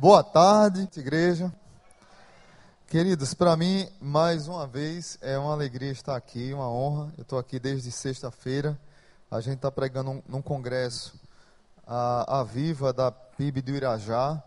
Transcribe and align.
Boa 0.00 0.24
tarde, 0.24 0.88
igreja. 0.96 1.52
Queridos, 2.86 3.34
para 3.34 3.54
mim, 3.54 3.86
mais 4.00 4.48
uma 4.48 4.66
vez, 4.66 5.18
é 5.20 5.36
uma 5.36 5.52
alegria 5.52 5.92
estar 5.92 6.16
aqui, 6.16 6.54
uma 6.54 6.70
honra. 6.70 7.12
Eu 7.18 7.22
estou 7.22 7.38
aqui 7.38 7.58
desde 7.58 7.92
sexta-feira. 7.92 8.80
A 9.30 9.42
gente 9.42 9.56
está 9.56 9.70
pregando 9.70 10.12
um, 10.12 10.22
num 10.26 10.40
congresso 10.40 11.20
a, 11.86 12.40
a 12.40 12.42
Viva 12.42 12.94
da 12.94 13.12
PIB 13.12 13.60
do 13.60 13.72
Irajá. 13.72 14.42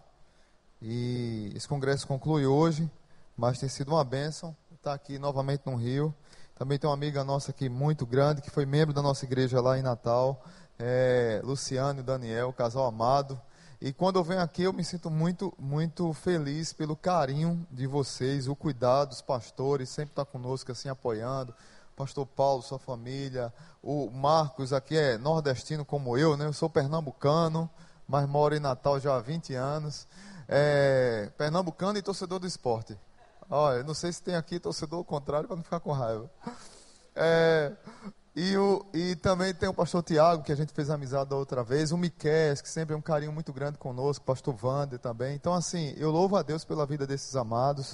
E 0.82 1.54
esse 1.56 1.68
congresso 1.68 2.08
conclui 2.08 2.48
hoje, 2.48 2.90
mas 3.38 3.60
tem 3.60 3.70
sido 3.70 3.90
uma 3.90 4.04
bênção 4.04 4.58
estar 4.74 4.94
aqui 4.96 5.20
novamente 5.20 5.68
no 5.68 5.76
Rio. 5.76 6.12
Também 6.56 6.80
tem 6.80 6.90
uma 6.90 6.96
amiga 6.96 7.24
nossa 7.24 7.52
aqui 7.52 7.70
muito 7.70 8.08
grande, 8.08 8.42
que 8.42 8.50
foi 8.50 8.66
membro 8.66 8.92
da 8.92 9.04
nossa 9.04 9.24
igreja 9.24 9.62
lá 9.62 9.78
em 9.78 9.84
Natal, 9.84 10.44
é, 10.80 11.42
Luciano 11.44 12.00
e 12.00 12.04
Daniel, 12.04 12.52
casal 12.54 12.88
amado. 12.88 13.40
E 13.84 13.92
quando 13.92 14.16
eu 14.16 14.24
venho 14.24 14.40
aqui, 14.40 14.64
eu 14.64 14.72
me 14.72 14.82
sinto 14.82 15.12
muito, 15.12 15.54
muito 15.60 16.14
feliz 16.14 16.72
pelo 16.72 16.96
carinho 16.96 17.68
de 17.70 17.86
vocês, 17.86 18.48
o 18.48 18.56
cuidado 18.56 19.10
dos 19.10 19.22
pastores, 19.22 19.90
sempre 19.90 20.14
está 20.14 20.24
conosco 20.24 20.72
assim, 20.72 20.88
apoiando. 20.88 21.54
Pastor 21.94 22.26
Paulo, 22.26 22.62
sua 22.62 22.80
família, 22.80 23.54
o 23.82 24.10
Marcos 24.10 24.72
aqui 24.72 24.96
é 24.96 25.18
nordestino 25.18 25.84
como 25.84 26.18
eu, 26.18 26.38
né? 26.38 26.46
Eu 26.46 26.54
sou 26.54 26.70
pernambucano, 26.70 27.70
mas 28.08 28.26
moro 28.26 28.56
em 28.56 28.60
Natal 28.62 29.02
já 29.02 29.18
há 29.18 29.20
20 29.20 29.54
anos. 29.54 30.08
É, 30.48 31.30
pernambucano 31.38 31.98
e 31.98 32.02
torcedor 32.02 32.40
do 32.40 32.48
esporte. 32.48 32.98
Olha, 33.50 33.84
não 33.84 33.94
sei 33.94 34.14
se 34.14 34.24
tem 34.24 34.36
aqui 34.36 34.62
torcedor 34.62 35.04
contrário 35.04 35.46
para 35.46 35.58
não 35.58 35.64
ficar 35.64 35.82
com 35.82 35.92
raiva. 35.92 36.32
É, 37.14 37.74
e, 38.36 38.58
o, 38.58 38.84
e 38.94 39.16
também 39.18 39.54
tem 39.54 39.70
o 39.70 39.74
pastor 39.74 40.02
Tiago, 40.02 40.44
que 40.44 40.52
a 40.52 40.56
gente 40.56 40.74
fez 40.74 40.90
amizade 40.90 41.30
da 41.30 41.36
outra 41.36 41.64
vez, 41.64 41.92
o 41.92 41.98
Miquel, 41.98 42.56
que 42.56 42.70
sempre 42.70 42.96
é 42.96 42.98
um 42.98 43.02
carinho 43.02 43.32
muito 43.32 43.54
grande 43.54 43.78
conosco, 43.78 44.24
o 44.24 44.26
pastor 44.26 44.56
Wander 44.64 44.98
também. 44.98 45.36
Então, 45.36 45.54
assim, 45.54 45.94
eu 45.98 46.10
louvo 46.10 46.36
a 46.36 46.42
Deus 46.42 46.66
pela 46.66 46.86
vida 46.86 47.06
desses 47.06 47.36
amados. 47.36 47.94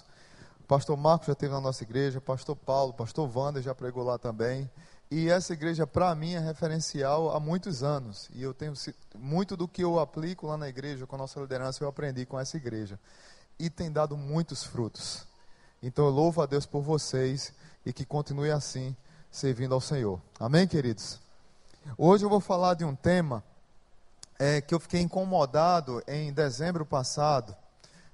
O 0.61 0.67
pastor 0.67 0.95
Marcos 0.95 1.27
já 1.27 1.33
esteve 1.33 1.51
na 1.51 1.59
nossa 1.59 1.83
igreja, 1.83 2.19
o 2.19 2.21
pastor 2.21 2.55
Paulo, 2.55 2.91
o 2.91 2.93
pastor 2.93 3.29
Wander 3.35 3.61
já 3.61 3.75
pregou 3.75 4.03
lá 4.03 4.17
também. 4.17 4.69
E 5.11 5.27
essa 5.27 5.53
igreja, 5.53 5.85
para 5.85 6.13
mim, 6.15 6.35
é 6.35 6.39
referencial 6.39 7.35
há 7.35 7.39
muitos 7.39 7.83
anos. 7.83 8.29
E 8.33 8.41
eu 8.41 8.53
tenho 8.53 8.73
muito 9.17 9.57
do 9.57 9.67
que 9.67 9.83
eu 9.83 9.99
aplico 9.99 10.47
lá 10.47 10.55
na 10.55 10.69
igreja, 10.69 11.05
com 11.05 11.15
a 11.15 11.19
nossa 11.19 11.39
liderança, 11.39 11.83
eu 11.83 11.89
aprendi 11.89 12.25
com 12.25 12.39
essa 12.39 12.55
igreja. 12.55 12.97
E 13.57 13.69
tem 13.69 13.91
dado 13.91 14.15
muitos 14.15 14.63
frutos. 14.63 15.27
Então 15.81 16.05
eu 16.05 16.11
louvo 16.11 16.41
a 16.41 16.45
Deus 16.45 16.65
por 16.65 16.81
vocês 16.81 17.51
e 17.85 17.91
que 17.91 18.05
continue 18.05 18.51
assim, 18.51 18.95
servindo 19.31 19.73
ao 19.73 19.81
Senhor. 19.81 20.21
Amém, 20.39 20.67
queridos? 20.67 21.19
Hoje 21.97 22.25
eu 22.25 22.29
vou 22.29 22.39
falar 22.39 22.73
de 22.73 22.83
um 22.83 22.95
tema 22.95 23.43
é, 24.37 24.61
que 24.61 24.73
eu 24.73 24.79
fiquei 24.79 25.01
incomodado 25.01 26.01
em 26.07 26.33
dezembro 26.33 26.85
passado. 26.85 27.55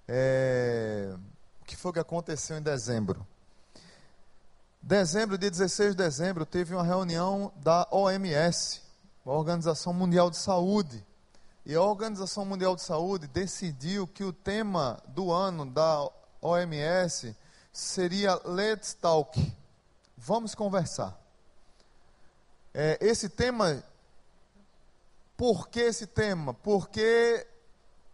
É, 0.07 1.15
o 1.61 1.65
que 1.65 1.75
foi 1.75 1.93
que 1.93 1.99
aconteceu 1.99 2.57
em 2.57 2.61
dezembro? 2.61 3.25
Dezembro, 4.81 5.37
dia 5.37 5.49
16 5.49 5.91
de 5.91 5.97
dezembro, 5.97 6.45
teve 6.45 6.75
uma 6.75 6.83
reunião 6.83 7.51
da 7.55 7.87
OMS, 7.89 8.81
a 9.25 9.31
Organização 9.31 9.93
Mundial 9.93 10.29
de 10.29 10.37
Saúde. 10.37 11.03
E 11.65 11.73
a 11.73 11.81
Organização 11.81 12.45
Mundial 12.45 12.75
de 12.75 12.83
Saúde 12.83 13.25
decidiu 13.25 14.05
que 14.05 14.23
o 14.23 14.31
tema 14.31 15.01
do 15.07 15.31
ano 15.31 15.65
da 15.65 16.07
OMS 16.39 17.35
seria 17.73 18.39
Let's 18.45 18.93
Talk. 18.93 19.53
Vamos 20.27 20.55
conversar. 20.55 21.15
É, 22.73 22.97
esse 22.99 23.29
tema, 23.29 23.83
por 25.37 25.69
que 25.69 25.79
esse 25.79 26.07
tema? 26.07 26.51
Porque 26.51 27.45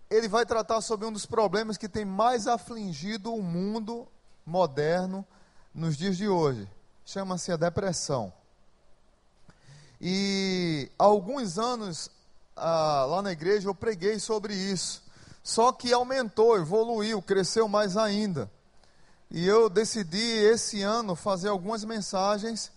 ele 0.10 0.28
vai 0.28 0.46
tratar 0.46 0.82
sobre 0.82 1.08
um 1.08 1.14
dos 1.14 1.26
problemas 1.26 1.78
que 1.78 1.88
tem 1.88 2.04
mais 2.04 2.48
afligido 2.48 3.34
o 3.34 3.42
mundo 3.42 4.06
moderno 4.46 5.26
nos 5.74 5.96
dias 5.96 6.18
de 6.18 6.28
hoje. 6.28 6.68
Chama-se 7.06 7.50
a 7.50 7.56
depressão. 7.56 8.34
E 10.02 10.92
há 11.00 11.06
alguns 11.06 11.58
anos, 11.58 12.12
ah, 12.58 13.06
lá 13.08 13.22
na 13.22 13.32
igreja, 13.32 13.70
eu 13.70 13.76
preguei 13.76 14.20
sobre 14.20 14.54
isso. 14.54 15.02
Só 15.42 15.72
que 15.72 15.94
aumentou, 15.94 16.58
evoluiu, 16.58 17.22
cresceu 17.22 17.70
mais 17.70 17.96
ainda. 17.96 18.52
E 19.34 19.48
eu 19.48 19.70
decidi 19.70 20.18
esse 20.18 20.82
ano 20.82 21.16
fazer 21.16 21.48
algumas 21.48 21.86
mensagens 21.86 22.70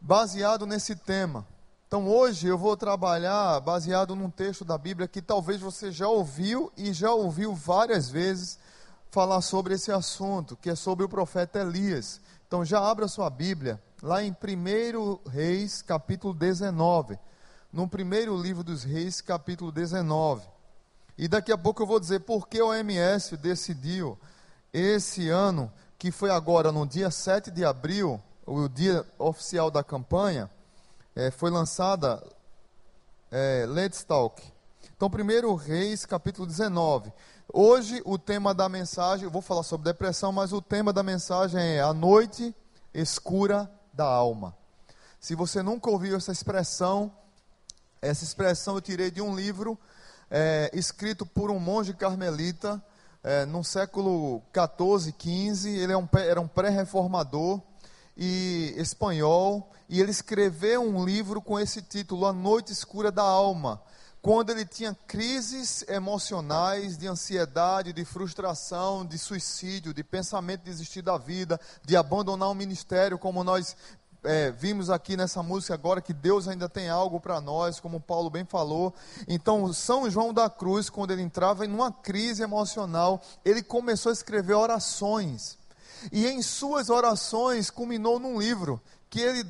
baseado 0.00 0.66
nesse 0.66 0.96
tema. 0.96 1.46
Então 1.86 2.08
hoje 2.08 2.48
eu 2.48 2.58
vou 2.58 2.76
trabalhar 2.76 3.60
baseado 3.60 4.16
num 4.16 4.28
texto 4.28 4.64
da 4.64 4.76
Bíblia 4.76 5.06
que 5.06 5.22
talvez 5.22 5.60
você 5.60 5.92
já 5.92 6.08
ouviu 6.08 6.72
e 6.76 6.92
já 6.92 7.12
ouviu 7.12 7.54
várias 7.54 8.10
vezes 8.10 8.58
falar 9.12 9.40
sobre 9.42 9.74
esse 9.74 9.92
assunto, 9.92 10.56
que 10.56 10.70
é 10.70 10.74
sobre 10.74 11.04
o 11.04 11.08
profeta 11.08 11.60
Elias. 11.60 12.20
Então 12.48 12.64
já 12.64 12.80
abra 12.80 13.06
sua 13.06 13.30
Bíblia 13.30 13.80
lá 14.02 14.24
em 14.24 14.32
1 14.32 15.30
Reis, 15.30 15.82
capítulo 15.82 16.34
19. 16.34 17.16
No 17.72 17.86
primeiro 17.86 18.36
livro 18.36 18.64
dos 18.64 18.82
Reis, 18.82 19.20
capítulo 19.20 19.70
19. 19.70 20.48
E 21.16 21.28
daqui 21.28 21.52
a 21.52 21.58
pouco 21.58 21.80
eu 21.80 21.86
vou 21.86 22.00
dizer 22.00 22.20
por 22.20 22.48
que 22.48 22.60
o 22.60 22.70
OMS 22.70 23.36
decidiu 23.36 24.18
esse 24.72 25.28
ano 25.28 25.70
que 26.02 26.10
foi 26.10 26.30
agora 26.30 26.72
no 26.72 26.84
dia 26.84 27.12
7 27.12 27.48
de 27.52 27.64
abril, 27.64 28.20
o 28.44 28.68
dia 28.68 29.06
oficial 29.20 29.70
da 29.70 29.84
campanha, 29.84 30.50
é, 31.14 31.30
foi 31.30 31.48
lançada 31.48 32.20
é, 33.30 33.64
Let's 33.68 34.02
Talk. 34.02 34.42
Então, 34.96 35.08
primeiro 35.08 35.54
Reis, 35.54 36.04
capítulo 36.04 36.44
19. 36.44 37.12
Hoje, 37.52 38.02
o 38.04 38.18
tema 38.18 38.52
da 38.52 38.68
mensagem, 38.68 39.26
eu 39.26 39.30
vou 39.30 39.40
falar 39.40 39.62
sobre 39.62 39.84
depressão, 39.84 40.32
mas 40.32 40.52
o 40.52 40.60
tema 40.60 40.92
da 40.92 41.04
mensagem 41.04 41.60
é 41.60 41.80
a 41.80 41.94
noite 41.94 42.52
escura 42.92 43.70
da 43.92 44.04
alma. 44.04 44.56
Se 45.20 45.36
você 45.36 45.62
nunca 45.62 45.88
ouviu 45.88 46.16
essa 46.16 46.32
expressão, 46.32 47.12
essa 48.00 48.24
expressão 48.24 48.74
eu 48.74 48.80
tirei 48.80 49.08
de 49.08 49.22
um 49.22 49.36
livro 49.36 49.78
é, 50.28 50.68
escrito 50.74 51.24
por 51.24 51.48
um 51.48 51.60
monge 51.60 51.94
carmelita 51.94 52.82
é, 53.24 53.46
no 53.46 53.62
século 53.62 54.42
14, 54.52 55.12
15, 55.12 55.70
ele 55.70 55.92
é 55.92 55.96
um, 55.96 56.08
era 56.12 56.40
um 56.40 56.48
pré-reformador 56.48 57.60
e 58.16 58.74
espanhol, 58.76 59.70
e 59.88 60.00
ele 60.00 60.10
escreveu 60.10 60.82
um 60.82 61.04
livro 61.04 61.40
com 61.40 61.58
esse 61.58 61.80
título, 61.82 62.26
A 62.26 62.32
Noite 62.32 62.72
Escura 62.72 63.12
da 63.12 63.22
Alma, 63.22 63.80
quando 64.20 64.50
ele 64.50 64.64
tinha 64.64 64.96
crises 65.06 65.84
emocionais, 65.88 66.96
de 66.96 67.08
ansiedade, 67.08 67.92
de 67.92 68.04
frustração, 68.04 69.04
de 69.04 69.18
suicídio, 69.18 69.92
de 69.92 70.04
pensamento 70.04 70.60
de 70.60 70.70
desistir 70.70 71.02
da 71.02 71.18
vida, 71.18 71.60
de 71.84 71.96
abandonar 71.96 72.48
o 72.48 72.54
ministério, 72.54 73.18
como 73.18 73.42
nós 73.42 73.76
é, 74.24 74.50
vimos 74.52 74.88
aqui 74.88 75.16
nessa 75.16 75.42
música 75.42 75.74
agora 75.74 76.00
que 76.00 76.12
Deus 76.12 76.46
ainda 76.46 76.68
tem 76.68 76.88
algo 76.88 77.20
para 77.20 77.40
nós, 77.40 77.80
como 77.80 78.00
Paulo 78.00 78.30
bem 78.30 78.44
falou. 78.44 78.94
Então, 79.26 79.72
São 79.72 80.08
João 80.08 80.32
da 80.32 80.48
Cruz, 80.48 80.88
quando 80.88 81.10
ele 81.10 81.22
entrava 81.22 81.66
em 81.66 81.72
uma 81.72 81.90
crise 81.90 82.42
emocional, 82.42 83.20
ele 83.44 83.62
começou 83.62 84.10
a 84.10 84.12
escrever 84.12 84.54
orações. 84.54 85.58
E 86.10 86.26
em 86.26 86.42
suas 86.42 86.88
orações 86.88 87.70
culminou 87.70 88.18
num 88.18 88.40
livro 88.40 88.80
que 89.10 89.20
ele 89.20 89.44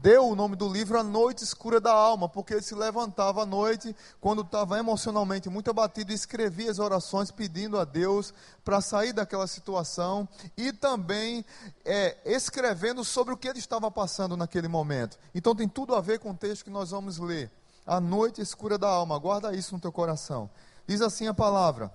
deu 0.00 0.28
o 0.28 0.34
nome 0.34 0.56
do 0.56 0.68
livro 0.68 0.98
A 0.98 1.02
Noite 1.02 1.44
Escura 1.44 1.80
da 1.80 1.92
Alma, 1.92 2.28
porque 2.28 2.54
ele 2.54 2.62
se 2.62 2.74
levantava 2.74 3.42
à 3.42 3.46
noite, 3.46 3.94
quando 4.20 4.42
estava 4.42 4.78
emocionalmente 4.78 5.48
muito 5.48 5.70
abatido, 5.70 6.12
e 6.12 6.14
escrevia 6.14 6.70
as 6.70 6.78
orações 6.78 7.30
pedindo 7.30 7.78
a 7.78 7.84
Deus 7.84 8.34
para 8.64 8.80
sair 8.80 9.12
daquela 9.12 9.46
situação 9.46 10.28
e 10.56 10.72
também 10.72 11.44
é, 11.84 12.16
escrevendo 12.24 13.04
sobre 13.04 13.32
o 13.32 13.36
que 13.36 13.48
ele 13.48 13.58
estava 13.58 13.90
passando 13.90 14.36
naquele 14.36 14.68
momento. 14.68 15.18
Então 15.34 15.54
tem 15.54 15.68
tudo 15.68 15.94
a 15.94 16.00
ver 16.00 16.18
com 16.18 16.30
o 16.30 16.36
texto 16.36 16.64
que 16.64 16.70
nós 16.70 16.90
vamos 16.90 17.18
ler. 17.18 17.50
A 17.86 18.00
Noite 18.00 18.40
Escura 18.40 18.78
da 18.78 18.88
Alma, 18.88 19.18
guarda 19.18 19.54
isso 19.54 19.74
no 19.74 19.80
teu 19.80 19.92
coração. 19.92 20.48
Diz 20.86 21.00
assim 21.00 21.26
a 21.26 21.34
palavra: 21.34 21.92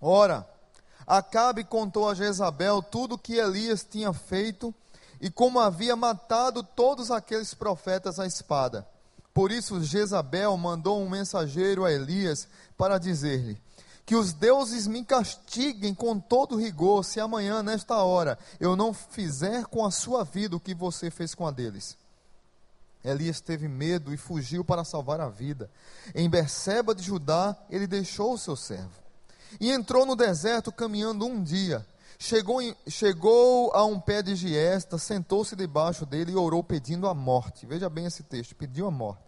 Ora, 0.00 0.46
Acabe 1.08 1.64
contou 1.64 2.06
a 2.06 2.14
Jezabel 2.14 2.82
tudo 2.82 3.14
o 3.14 3.18
que 3.18 3.36
Elias 3.36 3.82
tinha 3.82 4.12
feito 4.12 4.74
e 5.20 5.30
como 5.30 5.58
havia 5.58 5.96
matado 5.96 6.62
todos 6.62 7.10
aqueles 7.10 7.54
profetas 7.54 8.18
à 8.18 8.26
espada. 8.26 8.86
Por 9.34 9.52
isso 9.52 9.82
Jezabel 9.82 10.56
mandou 10.56 11.00
um 11.00 11.08
mensageiro 11.08 11.84
a 11.84 11.92
Elias 11.92 12.48
para 12.76 12.98
dizer-lhe: 12.98 13.60
Que 14.04 14.16
os 14.16 14.32
deuses 14.32 14.86
me 14.86 15.04
castiguem 15.04 15.94
com 15.94 16.18
todo 16.18 16.56
rigor, 16.56 17.04
se 17.04 17.20
amanhã, 17.20 17.62
nesta 17.62 17.96
hora, 17.96 18.38
eu 18.58 18.74
não 18.74 18.92
fizer 18.92 19.66
com 19.66 19.84
a 19.84 19.90
sua 19.90 20.24
vida 20.24 20.56
o 20.56 20.60
que 20.60 20.74
você 20.74 21.10
fez 21.10 21.34
com 21.34 21.46
a 21.46 21.50
deles. 21.50 21.96
Elias 23.04 23.40
teve 23.40 23.68
medo 23.68 24.12
e 24.12 24.16
fugiu 24.16 24.64
para 24.64 24.84
salvar 24.84 25.20
a 25.20 25.28
vida. 25.28 25.70
Em 26.14 26.28
Berseba 26.28 26.94
de 26.94 27.02
Judá, 27.02 27.56
ele 27.70 27.86
deixou 27.86 28.34
o 28.34 28.38
seu 28.38 28.56
servo. 28.56 28.90
E 29.60 29.70
entrou 29.70 30.04
no 30.04 30.16
deserto 30.16 30.72
caminhando 30.72 31.24
um 31.24 31.42
dia 31.42 31.86
Chegou, 32.16 32.62
em, 32.62 32.76
chegou 32.86 33.72
a 33.74 33.84
um 33.84 33.98
pé 33.98 34.22
de 34.22 34.34
giesta, 34.36 34.98
sentou-se 34.98 35.54
debaixo 35.56 36.06
dele 36.06 36.32
e 36.32 36.36
orou 36.36 36.62
pedindo 36.62 37.08
a 37.08 37.14
morte. 37.14 37.66
Veja 37.66 37.88
bem 37.88 38.06
esse 38.06 38.22
texto: 38.22 38.54
pediu 38.54 38.86
a 38.86 38.90
morte. 38.90 39.22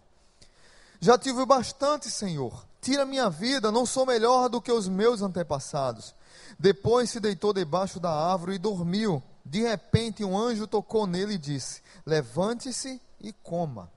Já 0.99 1.17
tive 1.17 1.45
bastante, 1.45 2.09
Senhor. 2.09 2.65
Tira 2.81 3.05
minha 3.05 3.29
vida, 3.29 3.71
não 3.71 3.85
sou 3.85 4.05
melhor 4.05 4.49
do 4.49 4.61
que 4.61 4.71
os 4.71 4.87
meus 4.87 5.21
antepassados. 5.21 6.15
Depois 6.59 7.09
se 7.09 7.19
deitou 7.19 7.53
debaixo 7.53 7.99
da 7.99 8.11
árvore 8.11 8.55
e 8.55 8.59
dormiu. 8.59 9.21
De 9.45 9.61
repente, 9.61 10.23
um 10.23 10.37
anjo 10.37 10.67
tocou 10.67 11.07
nele 11.07 11.33
e 11.33 11.37
disse: 11.37 11.81
Levante-se 12.05 13.01
e 13.19 13.33
coma. 13.33 13.89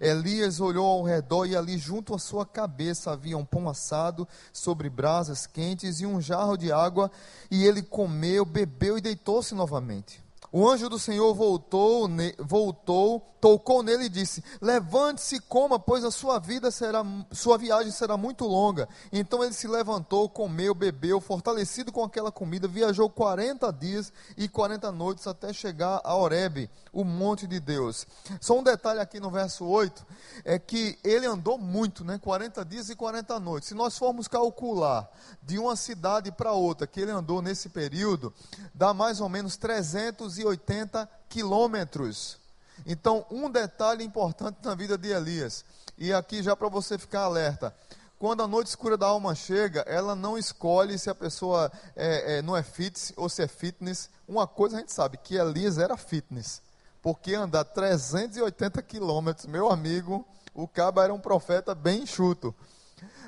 Elias 0.00 0.60
olhou 0.60 0.86
ao 0.86 1.02
redor 1.02 1.46
e 1.46 1.56
ali 1.56 1.78
junto 1.78 2.14
à 2.14 2.18
sua 2.18 2.44
cabeça 2.44 3.12
havia 3.12 3.38
um 3.38 3.44
pão 3.44 3.68
assado 3.68 4.26
sobre 4.52 4.88
brasas 4.88 5.46
quentes 5.46 6.00
e 6.00 6.06
um 6.06 6.20
jarro 6.20 6.56
de 6.56 6.72
água, 6.72 7.10
e 7.50 7.64
ele 7.64 7.82
comeu, 7.82 8.44
bebeu 8.44 8.98
e 8.98 9.00
deitou-se 9.00 9.54
novamente. 9.54 10.22
O 10.52 10.68
anjo 10.68 10.86
do 10.90 10.98
Senhor 10.98 11.32
voltou, 11.34 12.06
voltou, 12.38 13.32
tocou 13.40 13.82
nele 13.82 14.04
e 14.04 14.08
disse: 14.08 14.44
Levante-se 14.60 15.36
e 15.36 15.40
coma, 15.40 15.78
pois 15.78 16.04
a 16.04 16.10
sua 16.10 16.38
vida 16.38 16.70
será, 16.70 17.02
sua 17.32 17.56
viagem 17.58 17.90
será 17.90 18.16
muito 18.18 18.44
longa. 18.44 18.88
Então 19.10 19.42
ele 19.42 19.52
se 19.52 19.66
levantou, 19.66 20.28
comeu, 20.28 20.74
bebeu, 20.74 21.20
fortalecido 21.20 21.90
com 21.90 22.04
aquela 22.04 22.30
comida, 22.30 22.68
viajou 22.68 23.10
40 23.10 23.72
dias 23.72 24.12
e 24.36 24.46
40 24.46 24.92
noites 24.92 25.26
até 25.26 25.52
chegar 25.54 26.00
a 26.04 26.14
Horebe, 26.14 26.70
o 26.92 27.02
monte 27.02 27.46
de 27.46 27.58
Deus. 27.58 28.06
Só 28.40 28.58
um 28.58 28.62
detalhe 28.62 29.00
aqui 29.00 29.18
no 29.18 29.30
verso 29.30 29.64
8 29.64 30.06
é 30.44 30.58
que 30.58 30.98
ele 31.02 31.26
andou 31.26 31.58
muito, 31.58 32.04
né? 32.04 32.18
40 32.18 32.64
dias 32.64 32.90
e 32.90 32.94
40 32.94 33.40
noites. 33.40 33.70
Se 33.70 33.74
nós 33.74 33.98
formos 33.98 34.28
calcular 34.28 35.10
de 35.42 35.58
uma 35.58 35.74
cidade 35.74 36.30
para 36.30 36.52
outra 36.52 36.86
que 36.86 37.00
ele 37.00 37.10
andou 37.10 37.42
nesse 37.42 37.70
período, 37.70 38.32
dá 38.72 38.94
mais 38.94 39.18
ou 39.18 39.30
menos 39.30 39.56
300 39.56 40.38
280 40.42 41.08
quilômetros. 41.28 42.38
Então, 42.86 43.24
um 43.30 43.50
detalhe 43.50 44.04
importante 44.04 44.58
na 44.62 44.74
vida 44.74 44.98
de 44.98 45.08
Elias, 45.08 45.64
e 45.96 46.12
aqui 46.12 46.42
já 46.42 46.56
para 46.56 46.68
você 46.68 46.98
ficar 46.98 47.22
alerta: 47.22 47.74
quando 48.18 48.42
a 48.42 48.48
noite 48.48 48.68
escura 48.68 48.96
da 48.96 49.06
alma 49.06 49.34
chega, 49.34 49.80
ela 49.80 50.14
não 50.14 50.36
escolhe 50.36 50.98
se 50.98 51.08
a 51.10 51.14
pessoa 51.14 51.70
é, 51.94 52.38
é, 52.38 52.42
não 52.42 52.56
é 52.56 52.62
fitness 52.62 53.12
ou 53.16 53.28
se 53.28 53.42
é 53.42 53.48
fitness. 53.48 54.10
Uma 54.26 54.46
coisa 54.46 54.76
a 54.76 54.80
gente 54.80 54.92
sabe, 54.92 55.18
que 55.18 55.36
Elias 55.36 55.78
era 55.78 55.96
fitness, 55.96 56.62
porque 57.02 57.34
andar 57.34 57.64
380 57.64 58.82
quilômetros, 58.82 59.46
meu 59.46 59.70
amigo, 59.70 60.26
o 60.54 60.66
cabo 60.66 61.00
era 61.00 61.12
um 61.12 61.20
profeta 61.20 61.74
bem 61.74 62.02
enxuto. 62.02 62.54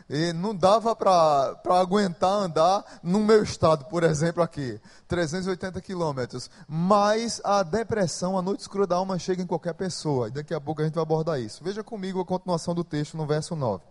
E 0.09 0.35
não 0.35 0.55
dava 0.55 0.95
para 0.95 1.56
aguentar 1.81 2.31
andar 2.31 2.85
no 3.03 3.21
meu 3.21 3.43
estado, 3.43 3.87
por 3.87 4.03
exemplo, 4.03 4.43
aqui, 4.43 4.79
380 5.09 5.81
quilômetros. 5.81 6.51
Mas 6.69 7.41
a 7.43 7.62
depressão, 7.62 8.37
a 8.37 8.43
noite 8.43 8.61
escura 8.61 8.87
da 8.87 8.97
alma 8.97 9.19
chega 9.19 9.43
em 9.43 9.47
qualquer 9.47 9.73
pessoa. 9.75 10.29
E 10.29 10.33
daqui 10.33 10.53
a 10.53 10.61
pouco 10.61 10.83
a 10.83 10.85
gente 10.85 10.95
vai 10.95 11.03
abordar 11.03 11.41
isso. 11.41 11.65
Veja 11.65 11.83
comigo 11.83 12.21
a 12.21 12.25
continuação 12.25 12.75
do 12.75 12.85
texto 12.85 13.17
no 13.17 13.27
verso 13.27 13.56
9. 13.56 13.83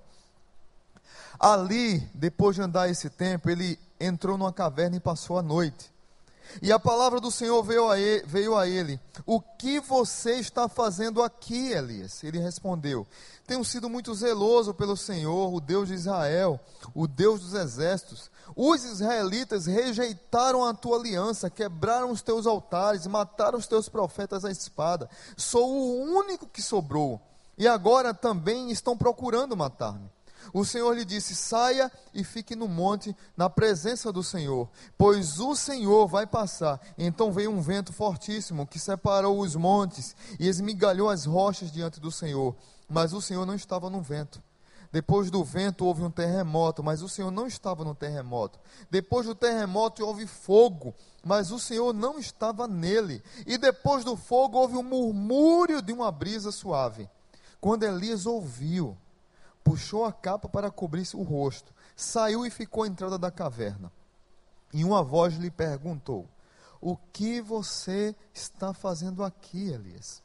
Ali, 1.40 2.00
depois 2.14 2.56
de 2.56 2.62
andar 2.62 2.90
esse 2.90 3.10
tempo, 3.10 3.50
ele 3.50 3.80
entrou 4.00 4.38
numa 4.38 4.54
caverna 4.54 4.98
e 4.98 5.00
passou 5.00 5.38
a 5.38 5.42
noite. 5.42 5.93
E 6.62 6.72
a 6.72 6.80
palavra 6.80 7.20
do 7.20 7.32
Senhor 7.32 7.62
veio 7.64 7.90
a, 7.90 8.00
ele, 8.00 8.26
veio 8.26 8.56
a 8.56 8.68
ele: 8.68 9.00
O 9.26 9.42
que 9.42 9.80
você 9.80 10.36
está 10.36 10.68
fazendo 10.68 11.24
aqui, 11.24 11.72
Elias? 11.72 12.24
Ele 12.24 12.40
respondeu: 12.40 13.08
Tenho 13.48 13.64
sido 13.64 13.90
muito 13.90 14.14
zeloso 14.14 14.74
pelo 14.74 14.96
Senhor, 14.96 15.54
o 15.54 15.60
Deus 15.60 15.88
de 15.88 15.96
Israel, 15.96 16.60
o 16.94 17.08
Deus 17.08 17.42
dos 17.42 17.54
exércitos. 17.54 18.32
Os 18.56 18.84
israelitas 18.84 19.66
rejeitaram 19.66 20.66
a 20.66 20.74
tua 20.74 20.98
aliança, 20.98 21.50
quebraram 21.50 22.12
os 22.12 22.22
teus 22.22 22.46
altares, 22.46 23.08
mataram 23.08 23.58
os 23.58 23.68
teus 23.68 23.90
profetas 23.90 24.46
à 24.46 24.52
espada. 24.52 25.10
Sou 25.36 25.70
o 25.70 26.04
único 26.18 26.48
que 26.48 26.62
sobrou. 26.62 27.22
E 27.58 27.68
agora 27.68 28.14
também 28.14 28.72
estão 28.72 28.98
procurando 28.98 29.56
matar-me. 29.56 30.10
O 30.52 30.66
Senhor 30.66 30.94
lhe 30.94 31.06
disse: 31.06 31.36
Saia 31.36 31.92
e 32.14 32.24
fique 32.24 32.56
no 32.56 32.68
monte, 32.68 33.16
na 33.38 33.50
presença 33.50 34.12
do 34.12 34.24
Senhor, 34.24 34.70
pois 34.98 35.40
o 35.40 35.56
Senhor 35.56 36.08
vai 36.08 36.26
passar. 36.26 36.80
Então 36.98 37.32
veio 37.32 37.52
um 37.52 37.62
vento 37.62 37.94
fortíssimo 37.94 38.68
que 38.68 38.80
separou 38.80 39.40
os 39.40 39.56
montes 39.56 40.16
e 40.40 40.48
esmigalhou 40.48 41.10
as 41.10 41.26
rochas 41.26 41.72
diante 41.72 42.00
do 42.00 42.12
Senhor. 42.12 42.56
Mas 42.90 43.14
o 43.14 43.22
Senhor 43.22 43.46
não 43.46 43.56
estava 43.56 43.90
no 43.90 44.02
vento. 44.02 44.42
Depois 44.94 45.32
do 45.32 45.44
vento 45.44 45.86
houve 45.86 46.04
um 46.04 46.12
terremoto, 46.12 46.84
mas 46.84 47.02
o 47.02 47.10
Senhor 47.10 47.32
não 47.32 47.48
estava 47.48 47.84
no 47.84 47.96
terremoto. 47.96 48.60
Depois 48.92 49.26
do 49.26 49.34
terremoto 49.34 50.06
houve 50.06 50.28
fogo, 50.28 50.94
mas 51.26 51.52
o 51.52 51.58
Senhor 51.58 51.92
não 51.96 52.20
estava 52.20 52.68
nele. 52.68 53.24
E 53.48 53.58
depois 53.58 54.04
do 54.04 54.16
fogo 54.16 54.60
houve 54.60 54.78
um 54.78 54.84
murmúrio 54.84 55.82
de 55.82 55.92
uma 55.92 56.12
brisa 56.12 56.52
suave. 56.52 57.10
Quando 57.60 57.82
Elias 57.82 58.28
ouviu, 58.28 58.96
puxou 59.64 60.06
a 60.06 60.12
capa 60.12 60.50
para 60.50 60.70
cobrir 60.70 61.08
o 61.14 61.24
rosto, 61.24 61.74
saiu 61.96 62.46
e 62.46 62.50
ficou 62.50 62.84
à 62.84 62.88
entrada 62.88 63.18
da 63.18 63.32
caverna. 63.32 63.92
E 64.74 64.84
uma 64.84 65.04
voz 65.04 65.36
lhe 65.36 65.52
perguntou: 65.52 66.28
O 66.82 66.98
que 66.98 67.42
você 67.42 68.16
está 68.34 68.74
fazendo 68.74 69.24
aqui, 69.24 69.70
Elias? 69.70 70.24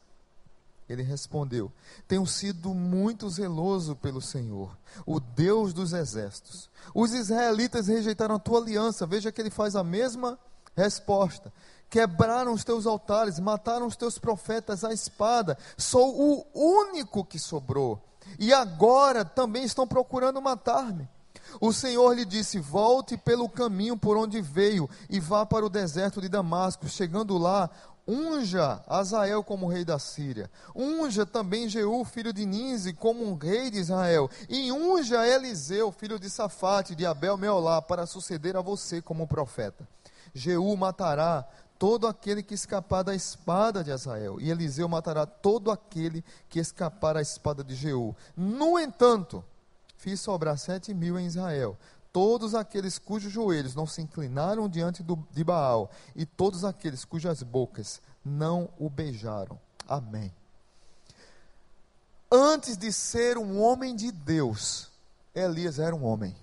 Ele 0.89 1.03
respondeu: 1.03 1.71
Tenho 2.07 2.27
sido 2.27 2.73
muito 2.73 3.29
zeloso 3.29 3.95
pelo 3.95 4.23
Senhor, 4.23 4.77
o 5.05 5.21
Deus 5.21 5.75
dos 5.75 5.93
exércitos. 5.93 6.71
Os 6.95 7.13
israelitas 7.13 7.89
rejeitaram 7.89 8.37
a 8.37 8.39
tua 8.39 8.61
aliança. 8.61 9.07
Veja 9.07 9.31
que 9.31 9.41
ele 9.41 9.51
faz 9.51 9.77
a 9.77 9.85
mesma 9.85 10.39
resposta. 10.75 11.53
Quebraram 11.91 12.53
os 12.53 12.65
teus 12.65 12.87
altares, 12.87 13.41
mataram 13.41 13.87
os 13.87 13.97
teus 13.97 14.19
profetas 14.19 14.85
à 14.85 14.93
espada. 14.93 15.57
Sou 15.77 16.15
o 16.15 16.47
único 16.55 17.25
que 17.25 17.39
sobrou 17.39 18.03
e 18.39 18.53
agora 18.53 19.25
também 19.25 19.65
estão 19.65 19.87
procurando 19.87 20.43
matar-me. 20.43 21.09
O 21.61 21.73
Senhor 21.73 22.13
lhe 22.15 22.25
disse: 22.25 22.59
Volte 22.59 23.17
pelo 23.17 23.49
caminho 23.49 23.97
por 23.97 24.17
onde 24.17 24.41
veio 24.41 24.89
e 25.09 25.19
vá 25.19 25.47
para 25.47 25.65
o 25.65 25.71
deserto 25.71 26.21
de 26.21 26.29
Damasco. 26.29 26.89
Chegando 26.89 27.39
lá, 27.39 27.71
unja 28.07 28.83
Azael 28.87 29.43
como 29.43 29.67
rei 29.67 29.85
da 29.85 29.99
Síria. 29.99 30.51
Unja 30.75 31.25
também 31.25 31.69
Jeú, 31.69 32.05
filho 32.05 32.35
de 32.35 32.45
Ninze, 32.45 32.93
como 32.93 33.25
um 33.25 33.35
rei 33.35 33.71
de 33.71 33.79
Israel. 33.79 34.31
E 34.49 34.71
unja 34.71 35.27
Eliseu, 35.27 35.91
filho 35.91 36.19
de 36.19 36.29
Safate, 36.29 36.95
de 36.95 37.07
Abel 37.07 37.39
Meolá, 37.39 37.81
para 37.81 38.05
suceder 38.05 38.57
a 38.57 38.61
você 38.61 39.01
como 39.01 39.27
profeta. 39.27 39.89
Jeú 40.35 40.77
matará 40.77 41.49
todo 41.79 42.07
aquele 42.09 42.43
que 42.43 42.55
escapar 42.55 43.05
da 43.05 43.15
espada 43.15 43.85
de 43.85 43.93
Azael, 43.93 44.41
e 44.41 44.51
Eliseu 44.51 44.89
matará 44.89 45.25
todo 45.25 45.71
aquele 45.71 46.25
que 46.49 46.59
escapar 46.59 47.15
da 47.15 47.23
espada 47.23 47.63
de 47.63 47.75
Jeú. 47.75 48.17
No 48.37 48.79
entanto, 48.79 49.45
fiz 49.97 50.21
sobrar 50.21 50.59
sete 50.59 50.93
mil 50.93 51.19
em 51.19 51.27
Israel, 51.27 51.79
todos 52.13 52.55
aqueles 52.55 52.99
cujos 52.99 53.33
joelhos 53.33 53.75
não 53.75 53.87
se 53.87 54.03
inclinaram 54.03 54.69
diante 54.69 55.03
do, 55.03 55.17
de 55.31 55.45
Baal, 55.45 55.91
e 56.17 56.27
todos 56.27 56.65
aqueles 56.65 57.05
cujas 57.05 57.43
bocas 57.43 58.01
não 58.25 58.69
o 58.79 58.91
beijaram. 58.91 59.59
Amém. 59.87 60.33
Antes 62.31 62.77
de 62.77 62.93
ser 62.93 63.39
um 63.39 63.63
homem 63.63 63.95
de 63.95 64.11
Deus, 64.13 64.91
Elias 65.35 65.79
era 65.79 65.95
um 65.95 66.05
homem. 66.05 66.37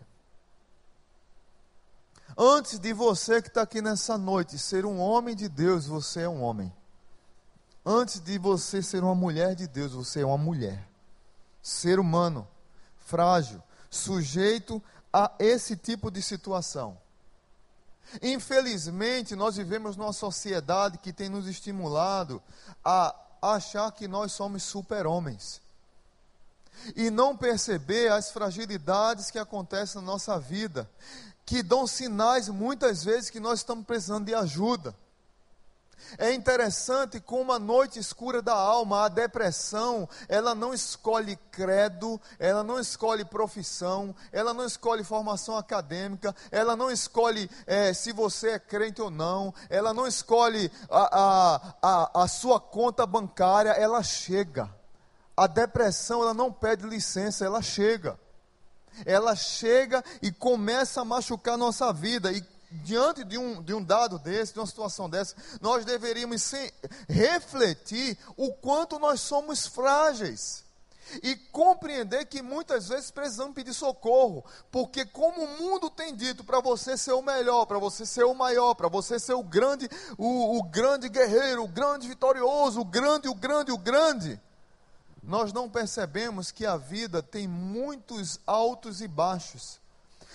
Antes 2.38 2.80
de 2.80 2.92
você 2.92 3.42
que 3.42 3.48
está 3.48 3.62
aqui 3.62 3.82
nessa 3.82 4.18
noite 4.18 4.60
ser 4.60 4.86
um 4.86 5.00
homem 5.00 5.36
de 5.36 5.48
Deus, 5.48 5.86
você 5.86 6.22
é 6.22 6.30
um 6.30 6.42
homem. 6.42 6.72
Antes 7.86 8.20
de 8.20 8.38
você 8.38 8.82
ser 8.82 9.04
uma 9.04 9.16
mulher 9.16 9.56
de 9.56 9.68
Deus, 9.68 9.94
você 9.94 10.22
é 10.22 10.26
uma 10.26 10.38
mulher. 10.38 10.86
Ser 11.62 11.98
humano, 11.98 12.46
frágil, 12.98 13.64
sujeito 13.90 14.84
a 15.14 15.32
esse 15.40 15.78
tipo 15.78 16.12
de 16.12 16.22
situação. 16.22 16.98
Infelizmente, 18.22 19.36
nós 19.36 19.56
vivemos 19.56 19.96
numa 19.96 20.12
sociedade 20.12 20.98
que 20.98 21.14
tem 21.14 21.30
nos 21.30 21.48
estimulado 21.48 22.44
a 22.84 23.16
achar 23.42 23.92
que 23.92 24.08
nós 24.08 24.34
somos 24.34 24.64
super-homens 24.64 25.62
e 26.96 27.10
não 27.10 27.38
perceber 27.38 28.12
as 28.12 28.30
fragilidades 28.32 29.32
que 29.32 29.40
acontecem 29.40 30.02
na 30.02 30.08
nossa 30.08 30.38
vida 30.38 30.90
que 31.46 31.62
dão 31.62 31.86
sinais 31.86 32.50
muitas 32.50 33.04
vezes 33.04 33.30
que 33.30 33.40
nós 33.40 33.60
estamos 33.60 33.86
precisando 33.86 34.26
de 34.26 34.34
ajuda. 34.34 34.96
É 36.18 36.34
interessante 36.34 37.20
como 37.20 37.52
a 37.52 37.60
noite 37.60 38.00
escura 38.00 38.42
da 38.42 38.54
alma, 38.54 39.06
a 39.06 39.08
depressão, 39.08 40.08
ela 40.28 40.54
não 40.54 40.74
escolhe 40.74 41.38
credo, 41.52 42.22
ela 42.38 42.64
não 42.64 42.80
escolhe 42.80 43.26
profissão, 43.26 44.16
ela 44.32 44.54
não 44.54 44.66
escolhe 44.66 45.04
formação 45.04 45.58
acadêmica, 45.58 46.36
ela 46.52 46.76
não 46.76 46.92
escolhe 46.92 47.50
é, 47.66 47.94
se 47.94 48.12
você 48.12 48.52
é 48.52 48.60
crente 48.60 49.02
ou 49.02 49.10
não, 49.10 49.54
ela 49.70 49.94
não 49.94 50.06
escolhe 50.06 50.72
a, 50.90 51.20
a, 51.20 51.76
a, 51.82 52.24
a 52.24 52.28
sua 52.28 52.60
conta 52.60 53.06
bancária, 53.06 53.72
ela 53.72 54.04
chega. 54.04 54.70
A 55.36 55.48
depressão, 55.48 56.22
ela 56.22 56.34
não 56.34 56.52
pede 56.52 56.86
licença, 56.86 57.44
ela 57.44 57.62
chega 57.62 58.18
ela 59.06 59.36
chega 59.36 60.04
e 60.22 60.32
começa 60.32 61.02
a 61.02 61.06
machucar 61.06 61.58
nossa 61.58 61.92
vida. 61.92 62.32
E 62.32 62.44
diante 62.84 63.24
de 63.24 63.38
um, 63.38 63.62
de 63.62 63.74
um 63.74 63.84
dado 63.84 64.20
desse, 64.20 64.54
de 64.54 64.60
uma 64.60 64.68
situação 64.68 65.10
dessa, 65.10 65.36
nós 65.62 65.86
deveríamos 65.86 66.52
refletir 67.08 68.18
o 68.36 68.52
quanto 68.54 69.00
nós 69.00 69.22
somos 69.22 69.66
frágeis. 69.66 70.64
e 71.22 71.36
compreender 71.36 72.26
que 72.26 72.42
muitas 72.42 72.88
vezes 72.88 73.12
precisamos 73.12 73.54
pedir 73.54 73.74
socorro, 73.74 74.44
porque 74.72 75.06
como 75.06 75.44
o 75.44 75.62
mundo 75.62 75.90
tem 75.90 76.16
dito 76.16 76.44
para 76.44 76.60
você 76.60 76.98
ser 76.98 77.14
o 77.14 77.22
melhor, 77.22 77.66
para 77.66 77.78
você 77.78 78.06
ser 78.06 78.24
o 78.24 78.34
maior, 78.34 78.74
para 78.74 78.88
você 78.88 79.20
ser 79.20 79.34
o 79.34 79.44
grande, 79.44 79.88
o, 80.18 80.58
o 80.58 80.64
grande 80.64 81.08
guerreiro, 81.10 81.64
o 81.64 81.68
grande 81.68 82.08
vitorioso, 82.08 82.82
o 82.82 82.86
grande, 82.86 83.28
o 83.28 83.36
grande, 83.36 83.72
o 83.72 83.78
grande, 83.78 84.40
nós 85.26 85.52
não 85.52 85.70
percebemos 85.70 86.52
que 86.52 86.66
a 86.66 86.78
vida 86.78 87.22
tem 87.22 87.48
muitos 87.48 88.40
altos 88.46 89.02
e 89.02 89.08
baixos. 89.08 89.80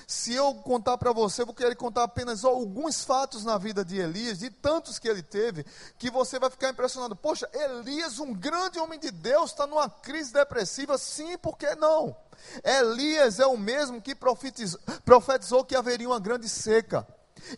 Se 0.07 0.35
eu 0.35 0.53
contar 0.55 0.99
para 0.99 1.13
você, 1.13 1.45
vou 1.45 1.55
querer 1.55 1.77
contar 1.77 2.03
apenas 2.03 2.45
alguns 2.45 3.05
fatos 3.05 3.45
na 3.45 3.57
vida 3.57 3.85
de 3.85 3.99
Elias, 3.99 4.41
de 4.41 4.51
tantos 4.51 4.99
que 4.99 5.09
ele 5.09 5.23
teve, 5.23 5.65
que 5.97 6.11
você 6.11 6.37
vai 6.39 6.51
ficar 6.51 6.71
impressionado. 6.71 7.15
Poxa, 7.15 7.49
Elias, 7.53 8.19
um 8.19 8.35
grande 8.35 8.81
homem 8.81 8.99
de 8.99 9.13
Deus, 9.13 9.51
está 9.51 9.69
numa 9.69 9.89
crise 9.89 10.33
depressiva? 10.33 10.99
Sim, 10.99 11.39
por 11.39 11.57
que 11.57 11.77
não? 11.77 12.17
Elias 12.65 13.39
é 13.39 13.47
o 13.47 13.57
mesmo 13.57 14.03
que 14.03 14.15
profetizou, 14.15 14.81
profetizou 15.05 15.65
que 15.65 15.77
haveria 15.77 16.09
uma 16.09 16.19
grande 16.19 16.49
seca. 16.49 17.07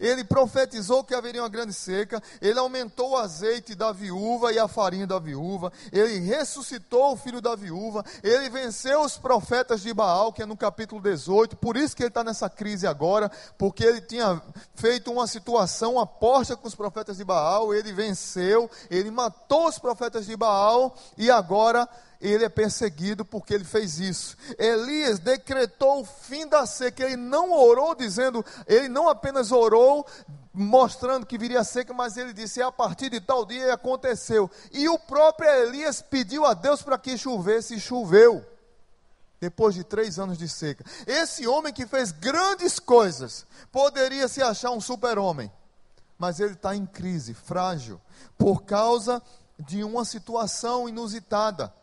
Ele 0.00 0.24
profetizou 0.24 1.04
que 1.04 1.14
haveria 1.14 1.42
uma 1.42 1.48
grande 1.48 1.72
seca, 1.72 2.22
ele 2.40 2.58
aumentou 2.58 3.10
o 3.10 3.16
azeite 3.16 3.74
da 3.74 3.92
viúva 3.92 4.52
e 4.52 4.58
a 4.58 4.68
farinha 4.68 5.06
da 5.06 5.18
viúva, 5.18 5.72
ele 5.92 6.18
ressuscitou 6.18 7.12
o 7.12 7.16
filho 7.16 7.40
da 7.40 7.54
viúva, 7.54 8.04
ele 8.22 8.48
venceu 8.48 9.02
os 9.02 9.18
profetas 9.18 9.82
de 9.82 9.92
Baal, 9.92 10.32
que 10.32 10.42
é 10.42 10.46
no 10.46 10.56
capítulo 10.56 11.00
18, 11.00 11.56
por 11.56 11.76
isso 11.76 11.96
que 11.96 12.02
ele 12.02 12.08
está 12.08 12.24
nessa 12.24 12.48
crise 12.48 12.86
agora, 12.86 13.30
porque 13.58 13.84
ele 13.84 14.00
tinha 14.00 14.40
feito 14.74 15.10
uma 15.10 15.26
situação, 15.26 15.94
uma 15.94 16.06
porta 16.06 16.56
com 16.56 16.66
os 16.66 16.74
profetas 16.74 17.16
de 17.16 17.24
Baal, 17.24 17.74
ele 17.74 17.92
venceu, 17.92 18.70
ele 18.90 19.10
matou 19.10 19.68
os 19.68 19.78
profetas 19.78 20.26
de 20.26 20.36
Baal 20.36 20.96
e 21.16 21.30
agora 21.30 21.88
ele 22.22 22.44
é 22.44 22.48
perseguido 22.48 23.24
porque 23.24 23.52
ele 23.52 23.64
fez 23.64 23.98
isso. 23.98 24.36
Elias 24.56 25.18
decretou 25.18 26.00
o 26.00 26.04
fim 26.04 26.46
da 26.46 26.64
seca, 26.64 27.04
ele 27.04 27.16
não 27.16 27.52
orou 27.52 27.94
dizendo, 27.94 28.44
ele 28.66 28.88
não 28.88 29.08
apenas 29.08 29.50
orou 29.50 30.06
mostrando 30.54 31.26
que 31.26 31.36
viria 31.36 31.64
seca, 31.64 31.92
mas 31.92 32.16
ele 32.16 32.32
disse: 32.32 32.62
a 32.62 32.70
partir 32.70 33.10
de 33.10 33.20
tal 33.20 33.44
dia 33.44 33.74
aconteceu. 33.74 34.48
E 34.70 34.88
o 34.88 34.98
próprio 34.98 35.50
Elias 35.50 36.00
pediu 36.00 36.46
a 36.46 36.54
Deus 36.54 36.80
para 36.80 36.96
que 36.96 37.18
chovesse 37.18 37.74
e 37.74 37.80
choveu. 37.80 38.46
Depois 39.40 39.74
de 39.74 39.82
três 39.82 40.20
anos 40.20 40.38
de 40.38 40.48
seca. 40.48 40.84
Esse 41.04 41.48
homem 41.48 41.72
que 41.72 41.84
fez 41.84 42.12
grandes 42.12 42.78
coisas, 42.78 43.44
poderia 43.72 44.28
se 44.28 44.40
achar 44.40 44.70
um 44.70 44.80
super-homem, 44.80 45.50
mas 46.16 46.38
ele 46.38 46.52
está 46.52 46.76
em 46.76 46.86
crise, 46.86 47.34
frágil, 47.34 48.00
por 48.38 48.62
causa 48.62 49.20
de 49.58 49.82
uma 49.82 50.04
situação 50.04 50.88
inusitada. 50.88 51.74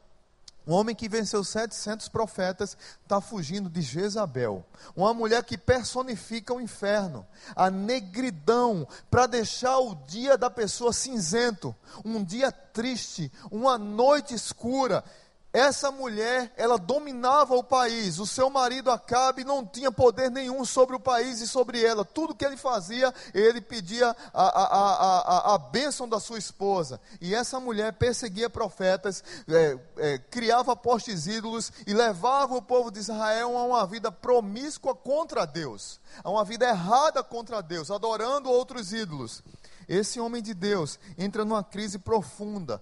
Um 0.68 0.74
homem 0.74 0.96
que 0.96 1.10
venceu 1.10 1.44
700 1.44 2.10
profetas 2.10 2.78
está 3.02 3.20
fugindo 3.20 3.70
de 3.70 3.82
Jezabel. 3.82 4.64
Uma 4.96 5.14
mulher 5.14 5.44
que 5.44 5.58
personifica 5.58 6.54
o 6.54 6.62
inferno, 6.62 7.26
a 7.56 7.72
negridão, 7.72 8.88
para 9.10 9.26
deixar 9.26 9.80
o 9.80 9.96
dia 10.06 10.38
da 10.38 10.50
pessoa 10.50 10.94
cinzento, 10.94 11.76
um 12.06 12.24
dia 12.24 12.52
triste, 12.52 13.32
uma 13.50 13.78
noite 13.78 14.34
escura. 14.34 15.04
Essa 15.52 15.90
mulher, 15.90 16.54
ela 16.56 16.78
dominava 16.78 17.56
o 17.56 17.64
país. 17.64 18.20
O 18.20 18.28
seu 18.28 18.52
marido 18.52 18.92
Acabe 18.92 19.44
não 19.44 19.66
tinha 19.66 19.92
poder 19.92 20.30
nenhum 20.30 20.64
sobre 20.64 20.96
o 20.96 21.00
país 21.00 21.42
e 21.42 21.48
sobre 21.48 21.84
ela. 21.84 22.06
Tudo 22.06 22.36
que 22.36 22.46
ele 22.46 22.56
fazia, 22.56 23.12
ele 23.34 23.60
pedia 23.60 24.16
a, 24.32 24.44
a, 24.44 25.52
a, 25.54 25.56
a, 25.56 25.58
bênção 25.58 26.08
da 26.08 26.20
sua 26.20 26.38
esposa. 26.38 27.02
E 27.20 27.34
essa 27.34 27.60
mulher 27.60 27.94
perseguia 27.94 28.48
profetas, 28.48 29.24
é, 29.48 29.80
é, 29.98 30.18
criava 30.20 30.76
postes 30.76 31.26
ídolos 31.26 31.72
e 31.88 31.96
levava 31.96 32.56
o 32.56 32.62
povo 32.62 32.92
de 32.92 33.00
Israel 33.00 33.58
a 33.58 33.64
uma 33.64 33.88
vida 33.88 34.12
promíscua 34.12 34.94
contra 34.94 35.48
Deus, 35.48 36.00
a 36.24 36.30
uma 36.30 36.46
vida 36.46 36.70
errada 36.70 37.24
contra 37.24 37.64
Deus, 37.64 37.90
adorando 37.90 38.52
outros 38.52 38.94
ídolos. 38.94 39.42
Esse 39.88 40.20
homem 40.20 40.44
de 40.44 40.54
Deus 40.54 41.00
entra 41.18 41.44
numa 41.44 41.64
crise 41.64 41.98
profunda, 41.98 42.80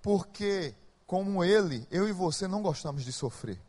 porque 0.00 0.74
como 1.12 1.44
ele, 1.44 1.86
eu 1.90 2.08
e 2.08 2.12
você 2.12 2.48
não 2.48 2.62
gostamos 2.62 3.04
de 3.04 3.12
sofrer. 3.12 3.60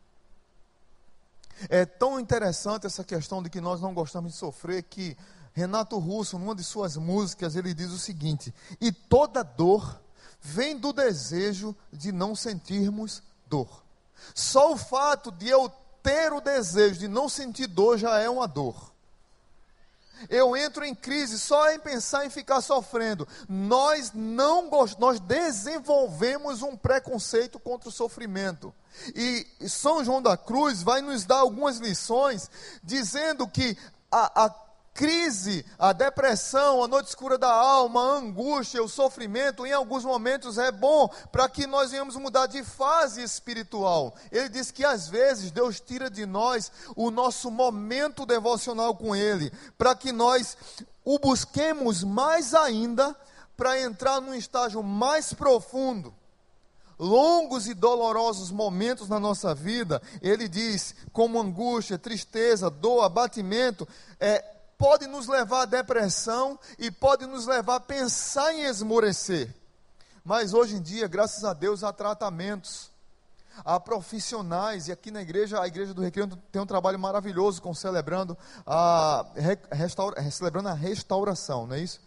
É 1.68 1.86
tão 1.86 2.18
interessante 2.18 2.88
essa 2.88 3.04
questão 3.04 3.44
de 3.44 3.50
que 3.50 3.60
nós 3.60 3.82
não 3.82 3.94
gostamos 3.94 4.32
de 4.32 4.38
sofrer 4.38 4.82
que 4.84 5.18
Renato 5.52 6.00
Russo, 6.00 6.40
numa 6.40 6.56
de 6.56 6.64
suas 6.64 6.96
músicas, 6.96 7.58
ele 7.58 7.74
diz 7.74 7.92
o 7.92 8.00
seguinte: 8.00 8.54
"E 8.80 8.94
toda 8.94 9.44
dor 9.44 10.00
vem 10.40 10.80
do 10.80 10.94
desejo 10.94 11.76
de 11.92 12.14
não 12.14 12.34
sentirmos 12.34 13.22
dor. 13.46 13.84
Só 14.34 14.72
o 14.72 14.78
fato 14.78 15.30
de 15.30 15.50
eu 15.50 15.70
ter 16.02 16.32
o 16.32 16.40
desejo 16.40 16.98
de 16.98 17.10
não 17.10 17.28
sentir 17.28 17.68
dor 17.68 17.98
já 17.98 18.20
é 18.20 18.30
uma 18.30 18.48
dor 18.48 18.93
eu 20.30 20.56
entro 20.56 20.86
em 20.86 20.96
crise 20.96 21.40
só 21.40 21.72
em 21.72 21.80
pensar 21.80 22.26
em 22.26 22.30
ficar 22.30 22.62
sofrendo. 22.62 23.28
Nós 23.48 24.12
não 24.14 24.70
nós 24.98 25.20
desenvolvemos 25.20 26.62
um 26.62 26.76
preconceito 26.76 27.60
contra 27.60 27.90
o 27.90 27.92
sofrimento. 27.92 28.74
E 29.16 29.46
São 29.68 30.04
João 30.04 30.22
da 30.22 30.38
Cruz 30.38 30.84
vai 30.84 31.02
nos 31.02 31.26
dar 31.26 31.38
algumas 31.38 31.78
lições 31.78 32.50
dizendo 32.84 33.48
que 33.48 33.78
a, 34.12 34.46
a 34.46 34.63
crise, 34.94 35.66
a 35.80 35.92
depressão, 35.92 36.84
a 36.84 36.88
noite 36.88 37.08
escura 37.08 37.38
da 37.38 37.52
alma, 37.52 38.00
a 38.00 38.18
angústia, 38.18 38.84
o 38.84 38.88
sofrimento, 38.88 39.66
em 39.66 39.74
alguns 39.74 40.06
momentos 40.06 40.58
é 40.58 40.72
bom 40.72 41.10
para 41.32 41.50
que 41.50 41.66
nós 41.66 41.92
venhamos 41.92 42.16
mudar 42.16 42.46
de 42.46 42.64
fase 42.64 43.24
espiritual. 43.24 44.14
Ele 44.32 44.50
diz 44.50 44.70
que 44.70 44.86
às 44.86 45.10
vezes 45.10 45.52
Deus 45.52 45.80
tira 45.80 46.10
de 46.10 46.26
nós 46.26 46.72
o 46.96 47.10
nosso 47.10 47.50
momento 47.50 48.26
devocional 48.26 48.96
com 48.96 49.16
Ele, 49.16 49.52
para 49.78 49.96
que 49.96 50.12
nós 50.12 50.56
o 51.04 51.18
busquemos 51.18 52.04
mais 52.04 52.54
ainda 52.54 53.16
para 53.58 53.82
entrar 53.82 54.22
num 54.22 54.34
estágio 54.34 54.84
mais 54.84 55.34
profundo 55.34 56.14
longos 57.04 57.68
e 57.68 57.74
dolorosos 57.74 58.52
momentos 58.52 59.10
na 59.10 59.20
nossa 59.20 59.54
vida, 59.54 60.02
ele 60.22 60.48
diz, 60.48 60.96
como 61.12 61.40
angústia, 61.40 61.98
tristeza, 61.98 62.70
dor, 62.70 63.04
abatimento, 63.04 63.88
é, 64.20 64.44
pode 64.84 65.08
nos 65.08 65.28
levar 65.28 65.62
à 65.62 65.66
depressão 65.66 66.60
e 66.78 66.92
pode 66.92 67.26
nos 67.26 67.48
levar 67.48 67.76
a 67.76 67.80
pensar 67.80 68.54
em 68.54 68.64
esmorecer. 68.64 69.56
Mas 70.26 70.54
hoje 70.54 70.76
em 70.76 70.82
dia, 70.82 71.08
graças 71.08 71.46
a 71.46 71.54
Deus, 71.54 71.86
há 71.86 71.94
tratamentos, 71.94 72.92
há 73.64 73.80
profissionais, 73.80 74.90
e 74.90 74.92
aqui 74.92 75.10
na 75.10 75.22
igreja, 75.22 75.62
a 75.62 75.66
igreja 75.70 75.94
do 75.94 76.02
Recreio 76.02 76.28
tem 76.52 76.62
um 76.62 76.66
trabalho 76.66 77.00
maravilhoso 77.00 77.62
com 77.62 77.74
celebrando 77.74 78.38
a, 78.66 79.26
restaura, 79.72 80.22
celebrando 80.30 80.68
a 80.68 80.74
restauração, 80.74 81.66
não 81.66 81.78
é 81.78 81.80
isso? 81.80 82.02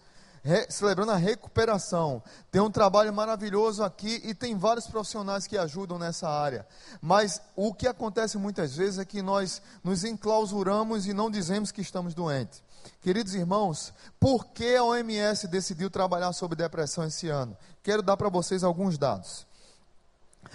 Re, 0.44 0.66
celebrando 0.70 1.12
a 1.12 1.16
recuperação. 1.16 2.22
Tem 2.52 2.60
um 2.60 2.70
trabalho 2.70 3.12
maravilhoso 3.12 3.82
aqui 3.82 4.20
e 4.22 4.34
tem 4.34 4.54
vários 4.54 4.86
profissionais 4.86 5.46
que 5.46 5.56
ajudam 5.56 5.98
nessa 5.98 6.28
área. 6.28 6.66
Mas 7.00 7.40
o 7.56 7.72
que 7.72 7.88
acontece 7.88 8.36
muitas 8.36 8.76
vezes 8.76 8.98
é 8.98 9.04
que 9.04 9.22
nós 9.22 9.62
nos 9.82 10.04
enclausuramos 10.04 11.06
e 11.06 11.14
não 11.14 11.30
dizemos 11.30 11.72
que 11.72 11.80
estamos 11.80 12.14
doentes. 12.14 12.65
Queridos 13.02 13.34
irmãos, 13.34 13.92
por 14.18 14.46
que 14.46 14.76
a 14.76 14.84
OMS 14.84 15.48
decidiu 15.48 15.90
trabalhar 15.90 16.32
sobre 16.32 16.56
depressão 16.56 17.04
esse 17.04 17.28
ano? 17.28 17.56
Quero 17.82 18.02
dar 18.02 18.16
para 18.16 18.28
vocês 18.28 18.64
alguns 18.64 18.98
dados. 18.98 19.46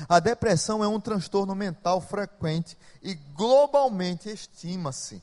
A 0.08 0.20
depressão 0.20 0.84
é 0.84 0.88
um 0.88 1.00
transtorno 1.00 1.54
mental 1.56 2.02
frequente 2.02 2.78
e 3.02 3.14
globalmente 3.14 4.30
estima-se 4.30 5.22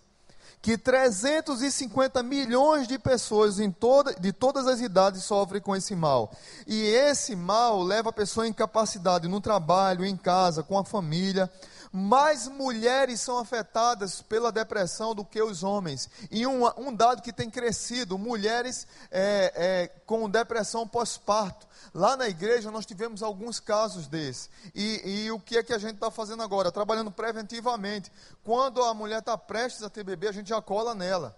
que 0.61 0.77
350 0.77 2.23
milhões 2.23 2.89
de 2.89 2.99
pessoas 2.99 3.61
em 3.61 3.71
toda, 3.71 4.15
de 4.15 4.33
todas 4.33 4.67
as 4.67 4.81
idades 4.81 5.23
sofrem 5.25 5.61
com 5.61 5.75
esse 5.75 5.95
mal. 5.95 6.33
E 6.67 6.83
esse 6.83 7.37
mal 7.37 7.83
leva 7.83 8.11
a 8.11 8.13
pessoa 8.13 8.45
à 8.45 8.49
incapacidade 8.49 9.29
no 9.29 9.41
trabalho, 9.41 10.05
em 10.05 10.17
casa, 10.17 10.63
com 10.63 10.77
a 10.77 10.85
família 10.85 11.51
mais 11.93 12.47
mulheres 12.47 13.21
são 13.21 13.39
afetadas 13.39 14.21
pela 14.21 14.53
depressão 14.53 15.15
do 15.15 15.25
que 15.25 15.41
os 15.41 15.63
homens. 15.63 16.09
E 16.31 16.47
um, 16.47 16.67
um 16.77 16.95
dado 16.95 17.23
que 17.23 17.33
tem 17.33 17.51
crescido: 17.51 18.19
mulheres 18.19 18.87
é, 19.11 19.53
é, 19.55 19.89
com 20.05 20.29
depressão 20.29 20.87
pós-parto. 20.87 21.67
Lá 21.95 22.17
na 22.17 22.29
igreja 22.29 22.71
nós 22.71 22.85
tivemos 22.85 23.23
alguns 23.23 23.59
casos 23.59 24.07
desses. 24.07 24.51
E, 24.75 25.25
e 25.25 25.31
o 25.31 25.41
que 25.41 25.59
é 25.59 25.63
que 25.63 25.73
a 25.73 25.79
gente 25.79 25.95
está 25.95 26.11
fazendo 26.11 26.43
agora? 26.43 26.71
Trabalhando 26.71 27.11
preventivamente. 27.11 28.13
Quando 28.45 28.83
a 28.83 28.93
mulher 28.93 29.21
está 29.21 29.37
prestes 29.39 29.83
a 29.83 29.91
ter 29.91 30.05
bebê, 30.05 30.29
a 30.29 30.33
gente 30.33 30.49
já 30.49 30.61
cola 30.61 30.95
nela. 30.95 31.37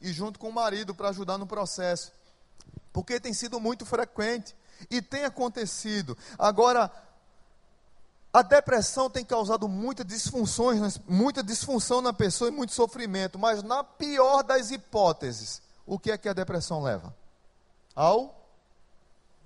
E 0.00 0.12
junto 0.12 0.38
com 0.38 0.48
o 0.48 0.52
marido 0.52 0.94
para 0.94 1.08
ajudar 1.08 1.36
no 1.36 1.46
processo. 1.46 2.12
Porque 2.92 3.20
tem 3.20 3.34
sido 3.34 3.60
muito 3.60 3.84
frequente. 3.84 4.54
E 4.90 5.02
tem 5.02 5.24
acontecido. 5.24 6.16
Agora, 6.38 6.90
a 8.32 8.42
depressão 8.42 9.10
tem 9.10 9.24
causado 9.24 9.68
muitas 9.68 10.06
disfunções, 10.06 10.98
muita 11.08 11.42
disfunção 11.42 12.00
na 12.00 12.12
pessoa 12.12 12.48
e 12.48 12.52
muito 12.52 12.72
sofrimento, 12.72 13.38
mas 13.38 13.62
na 13.62 13.82
pior 13.82 14.42
das 14.42 14.70
hipóteses, 14.70 15.60
o 15.84 15.98
que 15.98 16.12
é 16.12 16.18
que 16.18 16.28
a 16.28 16.32
depressão 16.32 16.82
leva? 16.82 17.14
Ao 17.94 18.48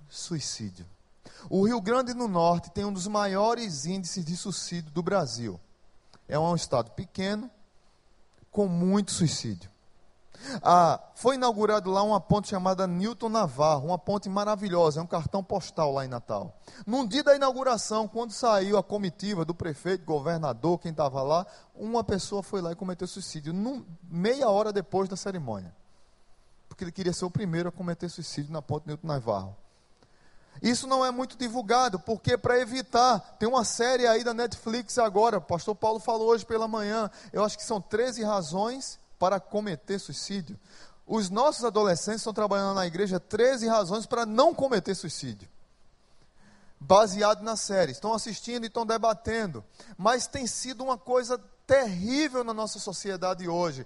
suicídio. 0.07 0.85
O 1.49 1.65
Rio 1.65 1.81
Grande 1.81 2.13
do 2.13 2.27
Norte 2.27 2.69
tem 2.69 2.85
um 2.85 2.93
dos 2.93 3.07
maiores 3.07 3.85
índices 3.85 4.23
de 4.23 4.37
suicídio 4.37 4.91
do 4.91 5.01
Brasil. 5.01 5.59
É 6.27 6.37
um 6.37 6.55
estado 6.55 6.91
pequeno, 6.91 7.49
com 8.51 8.67
muito 8.67 9.11
suicídio. 9.11 9.69
Ah, 10.61 10.99
foi 11.15 11.35
inaugurado 11.35 11.89
lá 11.91 12.03
uma 12.03 12.19
ponte 12.19 12.49
chamada 12.49 12.85
Newton 12.87 13.29
Navarro, 13.29 13.87
uma 13.87 13.97
ponte 13.97 14.29
maravilhosa, 14.29 14.99
é 14.99 15.03
um 15.03 15.07
cartão 15.07 15.43
postal 15.43 15.93
lá 15.93 16.05
em 16.05 16.07
Natal. 16.07 16.55
Num 16.85 17.05
dia 17.05 17.23
da 17.23 17.35
inauguração, 17.35 18.07
quando 18.07 18.31
saiu 18.31 18.77
a 18.77 18.83
comitiva 18.83 19.45
do 19.45 19.53
prefeito, 19.53 20.05
governador, 20.05 20.79
quem 20.79 20.91
estava 20.91 21.21
lá, 21.21 21.45
uma 21.73 22.03
pessoa 22.03 22.43
foi 22.43 22.61
lá 22.61 22.71
e 22.71 22.75
cometeu 22.75 23.07
suicídio, 23.07 23.53
num, 23.53 23.85
meia 24.03 24.49
hora 24.49 24.71
depois 24.71 25.09
da 25.09 25.15
cerimônia. 25.15 25.73
Porque 26.67 26.83
ele 26.83 26.91
queria 26.91 27.13
ser 27.13 27.25
o 27.25 27.31
primeiro 27.31 27.69
a 27.69 27.71
cometer 27.71 28.09
suicídio 28.09 28.51
na 28.51 28.61
ponte 28.61 28.87
Newton 28.87 29.07
Navarro. 29.07 29.55
Isso 30.61 30.87
não 30.87 31.05
é 31.05 31.11
muito 31.11 31.37
divulgado, 31.37 31.99
porque 31.99 32.37
para 32.37 32.59
evitar, 32.59 33.19
tem 33.37 33.47
uma 33.47 33.65
série 33.65 34.07
aí 34.07 34.23
da 34.23 34.33
Netflix 34.33 34.97
agora, 34.97 35.37
o 35.37 35.41
pastor 35.41 35.75
Paulo 35.75 35.99
falou 35.99 36.29
hoje 36.29 36.45
pela 36.45 36.67
manhã, 36.67 37.09
eu 37.33 37.43
acho 37.43 37.57
que 37.57 37.63
são 37.63 37.81
13 37.81 38.23
razões 38.23 38.99
para 39.17 39.39
cometer 39.39 39.99
suicídio. 39.99 40.59
Os 41.07 41.29
nossos 41.29 41.63
adolescentes 41.63 42.21
estão 42.21 42.33
trabalhando 42.33 42.75
na 42.75 42.87
igreja 42.87 43.19
13 43.19 43.67
razões 43.67 44.05
para 44.05 44.25
não 44.25 44.53
cometer 44.53 44.95
suicídio. 44.95 45.47
Baseado 46.79 47.43
na 47.43 47.55
série. 47.55 47.91
Estão 47.91 48.13
assistindo 48.13 48.63
e 48.63 48.67
estão 48.67 48.85
debatendo. 48.85 49.63
Mas 49.97 50.27
tem 50.27 50.47
sido 50.47 50.83
uma 50.83 50.97
coisa 50.97 51.39
terrível 51.67 52.43
na 52.43 52.53
nossa 52.53 52.79
sociedade 52.79 53.47
hoje. 53.47 53.85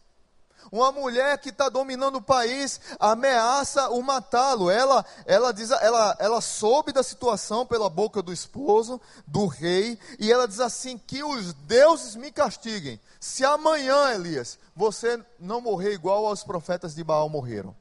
Uma 0.71 0.91
mulher 0.91 1.37
que 1.37 1.49
está 1.49 1.69
dominando 1.69 2.17
o 2.17 2.21
país 2.21 2.79
ameaça 2.99 3.89
o 3.89 4.01
matá-lo. 4.01 4.69
Ela, 4.69 5.05
ela, 5.25 5.53
diz, 5.53 5.71
ela, 5.71 6.15
ela 6.19 6.41
soube 6.41 6.91
da 6.91 7.03
situação 7.03 7.65
pela 7.65 7.89
boca 7.89 8.21
do 8.21 8.33
esposo, 8.33 8.99
do 9.25 9.45
rei, 9.45 9.97
e 10.19 10.31
ela 10.31 10.47
diz 10.47 10.59
assim: 10.59 10.97
que 10.97 11.23
os 11.23 11.53
deuses 11.53 12.15
me 12.15 12.31
castiguem. 12.31 12.99
Se 13.19 13.45
amanhã, 13.45 14.11
Elias, 14.13 14.59
você 14.75 15.21
não 15.39 15.61
morrer 15.61 15.93
igual 15.93 16.25
aos 16.25 16.43
profetas 16.43 16.93
de 16.93 17.03
Baal 17.03 17.29
morreram. 17.29 17.75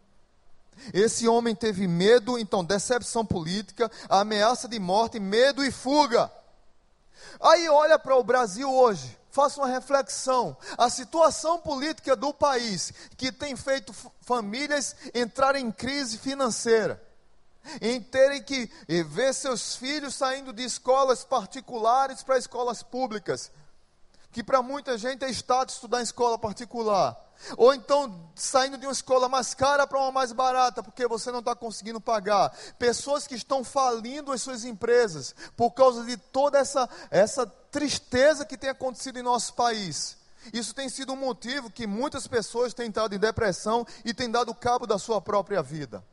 Esse 0.92 1.26
homem 1.26 1.54
teve 1.54 1.88
medo, 1.88 2.38
então, 2.38 2.64
decepção 2.64 3.24
política, 3.24 3.90
ameaça 4.08 4.68
de 4.68 4.78
morte, 4.78 5.18
medo 5.18 5.64
e 5.64 5.70
fuga. 5.70 6.30
Aí 7.40 7.68
olha 7.68 7.98
para 7.98 8.16
o 8.16 8.22
Brasil 8.22 8.70
hoje 8.72 9.16
faça 9.36 9.60
uma 9.60 9.68
reflexão. 9.68 10.56
A 10.78 10.88
situação 10.88 11.58
política 11.58 12.16
do 12.16 12.32
país 12.32 12.90
que 13.18 13.30
tem 13.30 13.54
feito 13.54 13.94
famílias 14.22 14.96
entrarem 15.14 15.66
em 15.66 15.70
crise 15.70 16.16
financeira, 16.16 17.02
em 17.82 18.00
terem 18.00 18.42
que 18.42 18.70
ver 19.04 19.34
seus 19.34 19.76
filhos 19.76 20.14
saindo 20.14 20.54
de 20.54 20.64
escolas 20.64 21.22
particulares 21.22 22.22
para 22.22 22.38
escolas 22.38 22.82
públicas, 22.82 23.52
que 24.36 24.44
para 24.44 24.60
muita 24.60 24.98
gente 24.98 25.24
é 25.24 25.30
status 25.30 25.76
estudar 25.76 26.00
em 26.00 26.02
escola 26.02 26.38
particular. 26.38 27.18
Ou 27.56 27.72
então 27.72 28.30
saindo 28.34 28.76
de 28.76 28.84
uma 28.84 28.92
escola 28.92 29.30
mais 29.30 29.54
cara 29.54 29.86
para 29.86 29.98
uma 29.98 30.12
mais 30.12 30.30
barata, 30.30 30.82
porque 30.82 31.08
você 31.08 31.32
não 31.32 31.38
está 31.38 31.54
conseguindo 31.54 31.98
pagar. 32.02 32.54
Pessoas 32.78 33.26
que 33.26 33.34
estão 33.34 33.64
falindo 33.64 34.30
as 34.30 34.42
suas 34.42 34.62
empresas 34.62 35.34
por 35.56 35.70
causa 35.70 36.04
de 36.04 36.18
toda 36.18 36.58
essa, 36.58 36.86
essa 37.10 37.46
tristeza 37.46 38.44
que 38.44 38.58
tem 38.58 38.68
acontecido 38.68 39.18
em 39.18 39.22
nosso 39.22 39.54
país. 39.54 40.18
Isso 40.52 40.74
tem 40.74 40.90
sido 40.90 41.14
um 41.14 41.16
motivo 41.16 41.70
que 41.70 41.86
muitas 41.86 42.26
pessoas 42.26 42.74
têm 42.74 42.88
entrado 42.88 43.14
em 43.14 43.18
depressão 43.18 43.86
e 44.04 44.12
têm 44.12 44.30
dado 44.30 44.54
cabo 44.54 44.86
da 44.86 44.98
sua 44.98 45.18
própria 45.18 45.62
vida. 45.62 46.04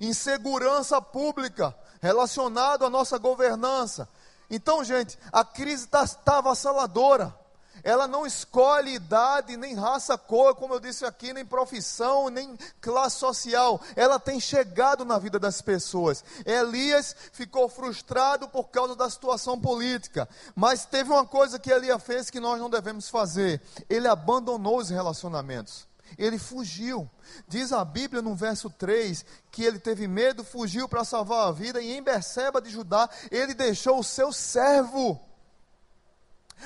Insegurança 0.00 1.02
pública 1.02 1.76
relacionado 2.00 2.86
à 2.86 2.88
nossa 2.88 3.18
governança. 3.18 4.08
Então, 4.48 4.82
gente, 4.82 5.18
a 5.30 5.44
crise 5.44 5.84
está 5.84 6.06
tá 6.08 6.38
avassaladora 6.38 7.41
ela 7.82 8.06
não 8.06 8.24
escolhe 8.24 8.94
idade, 8.94 9.56
nem 9.56 9.74
raça, 9.74 10.16
cor, 10.16 10.54
como 10.54 10.74
eu 10.74 10.80
disse 10.80 11.04
aqui, 11.04 11.32
nem 11.32 11.44
profissão, 11.44 12.28
nem 12.28 12.56
classe 12.80 13.16
social. 13.16 13.80
Ela 13.96 14.20
tem 14.20 14.38
chegado 14.38 15.04
na 15.04 15.18
vida 15.18 15.38
das 15.38 15.60
pessoas. 15.60 16.24
Elias 16.46 17.14
ficou 17.32 17.68
frustrado 17.68 18.48
por 18.48 18.68
causa 18.68 18.94
da 18.94 19.10
situação 19.10 19.60
política. 19.60 20.28
Mas 20.54 20.84
teve 20.84 21.10
uma 21.10 21.26
coisa 21.26 21.58
que 21.58 21.72
Elias 21.72 22.02
fez 22.02 22.30
que 22.30 22.40
nós 22.40 22.60
não 22.60 22.70
devemos 22.70 23.08
fazer: 23.08 23.60
ele 23.88 24.06
abandonou 24.06 24.78
os 24.78 24.90
relacionamentos. 24.90 25.86
Ele 26.18 26.38
fugiu. 26.38 27.10
Diz 27.48 27.72
a 27.72 27.84
Bíblia 27.84 28.20
no 28.20 28.34
verso 28.34 28.68
3 28.68 29.24
que 29.50 29.64
ele 29.64 29.78
teve 29.78 30.06
medo, 30.06 30.44
fugiu 30.44 30.88
para 30.88 31.04
salvar 31.04 31.48
a 31.48 31.52
vida, 31.52 31.80
e 31.80 31.92
em 31.92 32.02
Berseba 32.02 32.60
de 32.60 32.70
Judá, 32.70 33.08
ele 33.30 33.54
deixou 33.54 33.98
o 33.98 34.04
seu 34.04 34.32
servo 34.32 35.20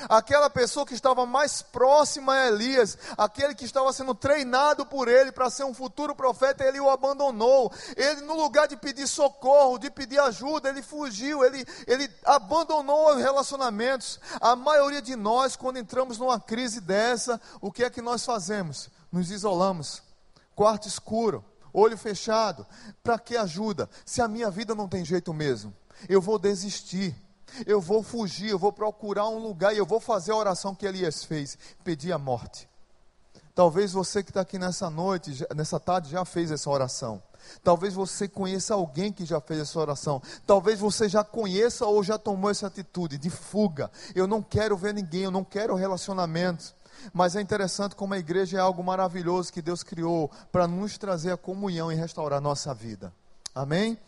Aquela 0.09 0.51
pessoa 0.51 0.87
que 0.87 0.95
estava 0.95 1.25
mais 1.27 1.63
próxima 1.63 2.35
a 2.35 2.47
Elias, 2.49 2.97
aquele 3.17 3.55
que 3.55 3.65
estava 3.65 3.93
sendo 3.93 4.15
treinado 4.15 4.85
por 4.87 5.09
ele 5.09 5.33
para 5.33 5.51
ser 5.51 5.65
um 5.65 5.75
futuro 5.75 6.15
profeta, 6.15 6.65
ele 6.65 6.81
o 6.81 6.91
abandonou. 6.91 7.73
Ele, 7.97 8.21
no 8.23 8.35
lugar 8.35 8.69
de 8.69 8.77
pedir 8.77 9.07
socorro, 9.07 9.79
de 9.79 9.91
pedir 9.91 10.19
ajuda, 10.21 10.69
ele 10.69 10.83
fugiu, 10.83 11.45
ele, 11.45 11.65
ele 11.87 12.09
abandonou 12.25 13.15
os 13.15 13.23
relacionamentos. 13.23 14.21
A 14.41 14.55
maioria 14.55 15.03
de 15.03 15.17
nós, 15.17 15.57
quando 15.57 15.79
entramos 15.79 16.19
numa 16.19 16.39
crise 16.39 16.81
dessa, 16.81 17.41
o 17.61 17.73
que 17.73 17.85
é 17.85 17.91
que 17.91 18.03
nós 18.03 18.25
fazemos? 18.25 18.91
Nos 19.11 19.31
isolamos, 19.31 20.03
quarto 20.55 20.89
escuro, 20.89 21.45
olho 21.73 21.97
fechado. 21.97 22.67
Para 23.03 23.19
que 23.19 23.37
ajuda? 23.37 23.89
Se 24.05 24.21
a 24.21 24.29
minha 24.29 24.51
vida 24.51 24.75
não 24.75 24.89
tem 24.89 25.05
jeito 25.05 25.33
mesmo, 25.33 25.75
eu 26.09 26.21
vou 26.21 26.39
desistir 26.39 27.15
eu 27.67 27.81
vou 27.81 28.03
fugir, 28.03 28.51
eu 28.51 28.59
vou 28.59 28.73
procurar 28.73 29.29
um 29.29 29.39
lugar 29.39 29.75
e 29.75 29.79
eu 29.79 29.87
vou 29.87 30.01
fazer 30.01 30.33
a 30.33 30.37
oração 30.37 30.75
que 30.75 30.87
Elias 30.87 31.25
fez, 31.25 31.59
pedir 31.85 32.13
a 32.13 32.19
morte. 32.19 32.69
Talvez 33.55 33.93
você 33.93 34.23
que 34.23 34.31
está 34.31 34.43
aqui 34.43 34.59
nessa 34.59 34.91
noite, 34.91 35.47
nessa 35.55 35.81
tarde, 35.81 36.11
já 36.11 36.27
fez 36.27 36.51
essa 36.51 36.69
oração. 36.69 37.23
Talvez 37.65 37.95
você 37.95 38.29
conheça 38.29 38.75
alguém 38.75 39.11
que 39.11 39.25
já 39.25 39.41
fez 39.41 39.61
essa 39.61 39.79
oração. 39.81 40.21
Talvez 40.47 40.79
você 40.79 41.09
já 41.09 41.25
conheça 41.25 41.87
ou 41.87 42.03
já 42.03 42.19
tomou 42.19 42.51
essa 42.51 42.67
atitude 42.67 43.17
de 43.17 43.31
fuga. 43.31 43.91
Eu 44.15 44.27
não 44.27 44.43
quero 44.43 44.77
ver 44.77 44.93
ninguém, 44.93 45.23
eu 45.23 45.31
não 45.31 45.43
quero 45.43 45.75
relacionamento. 45.75 46.75
Mas 47.15 47.35
é 47.35 47.41
interessante 47.41 47.95
como 47.95 48.13
a 48.13 48.19
igreja 48.19 48.59
é 48.59 48.61
algo 48.61 48.85
maravilhoso 48.85 49.53
que 49.53 49.63
Deus 49.63 49.83
criou 49.83 50.31
para 50.53 50.67
nos 50.67 50.99
trazer 50.99 51.33
a 51.33 51.37
comunhão 51.37 51.91
e 51.91 51.95
restaurar 51.95 52.43
nossa 52.43 52.75
vida. 52.75 53.11
Amém? 53.55 53.99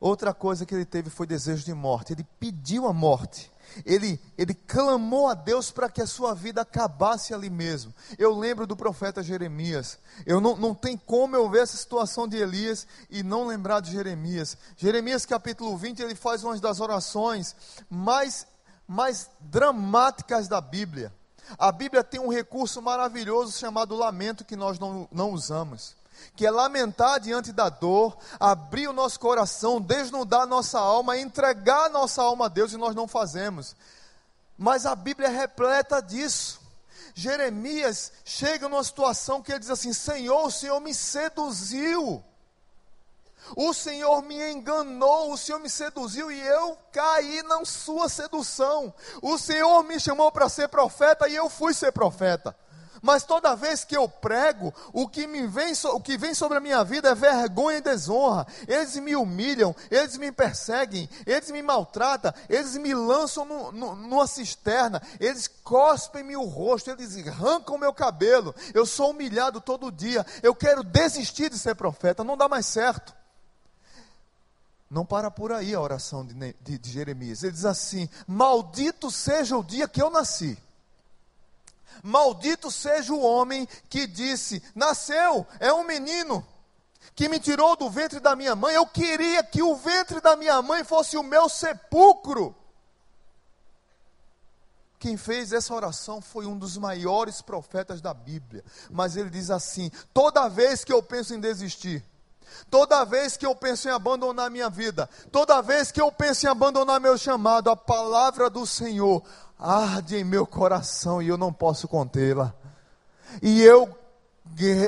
Outra 0.00 0.32
coisa 0.32 0.64
que 0.64 0.74
ele 0.74 0.86
teve 0.86 1.10
foi 1.10 1.26
desejo 1.26 1.62
de 1.62 1.74
morte. 1.74 2.14
Ele 2.14 2.26
pediu 2.38 2.86
a 2.86 2.92
morte. 2.92 3.52
Ele, 3.84 4.18
ele 4.36 4.54
clamou 4.54 5.28
a 5.28 5.34
Deus 5.34 5.70
para 5.70 5.90
que 5.90 6.00
a 6.00 6.06
sua 6.06 6.34
vida 6.34 6.62
acabasse 6.62 7.34
ali 7.34 7.50
mesmo. 7.50 7.94
Eu 8.18 8.34
lembro 8.34 8.66
do 8.66 8.74
profeta 8.74 9.22
Jeremias. 9.22 9.98
Eu 10.24 10.40
não, 10.40 10.56
não 10.56 10.74
tem 10.74 10.96
como 10.96 11.36
eu 11.36 11.48
ver 11.50 11.64
essa 11.64 11.76
situação 11.76 12.26
de 12.26 12.38
Elias 12.38 12.86
e 13.10 13.22
não 13.22 13.46
lembrar 13.46 13.80
de 13.80 13.92
Jeremias. 13.92 14.56
Jeremias 14.74 15.26
capítulo 15.26 15.76
20, 15.76 16.00
ele 16.00 16.14
faz 16.14 16.42
uma 16.42 16.58
das 16.58 16.80
orações 16.80 17.54
mais, 17.88 18.46
mais 18.88 19.30
dramáticas 19.38 20.48
da 20.48 20.62
Bíblia. 20.62 21.12
A 21.58 21.70
Bíblia 21.70 22.02
tem 22.02 22.18
um 22.18 22.32
recurso 22.32 22.80
maravilhoso 22.80 23.58
chamado 23.58 23.94
lamento 23.94 24.46
que 24.46 24.56
nós 24.56 24.78
não, 24.78 25.06
não 25.12 25.30
usamos 25.30 25.99
que 26.36 26.46
é 26.46 26.50
lamentar 26.50 27.20
diante 27.20 27.52
da 27.52 27.68
dor, 27.68 28.16
abrir 28.38 28.88
o 28.88 28.92
nosso 28.92 29.18
coração, 29.20 29.80
desnudar 29.80 30.46
nossa 30.46 30.78
alma, 30.78 31.18
entregar 31.18 31.90
nossa 31.90 32.22
alma 32.22 32.46
a 32.46 32.48
Deus 32.48 32.72
e 32.72 32.76
nós 32.76 32.94
não 32.94 33.06
fazemos. 33.06 33.76
Mas 34.56 34.86
a 34.86 34.94
Bíblia 34.94 35.28
é 35.28 35.30
repleta 35.30 36.00
disso. 36.00 36.60
Jeremias 37.14 38.12
chega 38.24 38.68
numa 38.68 38.84
situação 38.84 39.42
que 39.42 39.52
ele 39.52 39.58
diz 39.58 39.70
assim: 39.70 39.92
Senhor, 39.92 40.46
o 40.46 40.50
Senhor 40.50 40.80
me 40.80 40.94
seduziu. 40.94 42.22
O 43.56 43.74
Senhor 43.74 44.22
me 44.22 44.52
enganou, 44.52 45.32
o 45.32 45.36
Senhor 45.36 45.58
me 45.58 45.68
seduziu 45.68 46.30
e 46.30 46.40
eu 46.40 46.78
caí 46.92 47.42
na 47.42 47.64
sua 47.64 48.08
sedução. 48.08 48.94
O 49.20 49.36
Senhor 49.38 49.82
me 49.82 49.98
chamou 49.98 50.30
para 50.30 50.48
ser 50.48 50.68
profeta 50.68 51.28
e 51.28 51.34
eu 51.34 51.50
fui 51.50 51.74
ser 51.74 51.90
profeta. 51.90 52.54
Mas 53.02 53.24
toda 53.24 53.56
vez 53.56 53.84
que 53.84 53.96
eu 53.96 54.08
prego, 54.08 54.74
o 54.92 55.08
que, 55.08 55.26
me 55.26 55.46
vem, 55.46 55.72
o 55.84 56.00
que 56.00 56.18
vem 56.18 56.34
sobre 56.34 56.58
a 56.58 56.60
minha 56.60 56.84
vida 56.84 57.10
é 57.10 57.14
vergonha 57.14 57.78
e 57.78 57.82
desonra. 57.82 58.46
Eles 58.68 58.96
me 58.96 59.16
humilham, 59.16 59.74
eles 59.90 60.16
me 60.16 60.30
perseguem, 60.30 61.08
eles 61.26 61.50
me 61.50 61.62
maltratam, 61.62 62.32
eles 62.48 62.76
me 62.76 62.94
lançam 62.94 63.44
no, 63.44 63.72
no, 63.72 63.96
numa 63.96 64.26
cisterna, 64.26 65.00
eles 65.18 65.48
cospem-me 65.48 66.36
o 66.36 66.44
rosto, 66.44 66.90
eles 66.90 67.16
arrancam 67.26 67.76
o 67.76 67.78
meu 67.78 67.92
cabelo. 67.92 68.54
Eu 68.74 68.84
sou 68.84 69.10
humilhado 69.10 69.60
todo 69.60 69.90
dia. 69.90 70.26
Eu 70.42 70.54
quero 70.54 70.82
desistir 70.84 71.50
de 71.50 71.58
ser 71.58 71.74
profeta, 71.74 72.22
não 72.22 72.36
dá 72.36 72.48
mais 72.48 72.66
certo. 72.66 73.14
Não 74.90 75.06
para 75.06 75.30
por 75.30 75.52
aí 75.52 75.72
a 75.72 75.80
oração 75.80 76.26
de, 76.26 76.34
de, 76.60 76.78
de 76.78 76.90
Jeremias. 76.90 77.44
Ele 77.44 77.52
diz 77.52 77.64
assim: 77.64 78.08
Maldito 78.26 79.08
seja 79.10 79.56
o 79.56 79.62
dia 79.62 79.86
que 79.86 80.02
eu 80.02 80.10
nasci. 80.10 80.58
Maldito 82.02 82.70
seja 82.70 83.12
o 83.12 83.20
homem 83.20 83.68
que 83.88 84.06
disse: 84.06 84.62
Nasceu, 84.74 85.46
é 85.58 85.72
um 85.72 85.84
menino 85.84 86.46
que 87.14 87.28
me 87.28 87.38
tirou 87.38 87.76
do 87.76 87.90
ventre 87.90 88.20
da 88.20 88.34
minha 88.34 88.54
mãe. 88.54 88.74
Eu 88.74 88.86
queria 88.86 89.42
que 89.42 89.62
o 89.62 89.76
ventre 89.76 90.20
da 90.20 90.36
minha 90.36 90.60
mãe 90.62 90.84
fosse 90.84 91.16
o 91.16 91.22
meu 91.22 91.48
sepulcro. 91.48 92.54
Quem 94.98 95.16
fez 95.16 95.52
essa 95.52 95.74
oração 95.74 96.20
foi 96.20 96.44
um 96.44 96.58
dos 96.58 96.76
maiores 96.76 97.40
profetas 97.40 98.02
da 98.02 98.12
Bíblia. 98.12 98.62
Mas 98.90 99.16
ele 99.16 99.30
diz 99.30 99.50
assim: 99.50 99.90
toda 100.12 100.48
vez 100.48 100.84
que 100.84 100.92
eu 100.92 101.02
penso 101.02 101.34
em 101.34 101.40
desistir, 101.40 102.04
toda 102.70 103.04
vez 103.04 103.36
que 103.36 103.46
eu 103.46 103.54
penso 103.54 103.88
em 103.88 103.92
abandonar 103.92 104.50
minha 104.50 104.68
vida, 104.68 105.08
toda 105.32 105.62
vez 105.62 105.90
que 105.90 106.00
eu 106.00 106.12
penso 106.12 106.44
em 106.44 106.50
abandonar 106.50 107.00
meu 107.00 107.16
chamado, 107.16 107.70
a 107.70 107.76
palavra 107.76 108.50
do 108.50 108.66
Senhor 108.66 109.22
arde 109.60 110.16
em 110.16 110.24
meu 110.24 110.46
coração 110.46 111.20
e 111.20 111.28
eu 111.28 111.36
não 111.36 111.52
posso 111.52 111.86
contê-la. 111.86 112.54
E 113.42 113.62
eu 113.62 113.96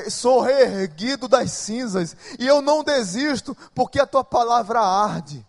sou 0.09 0.41
reerguido 0.41 1.27
das 1.27 1.51
cinzas 1.51 2.17
e 2.39 2.45
eu 2.45 2.61
não 2.61 2.83
desisto 2.83 3.55
porque 3.73 3.99
a 3.99 4.07
tua 4.07 4.23
palavra 4.23 4.79
arde. 4.81 5.45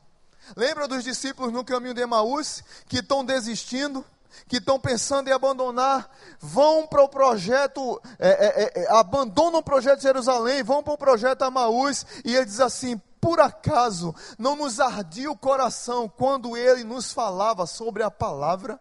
Lembra 0.54 0.86
dos 0.86 1.02
discípulos 1.02 1.52
no 1.52 1.64
caminho 1.64 1.94
de 1.94 2.02
Emaús 2.02 2.62
que 2.86 2.98
estão 2.98 3.24
desistindo? 3.24 4.04
que 4.48 4.56
estão 4.56 4.80
pensando 4.80 5.28
em 5.28 5.32
abandonar, 5.32 6.10
vão 6.40 6.88
para 6.88 7.02
o 7.02 7.08
projeto, 7.08 8.02
é, 8.18 8.28
é, 8.28 8.82
é, 8.82 8.90
abandonam 8.90 9.60
o 9.60 9.62
projeto 9.62 9.98
de 9.98 10.02
Jerusalém, 10.02 10.62
vão 10.62 10.82
para 10.82 10.92
o 10.92 10.98
projeto 10.98 11.42
Amaús, 11.42 12.04
e 12.24 12.34
ele 12.34 12.44
diz 12.44 12.60
assim: 12.60 13.00
por 13.20 13.40
acaso 13.40 14.14
não 14.38 14.56
nos 14.56 14.80
ardia 14.80 15.30
o 15.30 15.36
coração 15.36 16.08
quando 16.08 16.56
ele 16.56 16.84
nos 16.84 17.12
falava 17.12 17.64
sobre 17.64 18.02
a 18.02 18.10
palavra? 18.10 18.78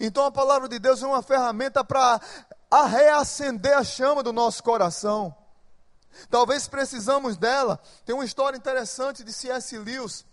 Então 0.00 0.24
a 0.24 0.32
palavra 0.32 0.68
de 0.68 0.78
Deus 0.78 1.02
é 1.02 1.06
uma 1.06 1.22
ferramenta 1.22 1.84
para 1.84 2.20
reacender 2.88 3.76
a 3.76 3.84
chama 3.84 4.22
do 4.22 4.32
nosso 4.32 4.62
coração. 4.62 5.34
Talvez 6.30 6.68
precisamos 6.68 7.36
dela. 7.36 7.80
Tem 8.04 8.14
uma 8.14 8.24
história 8.24 8.56
interessante 8.56 9.24
de 9.24 9.32
C.S. 9.32 9.76
Lewis. 9.78 10.24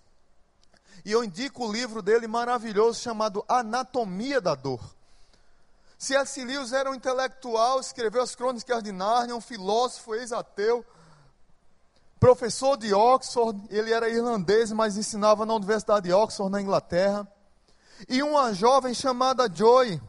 E 1.06 1.12
eu 1.12 1.24
indico 1.24 1.66
o 1.66 1.72
livro 1.72 2.02
dele 2.02 2.28
maravilhoso 2.28 3.00
chamado 3.00 3.44
Anatomia 3.48 4.42
da 4.42 4.56
Dor. 4.56 4.82
C.S. 5.98 6.44
Lewis 6.44 6.72
era 6.72 6.90
um 6.90 6.96
intelectual, 6.96 7.80
escreveu 7.80 8.22
as 8.22 8.36
Crônicas 8.36 8.84
de 8.84 8.92
Nárnia, 8.92 9.36
um 9.36 9.42
filósofo 9.42 10.16
ex-ateu, 10.16 10.86
professor 12.20 12.78
de 12.78 12.94
Oxford, 12.94 13.60
ele 13.70 13.94
era 13.94 14.10
irlandês, 14.10 14.72
mas 14.72 14.98
ensinava 14.98 15.46
na 15.46 15.54
Universidade 15.54 16.08
de 16.08 16.14
Oxford, 16.14 16.52
na 16.52 16.62
Inglaterra. 16.62 17.28
E 18.08 18.24
uma 18.24 18.54
jovem 18.54 18.94
chamada 18.94 19.50
Joy, 19.54 20.02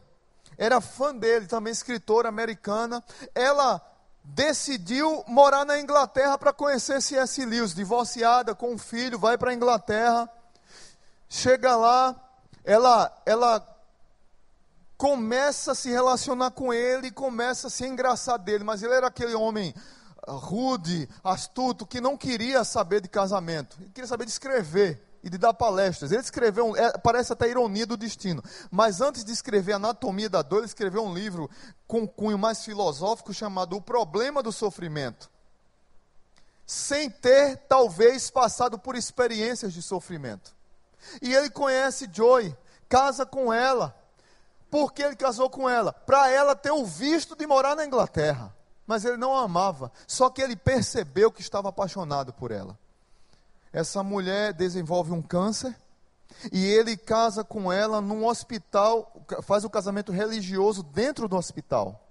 era 0.57 0.79
fã 0.79 1.15
dele, 1.15 1.47
também 1.47 1.71
escritora 1.71 2.29
americana. 2.29 3.03
Ela 3.33 3.81
decidiu 4.23 5.23
morar 5.27 5.65
na 5.65 5.79
Inglaterra 5.79 6.37
para 6.37 6.53
conhecer 6.53 7.01
C.S. 7.01 7.43
Lewis, 7.43 7.73
divorciada 7.73 8.53
com 8.53 8.73
um 8.73 8.77
filho, 8.77 9.17
vai 9.17 9.37
para 9.37 9.51
a 9.51 9.53
Inglaterra. 9.53 10.29
Chega 11.27 11.75
lá, 11.75 12.15
ela, 12.63 13.11
ela 13.25 13.67
começa 14.97 15.71
a 15.71 15.75
se 15.75 15.89
relacionar 15.89 16.51
com 16.51 16.71
ele, 16.71 17.09
começa 17.09 17.67
a 17.67 17.69
se 17.69 17.85
engraçar 17.85 18.37
dele, 18.37 18.63
mas 18.63 18.83
ele 18.83 18.93
era 18.93 19.07
aquele 19.07 19.33
homem 19.33 19.73
rude, 20.27 21.09
astuto, 21.23 21.87
que 21.87 21.99
não 21.99 22.15
queria 22.15 22.63
saber 22.63 23.01
de 23.01 23.09
casamento, 23.09 23.77
ele 23.79 23.89
queria 23.89 24.07
saber 24.07 24.25
de 24.25 24.31
escrever 24.31 25.10
e 25.23 25.29
de 25.29 25.37
dar 25.37 25.53
palestras. 25.53 26.11
Ele 26.11 26.21
escreveu, 26.21 26.75
é, 26.75 26.97
parece 26.97 27.33
até 27.33 27.49
ironia 27.49 27.85
do 27.85 27.97
destino, 27.97 28.43
mas 28.69 29.01
antes 29.01 29.23
de 29.23 29.31
escrever 29.31 29.73
Anatomia 29.73 30.29
da 30.29 30.41
Dor, 30.41 30.59
ele 30.59 30.67
escreveu 30.67 31.03
um 31.03 31.13
livro 31.13 31.49
com 31.87 32.07
cunho 32.07 32.37
mais 32.37 32.63
filosófico 32.63 33.33
chamado 33.33 33.75
O 33.75 33.81
Problema 33.81 34.41
do 34.41 34.51
Sofrimento. 34.51 35.29
Sem 36.65 37.09
ter, 37.09 37.57
talvez, 37.67 38.29
passado 38.29 38.79
por 38.79 38.95
experiências 38.95 39.73
de 39.73 39.81
sofrimento. 39.81 40.55
E 41.21 41.33
ele 41.33 41.49
conhece 41.49 42.09
Joy, 42.11 42.55
casa 42.87 43.25
com 43.25 43.51
ela. 43.51 43.95
Por 44.69 44.93
que 44.93 45.03
ele 45.03 45.17
casou 45.17 45.49
com 45.49 45.67
ela? 45.67 45.91
Para 45.91 46.29
ela 46.29 46.55
ter 46.55 46.71
o 46.71 46.85
visto 46.85 47.35
de 47.35 47.45
morar 47.45 47.75
na 47.75 47.85
Inglaterra. 47.85 48.55
Mas 48.87 49.03
ele 49.03 49.17
não 49.17 49.35
a 49.35 49.43
amava, 49.43 49.91
só 50.07 50.29
que 50.29 50.41
ele 50.41 50.55
percebeu 50.55 51.31
que 51.31 51.41
estava 51.41 51.69
apaixonado 51.69 52.33
por 52.33 52.51
ela. 52.51 52.77
Essa 53.71 54.03
mulher 54.03 54.53
desenvolve 54.53 55.11
um 55.11 55.21
câncer 55.21 55.75
e 56.51 56.65
ele 56.65 56.97
casa 56.97 57.43
com 57.43 57.71
ela 57.71 58.01
num 58.01 58.25
hospital, 58.25 59.25
faz 59.43 59.63
o 59.63 59.69
casamento 59.69 60.11
religioso 60.11 60.83
dentro 60.83 61.27
do 61.27 61.37
hospital. 61.37 62.07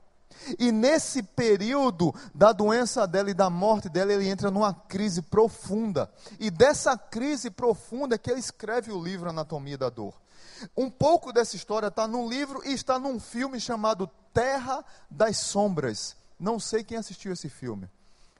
E 0.59 0.73
nesse 0.73 1.23
período 1.23 2.14
da 2.35 2.53
doença 2.53 3.07
dela 3.07 3.31
e 3.31 3.35
da 3.35 3.51
morte 3.51 3.88
dela, 3.88 4.12
ele 4.12 4.29
entra 4.29 4.51
numa 4.51 4.73
crise 4.73 5.23
profunda. 5.23 6.11
E 6.38 6.51
dessa 6.51 6.96
crise 6.96 7.51
profunda 7.51 8.14
é 8.14 8.18
que 8.18 8.31
ele 8.31 8.40
escreve 8.40 8.92
o 8.92 9.03
livro 9.03 9.29
Anatomia 9.29 9.77
da 9.77 9.90
Dor. 9.90 10.14
Um 10.77 10.90
pouco 10.90 11.33
dessa 11.33 11.57
história 11.57 11.88
está 11.88 12.07
num 12.07 12.29
livro 12.29 12.62
e 12.64 12.73
está 12.73 12.99
num 12.99 13.18
filme 13.18 13.61
chamado 13.61 14.09
Terra 14.33 14.85
das 15.11 15.37
Sombras. 15.38 16.16
Não 16.38 16.59
sei 16.59 16.85
quem 16.85 16.96
assistiu 16.96 17.33
esse 17.33 17.49
filme. 17.49 17.88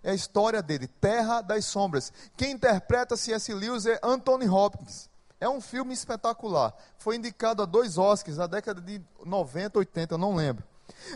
É 0.03 0.13
a 0.13 0.15
história 0.15 0.63
dele, 0.63 0.89
Terra 0.89 1.41
das 1.43 1.67
Sombras. 1.67 2.13
Quem 2.37 2.53
interpreta 2.53 3.17
C.S. 3.17 3.53
Lewis 3.53 3.87
é 3.87 3.99
Anthony 4.03 4.49
Hopkins. 4.49 5.11
É 5.39 5.49
um 5.49 5.61
filme 5.61 5.95
espetacular. 5.95 6.75
Foi 6.99 7.17
indicado 7.17 7.63
a 7.63 7.67
dois 7.67 7.97
Oscars 7.97 8.37
na 8.37 8.47
década 8.47 8.81
de 8.81 9.01
90, 9.25 9.79
80, 9.79 10.15
eu 10.15 10.19
não 10.19 10.35
lembro. 10.35 10.65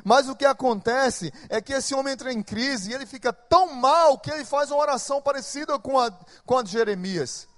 Mas 0.03 0.29
o 0.29 0.37
que 0.37 0.45
acontece 0.45 1.33
é 1.49 1.61
que 1.61 1.73
esse 1.73 1.95
homem 1.95 2.13
entra 2.13 2.33
em 2.33 2.43
crise 2.43 2.91
e 2.91 2.95
ele 2.95 3.07
fica 3.07 3.33
tão 3.33 3.75
mal 3.75 4.19
que 4.19 4.31
ele 4.31 4.45
faz 4.45 4.71
uma 4.71 4.81
oração 4.81 5.21
parecida 5.21 5.79
com 5.79 5.99
a, 5.99 6.11
com 6.47 6.59
a 6.59 6.63
de 6.63 6.71
Jeremias. 6.71 7.49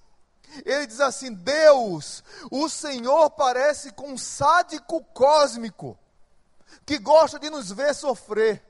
Ele 0.64 0.86
diz 0.86 1.00
assim: 1.00 1.32
Deus, 1.32 2.24
o 2.50 2.68
Senhor 2.68 3.30
parece 3.30 3.92
com 3.92 4.12
um 4.12 4.18
sádico 4.18 5.02
cósmico 5.12 5.98
que 6.84 6.98
gosta 6.98 7.38
de 7.38 7.50
nos 7.50 7.70
ver 7.70 7.94
sofrer. 7.94 8.62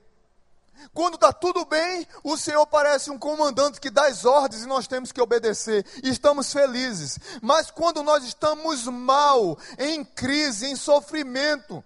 Quando 0.92 1.14
está 1.14 1.32
tudo 1.32 1.64
bem, 1.64 2.06
o 2.22 2.36
Senhor 2.36 2.66
parece 2.66 3.10
um 3.10 3.18
comandante 3.18 3.80
que 3.80 3.90
dá 3.90 4.06
as 4.06 4.24
ordens 4.24 4.62
e 4.62 4.66
nós 4.66 4.86
temos 4.86 5.12
que 5.12 5.20
obedecer. 5.20 5.84
E 6.02 6.10
estamos 6.10 6.52
felizes. 6.52 7.18
Mas 7.42 7.70
quando 7.70 8.02
nós 8.02 8.24
estamos 8.24 8.84
mal, 8.84 9.58
em 9.78 10.04
crise, 10.04 10.66
em 10.66 10.76
sofrimento, 10.76 11.84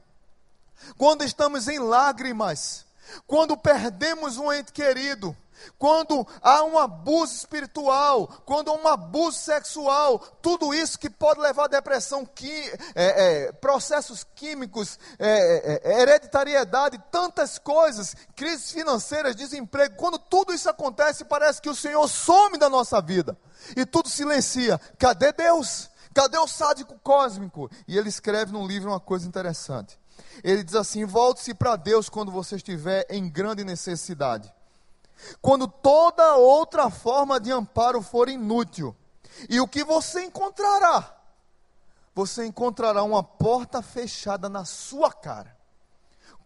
quando 0.96 1.24
estamos 1.24 1.68
em 1.68 1.78
lágrimas, 1.78 2.86
quando 3.26 3.56
perdemos 3.56 4.36
um 4.36 4.52
ente 4.52 4.72
querido, 4.72 5.36
quando 5.78 6.26
há 6.42 6.62
um 6.62 6.78
abuso 6.78 7.34
espiritual, 7.34 8.28
quando 8.44 8.70
há 8.70 8.74
um 8.74 8.86
abuso 8.86 9.38
sexual, 9.38 10.18
tudo 10.42 10.74
isso 10.74 10.98
que 10.98 11.10
pode 11.10 11.40
levar 11.40 11.64
a 11.64 11.68
depressão, 11.68 12.28
é, 12.94 13.46
é, 13.46 13.52
processos 13.52 14.24
químicos, 14.34 14.98
é, 15.18 15.28
é, 15.28 15.80
é, 15.84 16.02
hereditariedade, 16.02 17.02
tantas 17.10 17.58
coisas, 17.58 18.14
crises 18.34 18.70
financeiras, 18.72 19.36
desemprego, 19.36 19.96
quando 19.96 20.18
tudo 20.18 20.52
isso 20.52 20.68
acontece, 20.68 21.24
parece 21.24 21.60
que 21.60 21.70
o 21.70 21.74
Senhor 21.74 22.06
some 22.08 22.58
da 22.58 22.68
nossa 22.68 23.00
vida 23.00 23.36
e 23.76 23.84
tudo 23.84 24.08
silencia. 24.08 24.80
Cadê 24.98 25.32
Deus? 25.32 25.90
Cadê 26.14 26.38
o 26.38 26.46
sádico 26.46 26.98
cósmico? 27.02 27.70
E 27.86 27.96
ele 27.96 28.08
escreve 28.08 28.52
num 28.52 28.66
livro 28.66 28.90
uma 28.90 29.00
coisa 29.00 29.26
interessante. 29.26 29.98
Ele 30.42 30.62
diz 30.62 30.74
assim: 30.74 31.04
volte-se 31.04 31.54
para 31.54 31.76
Deus 31.76 32.08
quando 32.08 32.32
você 32.32 32.56
estiver 32.56 33.06
em 33.08 33.28
grande 33.28 33.64
necessidade 33.64 34.52
quando 35.40 35.66
toda 35.66 36.36
outra 36.36 36.90
forma 36.90 37.40
de 37.40 37.50
amparo 37.50 38.02
for 38.02 38.28
inútil. 38.28 38.96
E 39.48 39.60
o 39.60 39.68
que 39.68 39.84
você 39.84 40.24
encontrará? 40.24 41.16
Você 42.14 42.44
encontrará 42.46 43.02
uma 43.02 43.22
porta 43.22 43.80
fechada 43.80 44.48
na 44.48 44.64
sua 44.64 45.12
cara, 45.12 45.56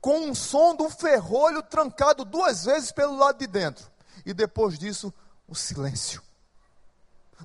com 0.01 0.19
um 0.19 0.35
som 0.35 0.75
do 0.75 0.89
ferrolho 0.91 1.63
trancado 1.63 2.25
duas 2.25 2.65
vezes 2.65 2.93
pelo 2.93 3.17
lado 3.17 3.39
de 3.39 3.47
dentro. 3.47 3.91
E 4.25 4.33
depois 4.33 4.79
disso, 4.79 5.13
o 5.49 5.55
silêncio. 5.55 6.23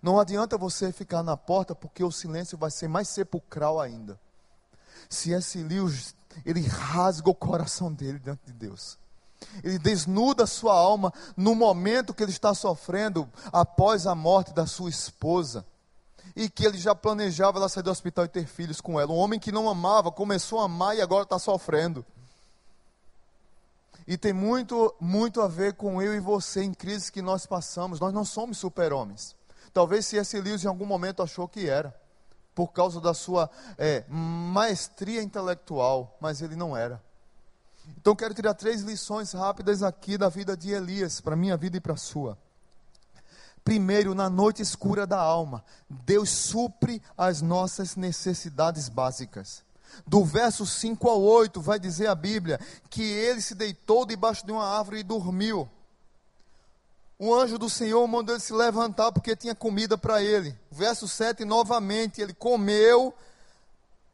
Não 0.02 0.20
adianta 0.20 0.58
você 0.58 0.92
ficar 0.92 1.24
na 1.24 1.36
porta, 1.36 1.74
porque 1.74 2.04
o 2.04 2.12
silêncio 2.12 2.58
vai 2.58 2.72
ser 2.72 2.88
mais 2.88 3.08
sepulcral 3.08 3.80
ainda. 3.80 4.20
Se 5.10 5.32
esse 5.32 5.64
Lewis, 5.64 6.16
ele 6.46 6.66
rasga 6.66 7.30
o 7.30 7.36
coração 7.36 7.92
dele 7.92 8.20
diante 8.20 8.46
de 8.46 8.54
Deus. 8.54 8.98
Ele 9.64 9.80
desnuda 9.80 10.46
sua 10.46 10.74
alma 10.74 11.14
no 11.36 11.56
momento 11.56 12.14
que 12.14 12.24
ele 12.24 12.32
está 12.32 12.54
sofrendo 12.54 13.30
após 13.52 14.06
a 14.06 14.16
morte 14.16 14.54
da 14.54 14.66
sua 14.66 14.90
esposa. 14.90 15.66
E 16.36 16.50
que 16.50 16.66
ele 16.66 16.78
já 16.78 16.94
planejava 16.94 17.58
ela 17.58 17.68
sair 17.68 17.84
do 17.84 17.92
hospital 17.92 18.26
e 18.26 18.30
ter 18.30 18.46
filhos 18.46 18.80
com 18.80 19.00
ela. 19.00 19.12
Um 19.12 19.18
homem 19.18 19.40
que 19.40 19.52
não 19.52 19.70
amava, 19.70 20.12
começou 20.12 20.60
a 20.62 20.66
amar 20.66 20.96
e 20.96 21.02
agora 21.02 21.24
está 21.24 21.40
sofrendo. 21.40 22.06
E 24.08 24.18
tem 24.18 24.34
muito, 24.34 24.94
muito 25.00 25.42
a 25.42 25.48
ver 25.48 25.74
com 25.74 26.02
eu 26.02 26.16
e 26.16 26.20
você 26.20 26.64
em 26.64 26.74
crises 26.74 27.10
que 27.10 27.22
nós 27.22 27.46
passamos. 27.46 28.00
Nós 28.00 28.14
não 28.14 28.26
somos 28.26 28.58
super-homens. 28.58 29.36
Talvez 29.74 30.06
se 30.06 30.18
esse 30.18 30.40
Lewis 30.40 30.64
em 30.64 30.68
algum 30.68 30.86
momento 30.86 31.22
achou 31.22 31.48
que 31.48 31.70
era, 31.70 31.96
por 32.56 32.70
causa 32.70 33.00
da 33.00 33.14
sua 33.14 33.50
é, 33.78 34.04
maestria 34.10 35.22
intelectual, 35.22 36.18
mas 36.20 36.42
ele 36.42 36.56
não 36.56 36.76
era. 36.76 37.02
Então 37.98 38.16
quero 38.16 38.34
tirar 38.34 38.54
três 38.54 38.82
lições 38.82 39.32
rápidas 39.34 39.84
aqui 39.84 40.18
da 40.18 40.30
vida 40.30 40.56
de 40.56 40.72
Elias, 40.72 41.22
para 41.22 41.36
minha 41.36 41.58
vida 41.58 41.78
e 41.78 41.82
para 41.82 41.94
a 41.94 41.98
sua. 41.98 42.38
Primeiro, 43.64 44.16
na 44.16 44.30
noite 44.30 44.62
escura 44.62 45.06
da 45.06 45.20
alma, 45.20 45.64
Deus 45.90 46.30
supre 46.30 47.02
as 47.18 47.42
nossas 47.42 47.96
necessidades 47.96 48.90
básicas. 48.90 49.64
Do 50.08 50.24
verso 50.24 50.66
5 50.66 51.08
ao 51.10 51.22
8, 51.22 51.62
vai 51.62 51.80
dizer 51.80 52.08
a 52.08 52.16
Bíblia 52.16 52.60
que 52.90 53.04
ele 53.04 53.42
se 53.42 53.54
deitou 53.54 54.06
debaixo 54.06 54.46
de 54.46 54.52
uma 54.52 54.66
árvore 54.66 55.00
e 55.00 55.04
dormiu. 55.04 55.70
O 57.18 57.36
anjo 57.36 57.58
do 57.58 57.70
Senhor 57.70 58.08
mandou 58.08 58.34
ele 58.34 58.42
se 58.42 58.54
levantar 58.54 59.12
porque 59.12 59.36
tinha 59.36 59.54
comida 59.54 59.98
para 59.98 60.24
ele. 60.24 60.58
Verso 60.72 61.08
7, 61.08 61.44
novamente, 61.44 62.22
ele 62.22 62.34
comeu 62.34 63.14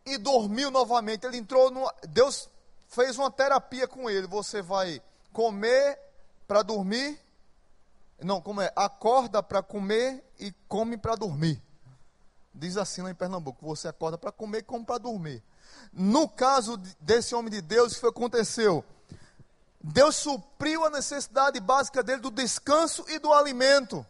e 0.06 0.18
dormiu 0.18 0.72
novamente. 0.72 1.26
Ele 1.26 1.38
entrou 1.38 1.70
no. 1.70 1.88
Deus 2.10 2.50
fez 2.88 3.18
uma 3.18 3.32
terapia 3.32 3.88
com 3.88 4.10
ele. 4.10 4.28
Você 4.28 4.62
vai 4.62 5.02
comer 5.32 6.00
para 6.48 6.62
dormir. 6.62 7.20
Não, 8.22 8.42
como 8.42 8.62
é? 8.62 8.72
Acorda 8.76 9.44
para 9.44 9.62
comer 9.62 10.24
e 10.40 10.52
come 10.68 10.98
para 10.98 11.16
dormir. 11.16 11.62
Diz 12.54 12.78
assim 12.78 13.02
lá 13.02 13.12
em 13.12 13.16
Pernambuco: 13.16 13.66
você 13.66 13.88
acorda 13.88 14.18
para 14.18 14.32
comer 14.32 14.60
e 14.60 14.64
come 14.64 14.86
para 14.86 14.98
dormir. 14.98 15.44
No 15.92 16.28
caso 16.28 16.78
desse 17.00 17.36
homem 17.36 17.52
de 17.52 17.62
Deus, 17.62 17.94
o 17.94 18.00
que 18.00 18.08
aconteceu? 18.08 18.84
Deus 19.82 20.16
supriu 20.16 20.86
a 20.86 20.90
necessidade 20.90 21.60
básica 21.60 22.02
dele 22.02 22.22
do 22.22 22.32
descanso 22.32 23.06
e 23.08 23.20
do 23.20 23.32
alimento. 23.32 24.06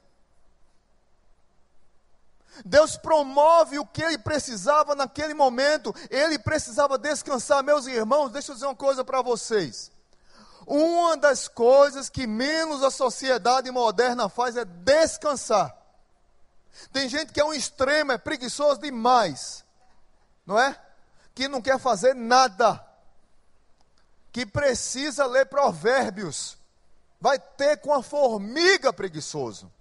Deus 2.64 2.96
promove 2.96 3.80
o 3.80 3.86
que 3.86 4.04
ele 4.04 4.18
precisava 4.18 4.96
naquele 4.96 5.34
momento. 5.34 5.94
Ele 6.10 6.40
precisava 6.40 6.98
descansar. 6.98 7.64
Meus 7.64 7.88
irmãos, 7.88 8.30
deixa 8.30 8.52
eu 8.52 8.56
dizer 8.56 8.68
uma 8.68 8.76
coisa 8.76 9.04
para 9.04 9.22
vocês. 9.22 9.92
Uma 10.66 11.16
das 11.18 11.48
coisas 11.48 12.10
que 12.10 12.26
menos 12.26 12.84
a 12.84 12.90
sociedade 12.90 13.70
moderna 13.70 14.30
faz 14.30 14.58
é 14.58 14.66
descansar. 14.66 15.76
Tem 16.92 17.08
gente 17.08 17.32
que 17.32 17.40
é 17.40 17.46
um 17.46 17.54
extremo, 17.54 18.12
é 18.12 18.18
preguiçoso 18.18 18.82
demais, 18.82 19.64
não 20.46 20.60
é? 20.60 20.78
Que 21.34 21.48
não 21.48 21.62
quer 21.62 21.80
fazer 21.80 22.14
nada, 22.14 22.84
que 24.32 24.46
precisa 24.46 25.26
ler 25.26 25.46
provérbios, 25.46 26.58
vai 27.22 27.40
ter 27.40 27.78
com 27.78 27.94
a 27.94 28.04
formiga 28.04 28.92
preguiçoso. 28.92 29.72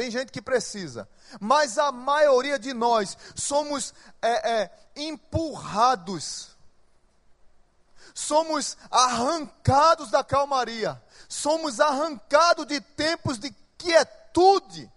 Tem 0.00 0.10
gente 0.10 0.32
que 0.32 0.40
precisa, 0.40 1.06
mas 1.38 1.76
a 1.76 1.92
maioria 1.92 2.58
de 2.58 2.72
nós 2.72 3.18
somos 3.34 3.92
é, 4.22 4.62
é, 4.62 4.70
empurrados, 4.96 6.56
somos 8.14 8.78
arrancados 8.90 10.10
da 10.10 10.24
calmaria, 10.24 10.98
somos 11.28 11.80
arrancados 11.80 12.64
de 12.66 12.80
tempos 12.80 13.38
de 13.38 13.54
quietude 13.76 14.90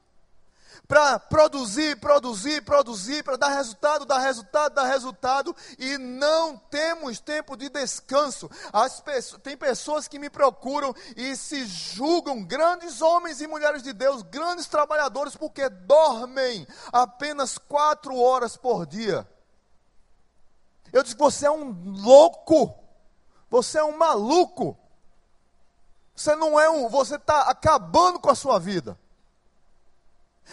para 0.93 1.17
produzir, 1.17 1.99
produzir, 1.99 2.61
produzir, 2.61 3.23
para 3.23 3.35
dar 3.35 3.47
resultado, 3.47 4.05
dar 4.05 4.19
resultado, 4.19 4.75
dar 4.75 4.85
resultado, 4.85 5.55
e 5.79 5.97
não 5.97 6.55
temos 6.55 7.19
tempo 7.19 7.57
de 7.57 7.67
descanso. 7.67 8.47
As 8.71 8.99
pessoas, 8.99 9.41
tem 9.41 9.57
pessoas 9.57 10.07
que 10.07 10.19
me 10.19 10.29
procuram 10.29 10.93
e 11.17 11.35
se 11.35 11.65
julgam 11.65 12.43
grandes 12.43 13.01
homens 13.01 13.41
e 13.41 13.47
mulheres 13.47 13.81
de 13.81 13.91
Deus, 13.91 14.21
grandes 14.21 14.67
trabalhadores, 14.67 15.35
porque 15.35 15.67
dormem 15.67 16.67
apenas 16.91 17.57
quatro 17.57 18.15
horas 18.15 18.55
por 18.55 18.85
dia. 18.85 19.27
Eu 20.91 21.01
digo, 21.01 21.17
você 21.17 21.47
é 21.47 21.51
um 21.51 21.75
louco, 22.03 22.71
você 23.49 23.79
é 23.79 23.83
um 23.83 23.97
maluco. 23.97 24.77
Você 26.15 26.35
não 26.35 26.59
é 26.59 26.69
um, 26.69 26.87
você 26.87 27.15
está 27.15 27.49
acabando 27.49 28.19
com 28.19 28.29
a 28.29 28.35
sua 28.35 28.59
vida. 28.59 28.95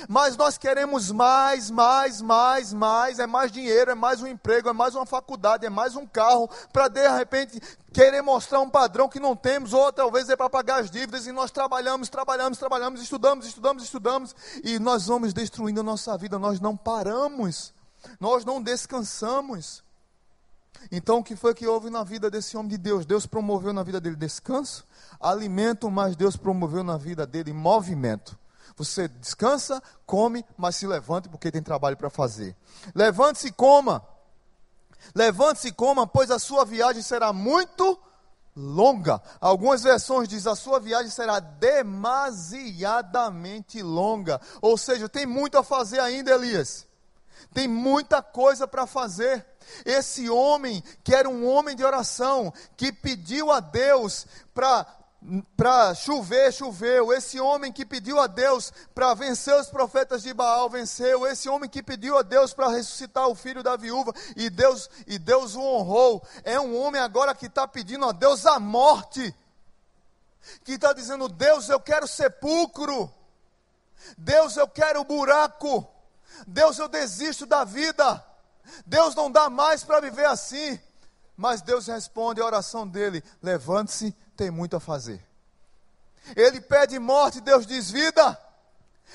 Mas 0.09 0.37
nós 0.37 0.57
queremos 0.57 1.11
mais, 1.11 1.71
mais, 1.71 2.23
mais, 2.23 2.73
mais, 2.73 3.19
é 3.19 3.27
mais 3.27 3.53
dinheiro, 3.53 3.91
é 3.91 3.95
mais 3.95 4.23
um 4.23 4.27
emprego, 4.27 4.69
é 4.69 4.73
mais 4.73 4.95
uma 4.95 5.05
faculdade, 5.05 5.67
é 5.67 5.71
mais 5.71 5.97
um 5.97 6.07
carro, 6.07 6.49
para 6.73 6.89
de 6.89 7.07
repente 7.09 7.61
querer 7.93 8.23
mostrar 8.23 8.61
um 8.61 8.71
padrão 8.71 9.09
que 9.09 9.21
não 9.21 9.37
temos, 9.37 9.73
ou 9.73 9.93
talvez 9.93 10.29
é 10.29 10.37
para 10.37 10.49
pagar 10.49 10.81
as 10.81 10.91
dívidas, 10.91 11.27
e 11.27 11.33
nós 11.33 11.51
trabalhamos, 11.51 12.09
trabalhamos, 12.09 12.59
trabalhamos, 12.59 13.03
estudamos, 13.03 13.47
estudamos, 13.47 13.83
estudamos, 13.83 14.35
e 14.65 14.79
nós 14.79 15.07
vamos 15.07 15.33
destruindo 15.33 15.81
a 15.81 15.85
nossa 15.85 16.17
vida, 16.17 16.39
nós 16.39 16.61
não 16.61 16.77
paramos, 16.77 17.75
nós 18.19 18.45
não 18.45 18.63
descansamos. 18.63 19.83
Então, 20.91 21.19
o 21.19 21.25
que 21.25 21.37
foi 21.37 21.53
que 21.53 21.67
houve 21.67 21.91
na 21.91 22.03
vida 22.03 22.31
desse 22.31 22.57
homem 22.57 22.71
de 22.71 22.79
Deus? 22.79 23.05
Deus 23.05 23.27
promoveu 23.27 23.73
na 23.73 23.83
vida 23.83 24.01
dele 24.01 24.17
descanso, 24.17 24.87
alimento, 25.21 25.91
mas 25.91 26.17
Deus 26.17 26.37
promoveu 26.37 26.83
na 26.83 26.97
vida 26.97 27.27
dele 27.27 27.53
movimento. 27.53 28.40
Você 28.81 29.07
descansa, 29.09 29.81
come, 30.07 30.45
mas 30.57 30.77
se 30.77 30.87
levante 30.87 31.29
porque 31.29 31.53
tem 31.53 31.63
trabalho 31.63 31.99
para 31.99 32.09
fazer. 32.09 32.57
Levante-se 32.95 33.49
e 33.49 33.53
coma. 33.53 34.03
Levante-se 35.15 35.69
e 35.69 35.73
coma, 35.73 36.07
pois 36.07 36.31
a 36.31 36.39
sua 36.39 36.65
viagem 36.65 37.03
será 37.03 37.31
muito 37.31 38.01
longa. 38.57 39.21
Algumas 39.39 39.83
versões 39.83 40.27
dizem 40.27 40.51
a 40.51 40.57
sua 40.57 40.81
viagem 40.81 41.11
será 41.11 41.41
demasiadamente 41.41 43.83
longa. 43.83 44.41
Ou 44.63 44.79
seja, 44.79 45.11
tem 45.11 45.27
muito 45.27 45.59
a 45.59 45.63
fazer 45.63 46.01
ainda, 46.01 46.31
Elias. 46.31 46.87
Tem 47.53 47.69
muita 47.69 48.23
coisa 48.23 48.67
para 48.67 48.87
fazer. 48.87 49.45
Esse 49.85 50.31
homem, 50.31 50.83
que 51.05 51.15
era 51.15 51.29
um 51.29 51.47
homem 51.47 51.77
de 51.77 51.85
oração, 51.85 52.51
que 52.79 52.91
pediu 52.91 53.53
a 53.53 53.61
Deus 53.61 54.27
para 54.55 54.87
para 55.57 55.95
chover, 55.95 56.53
choveu. 56.53 57.13
Esse 57.13 57.39
homem 57.39 57.73
que 57.73 57.85
pediu 57.85 58.19
a 58.19 58.27
Deus 58.27 58.73
para 58.95 59.13
vencer 59.15 59.55
os 59.55 59.69
profetas 59.69 60.23
de 60.23 60.33
Baal, 60.33 60.71
venceu. 60.71 61.27
Esse 61.27 61.49
homem 61.49 61.69
que 61.69 61.83
pediu 61.83 62.17
a 62.17 62.23
Deus 62.23 62.55
para 62.55 62.69
ressuscitar 62.69 63.29
o 63.29 63.35
filho 63.35 63.63
da 63.63 63.77
viúva 63.77 64.13
e 64.37 64.49
Deus 64.49 64.89
e 65.07 65.19
Deus 65.19 65.55
o 65.55 65.61
honrou. 65.61 66.27
É 66.43 66.59
um 66.59 66.81
homem 66.81 67.01
agora 67.01 67.35
que 67.35 67.47
está 67.47 67.69
pedindo 67.69 68.07
a 68.07 68.13
Deus 68.13 68.47
a 68.47 68.59
morte, 68.59 69.35
que 70.65 70.73
está 70.73 70.93
dizendo: 70.93 71.29
Deus, 71.29 71.69
eu 71.69 71.81
quero 71.81 72.09
sepulcro. 72.09 73.13
Deus, 74.17 74.57
eu 74.57 74.67
quero 74.67 75.05
buraco. 75.05 75.87
Deus, 76.47 76.79
eu 76.79 76.89
desisto 76.89 77.45
da 77.45 77.65
vida. 77.65 78.25
Deus 78.87 79.15
não 79.15 79.31
dá 79.31 79.51
mais 79.51 79.85
para 79.85 80.01
viver 80.01 80.25
assim. 80.25 80.81
Mas 81.41 81.63
Deus 81.63 81.87
responde 81.87 82.39
a 82.39 82.45
oração 82.45 82.87
dele: 82.87 83.25
levante-se, 83.43 84.15
tem 84.37 84.51
muito 84.51 84.77
a 84.77 84.81
fazer. 84.81 85.27
Ele 86.37 86.61
pede 86.61 86.99
morte, 86.99 87.41
Deus 87.41 87.67
diz 87.67 87.91
vida. 87.91 88.39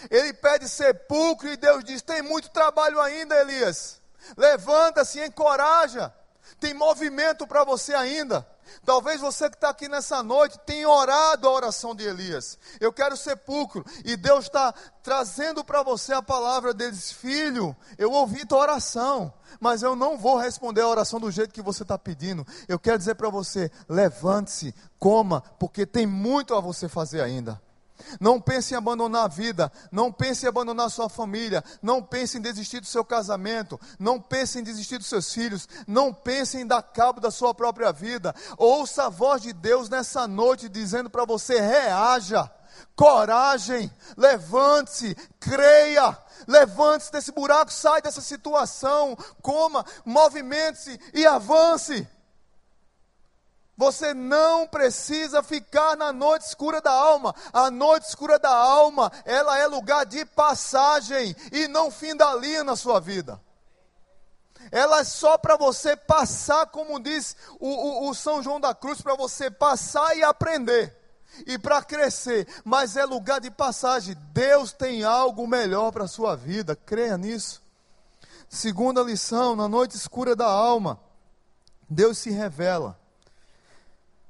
Ele 0.10 0.34
pede 0.34 0.68
sepulcro 0.68 1.48
e 1.48 1.56
Deus 1.56 1.84
diz: 1.84 2.02
tem 2.02 2.24
muito 2.24 2.50
trabalho 2.50 3.00
ainda, 3.00 3.40
Elias. 3.40 4.02
Levanta-se, 4.36 5.24
encoraja. 5.24 6.12
Tem 6.60 6.74
movimento 6.74 7.46
para 7.48 7.64
você 7.64 7.94
ainda. 7.94 8.46
Talvez 8.84 9.22
você 9.22 9.50
que 9.50 9.56
está 9.56 9.70
aqui 9.70 9.88
nessa 9.88 10.24
noite 10.24 10.60
tenha 10.66 10.90
orado 10.90 11.48
a 11.48 11.52
oração 11.52 11.94
de 11.96 12.04
Elias. 12.04 12.58
Eu 12.80 12.92
quero 12.92 13.16
sepulcro. 13.18 13.86
E 14.04 14.16
Deus 14.16 14.46
está 14.46 14.74
trazendo 15.04 15.64
para 15.64 15.84
você 15.84 16.14
a 16.14 16.22
palavra 16.22 16.74
deles: 16.74 17.12
Filho, 17.12 17.76
eu 17.98 18.12
ouvi 18.12 18.46
tua 18.46 18.60
oração, 18.60 19.34
mas 19.60 19.84
eu 19.84 19.96
não 19.96 20.18
vou 20.18 20.38
responder 20.38 20.82
a 20.82 20.88
oração 20.88 21.20
do 21.20 21.32
jeito 21.32 21.54
que 21.54 21.62
você 21.62 21.84
está 21.84 21.98
pedindo. 21.98 22.46
Eu 22.68 22.80
quero 22.80 22.98
dizer 22.98 23.16
para 23.16 23.30
você: 23.30 23.72
levante-se, 23.88 24.74
coma, 25.00 25.42
porque 25.60 25.86
tem 25.86 26.06
muito 26.06 26.54
a 26.56 26.60
você 26.60 26.88
fazer 26.88 27.22
ainda. 27.22 27.62
Não 28.20 28.40
pense 28.40 28.74
em 28.74 28.78
abandonar 28.78 29.26
a 29.26 29.28
vida, 29.28 29.72
não 29.92 30.12
pense 30.12 30.46
em 30.46 30.50
abandonar 30.50 30.90
sua 30.90 31.10
família, 31.10 31.64
não 31.82 32.02
pense 32.02 32.38
em 32.38 32.42
desistir 32.42 32.80
do 32.80 32.86
seu 32.86 33.04
casamento, 33.04 33.80
não 34.00 34.20
pense 34.20 34.60
em 34.60 34.64
desistir 34.64 34.98
dos 34.98 35.08
seus 35.08 35.34
filhos, 35.34 35.68
não 35.88 36.14
pense 36.14 36.58
em 36.58 36.66
dar 36.66 36.82
cabo 36.82 37.20
da 37.20 37.32
sua 37.32 37.54
própria 37.54 37.92
vida. 37.92 38.36
Ouça 38.58 39.06
a 39.06 39.10
voz 39.10 39.42
de 39.42 39.54
Deus 39.54 39.90
nessa 39.90 40.28
noite 40.28 40.70
dizendo 40.70 41.10
para 41.10 41.26
você: 41.26 41.60
reaja, 41.60 42.50
coragem, 42.96 43.92
levante-se, 44.18 45.16
creia. 45.40 46.18
Levante-se 46.48 47.12
desse 47.12 47.32
buraco, 47.32 47.72
sai 47.72 48.02
dessa 48.02 48.22
situação, 48.22 49.18
coma, 49.42 49.86
movimente-se 50.06 51.00
e 51.14 51.26
avance. 51.26 52.08
Você 53.78 54.14
não 54.14 54.68
precisa 54.68 55.44
ficar 55.44 55.98
na 55.98 56.14
noite 56.14 56.44
escura 56.44 56.82
da 56.82 56.92
alma. 56.92 57.36
A 57.52 57.70
noite 57.70 58.08
escura 58.08 58.40
da 58.40 58.56
alma, 58.56 59.12
ela 59.26 59.58
é 59.58 59.68
lugar 59.68 60.06
de 60.06 60.26
passagem 60.26 61.36
e 61.52 61.68
não 61.68 61.92
fim 61.92 62.16
da 62.16 62.34
linha 62.36 62.64
na 62.64 62.76
sua 62.76 63.00
vida. 63.00 63.42
Ela 64.72 65.00
é 65.00 65.04
só 65.04 65.38
para 65.38 65.58
você 65.58 65.96
passar, 65.96 66.68
como 66.68 67.00
diz 67.00 67.36
o, 67.60 67.68
o, 67.68 68.10
o 68.10 68.16
São 68.16 68.42
João 68.42 68.60
da 68.60 68.74
Cruz, 68.74 69.02
para 69.02 69.16
você 69.16 69.52
passar 69.52 70.16
e 70.18 70.24
aprender 70.24 70.96
e 71.46 71.58
para 71.58 71.84
crescer, 71.84 72.48
mas 72.64 72.96
é 72.96 73.04
lugar 73.06 73.42
de 73.42 73.52
passagem. 73.52 74.16
Deus 74.32 74.72
tem 74.72 75.04
algo 75.04 75.46
melhor 75.48 75.92
para 75.92 76.06
a 76.06 76.08
sua 76.08 76.36
vida, 76.36 76.76
creia 76.76 77.18
nisso. 77.18 77.62
Segunda 78.48 79.02
lição, 79.02 79.56
na 79.56 79.68
noite 79.68 79.98
escura 79.98 80.36
da 80.36 80.46
alma, 80.46 81.00
Deus 81.90 82.18
se 82.18 82.30
revela. 82.30 82.98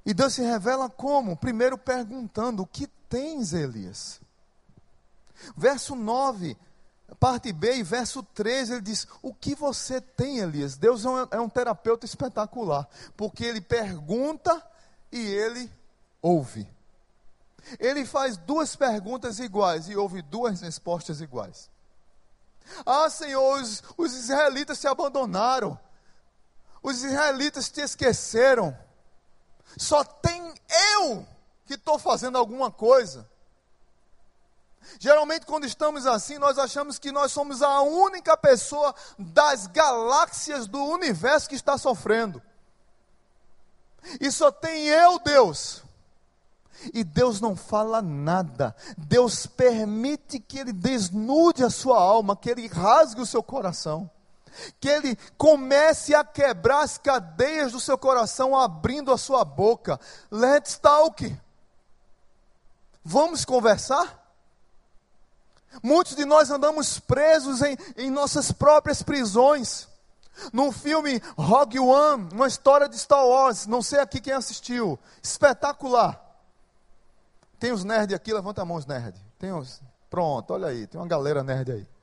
E 0.06 0.13
Deus 0.13 0.34
se 0.34 0.41
revela 0.41 0.89
como? 0.89 1.36
Primeiro 1.36 1.78
perguntando: 1.78 2.63
O 2.63 2.68
que 2.68 2.88
tens, 3.10 3.54
Elias? 3.54 4.22
Verso 5.58 5.96
9, 5.96 6.58
parte 7.20 7.52
B, 7.52 7.78
e 7.78 7.84
verso 7.84 8.22
13, 8.22 8.74
ele 8.74 8.82
diz: 8.82 9.08
O 9.22 9.34
que 9.34 9.56
você 9.56 10.00
tem, 10.00 10.39
Elias? 10.39 10.78
Deus 10.78 11.04
é 11.06 11.10
um, 11.10 11.28
é 11.32 11.39
um 11.39 11.50
terapeuta 11.50 12.06
espetacular, 12.06 12.88
porque 13.18 13.44
ele 13.44 13.62
pergunta 13.62 14.63
e 15.12 15.20
ele 15.20 15.72
ouve. 16.22 16.68
Ele 17.80 18.06
faz 18.06 18.38
duas 18.38 18.76
perguntas 18.76 19.39
iguais 19.39 19.89
e 19.89 19.96
ouve 19.96 20.22
duas 20.22 20.62
respostas 20.62 21.20
iguais. 21.20 21.70
Ah, 22.86 23.10
Senhor, 23.10 23.60
os, 23.60 23.84
os 23.98 24.13
israelitas 24.13 24.78
se 24.78 24.88
abandonaram, 24.88 25.80
os 26.82 27.04
israelitas 27.04 27.70
te 27.70 27.82
esqueceram. 27.82 28.78
Só 29.78 30.04
tem 30.04 30.54
eu 30.99 31.25
que 31.65 31.73
estou 31.73 31.97
fazendo 31.97 32.38
alguma 32.38 32.71
coisa. 32.71 33.30
Geralmente, 34.99 35.45
quando 35.45 35.65
estamos 35.65 36.06
assim, 36.06 36.38
nós 36.38 36.58
achamos 36.60 36.99
que 36.99 37.12
nós 37.12 37.32
somos 37.32 37.62
a 37.62 37.82
única 37.82 38.38
pessoa 38.38 38.93
das 39.17 39.67
galáxias 39.67 40.67
do 40.67 40.84
universo 40.84 41.49
que 41.49 41.56
está 41.56 41.78
sofrendo. 41.78 42.41
E 44.21 44.32
só 44.32 44.51
tem 44.51 44.86
eu, 44.88 45.17
Deus. 45.19 45.84
E 46.93 47.04
Deus 47.04 47.41
não 47.41 47.56
fala 47.56 48.01
nada. 48.01 48.75
Deus 48.97 49.47
permite 49.47 50.39
que 50.39 50.60
Ele 50.60 50.71
desnude 50.71 51.63
a 51.63 51.69
sua 51.69 51.99
alma, 51.99 52.36
que 52.36 52.49
Ele 52.49 52.67
rasgue 52.67 53.21
o 53.21 53.25
seu 53.25 53.41
coração 53.41 54.10
que 54.80 54.89
ele 54.89 55.18
comece 55.38 56.13
a 56.13 56.24
quebrar 56.24 56.82
as 56.82 56.98
cadeias 56.98 57.72
do 57.72 57.80
seu 57.80 57.98
coração, 57.98 58.58
abrindo 58.58 59.12
a 59.12 59.18
sua 59.18 59.44
boca. 59.44 60.00
Let's 60.32 60.78
talk. 60.78 61.36
Vamos 63.04 63.46
conversar? 63.46 64.24
Muitos 65.84 66.15
de 66.15 66.26
nós 66.26 66.50
andamos 66.50 67.00
presos 67.00 67.62
em, 67.62 67.78
em 67.98 68.10
nossas 68.10 68.52
próprias 68.52 69.04
prisões. 69.04 69.88
Num 70.52 70.72
filme 70.72 71.22
Rogue 71.38 71.80
One, 71.80 72.30
uma 72.34 72.48
história 72.48 72.89
de 72.89 72.98
Star 72.98 73.26
Wars, 73.26 73.65
não 73.68 73.82
sei 73.82 74.00
aqui 74.00 74.20
quem 74.20 74.34
assistiu, 74.34 75.00
espetacular. 75.24 76.22
Tem 77.58 77.72
os 77.72 77.86
nerds 77.86 78.13
aqui, 78.13 78.34
levanta 78.34 78.62
a 78.62 78.65
mão 78.65 78.76
os 78.76 78.86
nerds. 78.86 79.22
Tem 79.39 79.54
os, 79.54 79.82
pronto, 80.10 80.54
olha 80.54 80.68
aí, 80.68 80.88
tem 80.88 81.00
uma 81.00 81.08
galera 81.08 81.41
nerd 81.41 81.72
aí 81.72 81.95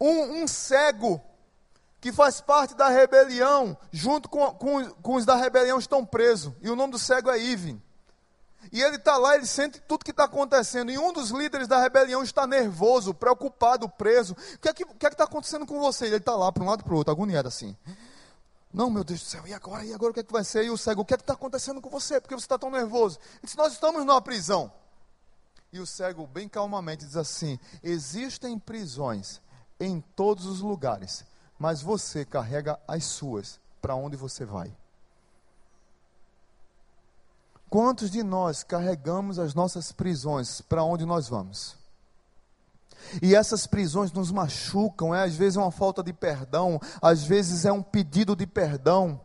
um, 0.00 0.42
um 0.42 0.46
cego 0.46 1.20
que 2.00 2.12
faz 2.12 2.40
parte 2.40 2.74
da 2.74 2.88
rebelião, 2.88 3.76
junto 3.90 4.28
com, 4.28 4.52
com, 4.54 4.90
com, 4.90 5.14
os 5.16 5.24
da 5.24 5.34
rebelião, 5.34 5.78
estão 5.78 6.04
presos. 6.04 6.52
E 6.60 6.70
o 6.70 6.76
nome 6.76 6.92
do 6.92 6.98
cego 6.98 7.30
é 7.30 7.38
Ivan. 7.38 7.80
E 8.72 8.82
ele 8.82 8.96
está 8.96 9.16
lá, 9.16 9.36
ele 9.36 9.46
sente 9.46 9.80
tudo 9.80 10.04
que 10.04 10.10
está 10.10 10.24
acontecendo. 10.24 10.90
E 10.90 10.98
um 10.98 11.12
dos 11.12 11.30
líderes 11.30 11.68
da 11.68 11.80
rebelião 11.80 12.22
está 12.22 12.46
nervoso, 12.46 13.14
preocupado, 13.14 13.88
preso. 13.88 14.34
O 14.34 14.58
que 14.58 14.68
é 14.68 14.72
que 14.72 14.84
é 14.84 15.08
está 15.08 15.24
acontecendo 15.24 15.66
com 15.66 15.80
você? 15.80 16.06
Ele 16.06 16.16
está 16.16 16.34
lá, 16.34 16.50
para 16.52 16.62
um 16.62 16.66
lado 16.66 16.80
e 16.80 16.84
para 16.84 16.94
o 16.94 16.96
outro, 16.96 17.12
agoniado 17.12 17.48
assim. 17.48 17.76
Não, 18.72 18.90
meu 18.90 19.02
Deus 19.04 19.20
do 19.20 19.26
céu, 19.26 19.46
e 19.46 19.54
agora? 19.54 19.84
E 19.84 19.94
agora 19.94 20.10
o 20.10 20.14
que 20.14 20.20
é 20.20 20.22
que 20.22 20.32
vai 20.32 20.44
ser? 20.44 20.64
E 20.64 20.70
o 20.70 20.76
cego, 20.76 21.02
o 21.02 21.04
que 21.04 21.14
é 21.14 21.16
que 21.16 21.22
está 21.22 21.32
acontecendo 21.32 21.80
com 21.80 21.88
você? 21.88 22.20
Por 22.20 22.28
que 22.28 22.34
você 22.34 22.44
está 22.44 22.58
tão 22.58 22.70
nervoso? 22.70 23.18
Ele 23.30 23.40
disse, 23.44 23.56
nós 23.56 23.72
estamos 23.72 24.04
numa 24.04 24.20
prisão. 24.20 24.70
E 25.72 25.80
o 25.80 25.86
cego, 25.86 26.26
bem 26.26 26.48
calmamente, 26.48 27.04
diz 27.04 27.16
assim: 27.16 27.58
existem 27.82 28.58
prisões 28.58 29.40
em 29.78 30.00
todos 30.14 30.46
os 30.46 30.60
lugares, 30.60 31.24
mas 31.58 31.82
você 31.82 32.24
carrega 32.24 32.78
as 32.86 33.04
suas 33.04 33.60
para 33.80 33.94
onde 33.94 34.16
você 34.16 34.44
vai. 34.44 34.74
Quantos 37.68 38.10
de 38.10 38.22
nós 38.22 38.62
carregamos 38.62 39.38
as 39.38 39.54
nossas 39.54 39.92
prisões 39.92 40.60
para 40.60 40.84
onde 40.84 41.04
nós 41.04 41.28
vamos? 41.28 41.76
E 43.22 43.34
essas 43.34 43.66
prisões 43.66 44.12
nos 44.12 44.30
machucam, 44.30 45.14
é, 45.14 45.24
às 45.24 45.34
vezes 45.34 45.56
é 45.56 45.60
uma 45.60 45.70
falta 45.70 46.02
de 46.02 46.12
perdão, 46.12 46.80
às 47.00 47.24
vezes 47.24 47.64
é 47.64 47.72
um 47.72 47.82
pedido 47.82 48.34
de 48.34 48.46
perdão, 48.46 49.20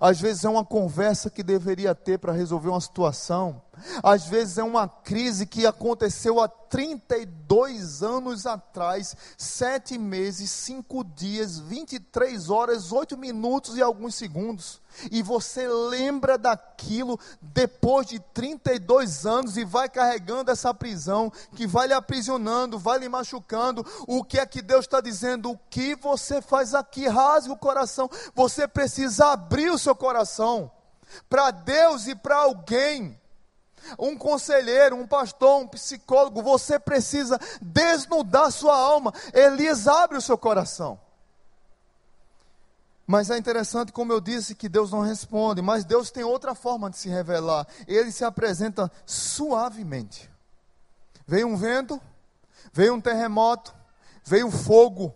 às 0.00 0.20
vezes 0.20 0.44
é 0.44 0.48
uma 0.48 0.64
conversa 0.64 1.30
que 1.30 1.42
deveria 1.42 1.94
ter 1.94 2.18
para 2.18 2.32
resolver 2.32 2.68
uma 2.68 2.80
situação, 2.80 3.62
às 4.02 4.26
vezes 4.26 4.58
é 4.58 4.62
uma 4.62 4.88
crise 4.88 5.46
que 5.46 5.66
aconteceu 5.66 6.40
há 6.40 6.48
32 6.48 8.02
anos 8.02 8.46
atrás, 8.46 9.16
sete 9.36 9.96
meses, 9.98 10.50
cinco 10.50 11.04
dias, 11.04 11.58
23 11.58 12.50
horas, 12.50 12.92
8 12.92 13.16
minutos 13.16 13.76
e 13.76 13.82
alguns 13.82 14.14
segundos. 14.14 14.80
E 15.10 15.22
você 15.22 15.68
lembra 15.68 16.38
daquilo 16.38 17.18
depois 17.40 18.06
de 18.06 18.18
32 18.18 19.26
anos 19.26 19.56
e 19.56 19.64
vai 19.64 19.88
carregando 19.88 20.50
essa 20.50 20.72
prisão 20.72 21.30
que 21.54 21.66
vai 21.66 21.88
lhe 21.88 21.94
aprisionando, 21.94 22.78
vai 22.78 22.98
lhe 22.98 23.08
machucando. 23.08 23.86
O 24.06 24.24
que 24.24 24.38
é 24.38 24.46
que 24.46 24.62
Deus 24.62 24.86
está 24.86 25.00
dizendo? 25.00 25.50
O 25.50 25.58
que 25.70 25.94
você 25.94 26.40
faz 26.40 26.74
aqui? 26.74 27.06
Rasgue 27.06 27.52
o 27.52 27.56
coração. 27.56 28.10
Você 28.34 28.66
precisa 28.66 29.32
abrir 29.32 29.70
o 29.70 29.78
seu 29.78 29.94
coração 29.94 30.70
para 31.28 31.50
Deus 31.50 32.06
e 32.06 32.14
para 32.14 32.36
alguém 32.36 33.18
um 33.98 34.16
conselheiro, 34.16 34.96
um 34.96 35.06
pastor, 35.06 35.62
um 35.62 35.68
psicólogo, 35.68 36.42
você 36.42 36.78
precisa 36.78 37.38
desnudar 37.60 38.50
sua 38.50 38.76
alma. 38.76 39.12
Elias 39.32 39.86
abre 39.86 40.16
o 40.16 40.22
seu 40.22 40.36
coração. 40.36 40.98
Mas 43.06 43.30
é 43.30 43.38
interessante, 43.38 43.92
como 43.92 44.12
eu 44.12 44.20
disse, 44.20 44.54
que 44.54 44.68
Deus 44.68 44.90
não 44.90 45.00
responde, 45.00 45.62
mas 45.62 45.84
Deus 45.84 46.10
tem 46.10 46.24
outra 46.24 46.56
forma 46.56 46.90
de 46.90 46.98
se 46.98 47.08
revelar. 47.08 47.66
Ele 47.86 48.10
se 48.10 48.24
apresenta 48.24 48.90
suavemente. 49.04 50.28
Veio 51.24 51.46
um 51.46 51.56
vento, 51.56 52.00
veio 52.72 52.94
um 52.94 53.00
terremoto, 53.00 53.72
veio 54.24 54.50
fogo. 54.50 55.14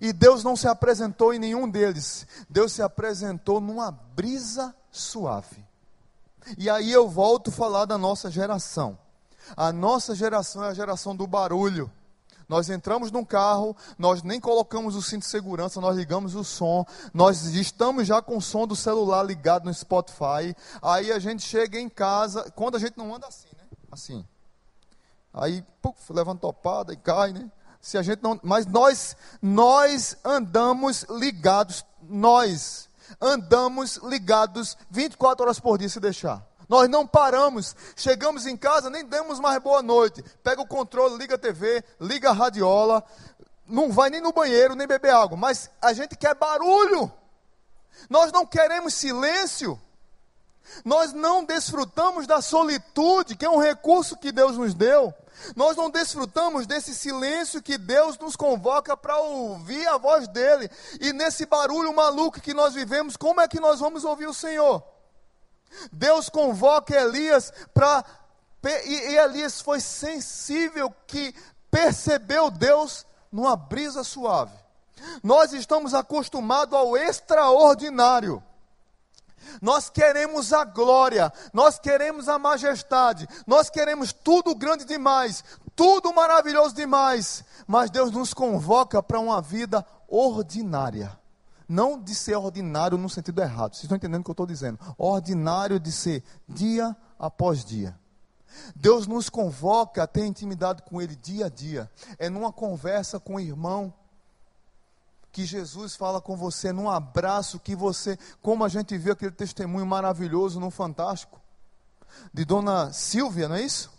E 0.00 0.12
Deus 0.12 0.42
não 0.42 0.56
se 0.56 0.66
apresentou 0.66 1.34
em 1.34 1.38
nenhum 1.38 1.68
deles. 1.68 2.26
Deus 2.48 2.72
se 2.72 2.82
apresentou 2.82 3.60
numa 3.60 3.90
brisa 3.90 4.74
suave. 4.90 5.65
E 6.58 6.70
aí 6.70 6.92
eu 6.92 7.08
volto 7.08 7.50
a 7.50 7.52
falar 7.52 7.84
da 7.84 7.98
nossa 7.98 8.30
geração. 8.30 8.98
A 9.56 9.72
nossa 9.72 10.14
geração 10.14 10.64
é 10.64 10.68
a 10.68 10.74
geração 10.74 11.14
do 11.14 11.26
barulho. 11.26 11.90
Nós 12.48 12.70
entramos 12.70 13.10
num 13.10 13.24
carro, 13.24 13.76
nós 13.98 14.22
nem 14.22 14.40
colocamos 14.40 14.94
o 14.94 15.02
cinto 15.02 15.22
de 15.22 15.28
segurança, 15.28 15.80
nós 15.80 15.96
ligamos 15.96 16.36
o 16.36 16.44
som, 16.44 16.86
nós 17.12 17.44
estamos 17.46 18.06
já 18.06 18.22
com 18.22 18.36
o 18.36 18.42
som 18.42 18.66
do 18.66 18.76
celular 18.76 19.24
ligado 19.24 19.64
no 19.64 19.74
Spotify. 19.74 20.54
Aí 20.80 21.10
a 21.10 21.18
gente 21.18 21.42
chega 21.42 21.78
em 21.78 21.88
casa, 21.88 22.48
quando 22.52 22.76
a 22.76 22.78
gente 22.78 22.96
não 22.96 23.14
anda 23.14 23.26
assim, 23.26 23.48
né? 23.56 23.64
Assim. 23.90 24.24
Aí, 25.34 25.64
puf, 25.82 26.12
levanta 26.12 26.40
topada 26.40 26.92
e 26.92 26.96
cai, 26.96 27.32
né? 27.32 27.50
Se 27.80 27.98
a 27.98 28.02
gente 28.02 28.22
não, 28.22 28.40
mas 28.42 28.64
nós 28.66 29.16
nós 29.40 30.16
andamos 30.24 31.04
ligados, 31.10 31.84
nós 32.02 32.85
andamos 33.20 33.96
ligados 33.96 34.76
24 34.90 35.44
horas 35.44 35.60
por 35.60 35.78
dia 35.78 35.88
se 35.88 36.00
deixar. 36.00 36.46
Nós 36.68 36.88
não 36.88 37.06
paramos. 37.06 37.76
Chegamos 37.94 38.46
em 38.46 38.56
casa, 38.56 38.90
nem 38.90 39.04
demos 39.04 39.38
mais 39.38 39.58
boa 39.60 39.82
noite. 39.82 40.22
Pega 40.42 40.60
o 40.60 40.66
controle, 40.66 41.16
liga 41.16 41.36
a 41.36 41.38
TV, 41.38 41.84
liga 42.00 42.30
a 42.30 42.32
radiola. 42.32 43.04
Não 43.66 43.92
vai 43.92 44.10
nem 44.10 44.20
no 44.20 44.32
banheiro, 44.32 44.74
nem 44.74 44.86
beber 44.86 45.12
água. 45.12 45.36
Mas 45.36 45.70
a 45.80 45.92
gente 45.92 46.16
quer 46.16 46.34
barulho. 46.34 47.10
Nós 48.10 48.32
não 48.32 48.44
queremos 48.44 48.94
silêncio. 48.94 49.80
Nós 50.84 51.12
não 51.12 51.44
desfrutamos 51.44 52.26
da 52.26 52.40
solitude, 52.40 53.36
que 53.36 53.44
é 53.44 53.50
um 53.50 53.58
recurso 53.58 54.16
que 54.16 54.32
Deus 54.32 54.58
nos 54.58 54.74
deu. 54.74 55.14
Nós 55.54 55.76
não 55.76 55.90
desfrutamos 55.90 56.66
desse 56.66 56.94
silêncio 56.94 57.62
que 57.62 57.78
Deus 57.78 58.18
nos 58.18 58.36
convoca 58.36 58.96
para 58.96 59.18
ouvir 59.18 59.86
a 59.88 59.96
voz 59.96 60.26
dele. 60.28 60.70
E 61.00 61.12
nesse 61.12 61.46
barulho 61.46 61.94
maluco 61.94 62.40
que 62.40 62.54
nós 62.54 62.74
vivemos, 62.74 63.16
como 63.16 63.40
é 63.40 63.48
que 63.48 63.60
nós 63.60 63.80
vamos 63.80 64.04
ouvir 64.04 64.26
o 64.26 64.34
Senhor? 64.34 64.82
Deus 65.92 66.28
convoca 66.28 66.94
Elias 66.94 67.52
para. 67.72 68.04
E 68.84 69.16
Elias 69.16 69.60
foi 69.60 69.78
sensível 69.78 70.92
que 71.06 71.32
percebeu 71.70 72.50
Deus 72.50 73.06
numa 73.30 73.54
brisa 73.54 74.02
suave. 74.02 74.56
Nós 75.22 75.52
estamos 75.52 75.94
acostumados 75.94 76.74
ao 76.74 76.96
extraordinário. 76.96 78.42
Nós 79.60 79.88
queremos 79.88 80.52
a 80.52 80.64
glória, 80.64 81.32
nós 81.52 81.78
queremos 81.78 82.28
a 82.28 82.38
majestade, 82.38 83.28
nós 83.46 83.70
queremos 83.70 84.12
tudo 84.12 84.54
grande 84.54 84.84
demais, 84.84 85.44
tudo 85.74 86.12
maravilhoso 86.12 86.74
demais, 86.74 87.44
mas 87.66 87.90
Deus 87.90 88.10
nos 88.10 88.32
convoca 88.32 89.02
para 89.02 89.20
uma 89.20 89.40
vida 89.42 89.84
ordinária. 90.08 91.18
Não 91.68 92.00
de 92.00 92.14
ser 92.14 92.36
ordinário 92.36 92.96
no 92.96 93.10
sentido 93.10 93.42
errado. 93.42 93.74
Vocês 93.74 93.84
estão 93.84 93.96
entendendo 93.96 94.20
o 94.20 94.24
que 94.24 94.30
eu 94.30 94.34
estou 94.34 94.46
dizendo? 94.46 94.78
Ordinário 94.96 95.80
de 95.80 95.90
ser 95.90 96.22
dia 96.48 96.96
após 97.18 97.64
dia. 97.64 97.98
Deus 98.74 99.06
nos 99.06 99.28
convoca 99.28 100.02
a 100.02 100.06
ter 100.06 100.24
intimidade 100.24 100.82
com 100.82 101.02
Ele 101.02 101.16
dia 101.16 101.46
a 101.46 101.48
dia. 101.48 101.90
É 102.18 102.30
numa 102.30 102.52
conversa 102.52 103.18
com 103.18 103.34
o 103.34 103.40
irmão 103.40 103.92
que 105.36 105.44
Jesus 105.44 105.94
fala 105.94 106.18
com 106.18 106.34
você, 106.34 106.72
num 106.72 106.88
abraço 106.88 107.60
que 107.60 107.76
você, 107.76 108.18
como 108.40 108.64
a 108.64 108.70
gente 108.70 108.96
viu 108.96 109.12
aquele 109.12 109.32
testemunho 109.32 109.84
maravilhoso 109.84 110.58
no 110.58 110.70
Fantástico, 110.70 111.38
de 112.32 112.42
Dona 112.42 112.90
Silvia, 112.90 113.46
não 113.46 113.56
é 113.56 113.60
isso? 113.60 113.92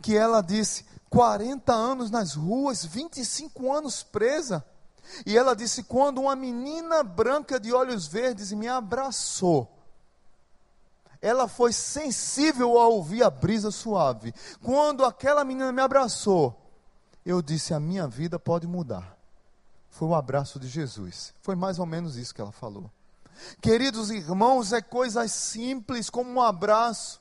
Que 0.00 0.16
ela 0.16 0.40
disse: 0.40 0.86
40 1.10 1.70
anos 1.74 2.10
nas 2.10 2.32
ruas, 2.32 2.82
25 2.82 3.70
anos 3.70 4.02
presa. 4.02 4.64
E 5.26 5.36
ela 5.36 5.54
disse: 5.54 5.82
quando 5.82 6.22
uma 6.22 6.34
menina 6.34 7.02
branca 7.02 7.60
de 7.60 7.70
olhos 7.70 8.06
verdes 8.06 8.50
me 8.50 8.68
abraçou, 8.68 9.70
ela 11.20 11.46
foi 11.46 11.74
sensível 11.74 12.78
a 12.78 12.88
ouvir 12.88 13.22
a 13.22 13.28
brisa 13.28 13.70
suave. 13.70 14.32
Quando 14.62 15.04
aquela 15.04 15.44
menina 15.44 15.70
me 15.72 15.82
abraçou, 15.82 16.58
eu 17.22 17.42
disse: 17.42 17.74
a 17.74 17.78
minha 17.78 18.08
vida 18.08 18.38
pode 18.38 18.66
mudar. 18.66 19.17
Foi 19.98 20.06
o 20.06 20.14
abraço 20.14 20.60
de 20.60 20.68
Jesus. 20.68 21.34
Foi 21.42 21.56
mais 21.56 21.80
ou 21.80 21.84
menos 21.84 22.14
isso 22.14 22.32
que 22.32 22.40
ela 22.40 22.52
falou. 22.52 22.88
Queridos 23.60 24.10
irmãos, 24.10 24.72
é 24.72 24.80
coisas 24.80 25.32
simples 25.32 26.08
como 26.08 26.30
um 26.30 26.40
abraço 26.40 27.20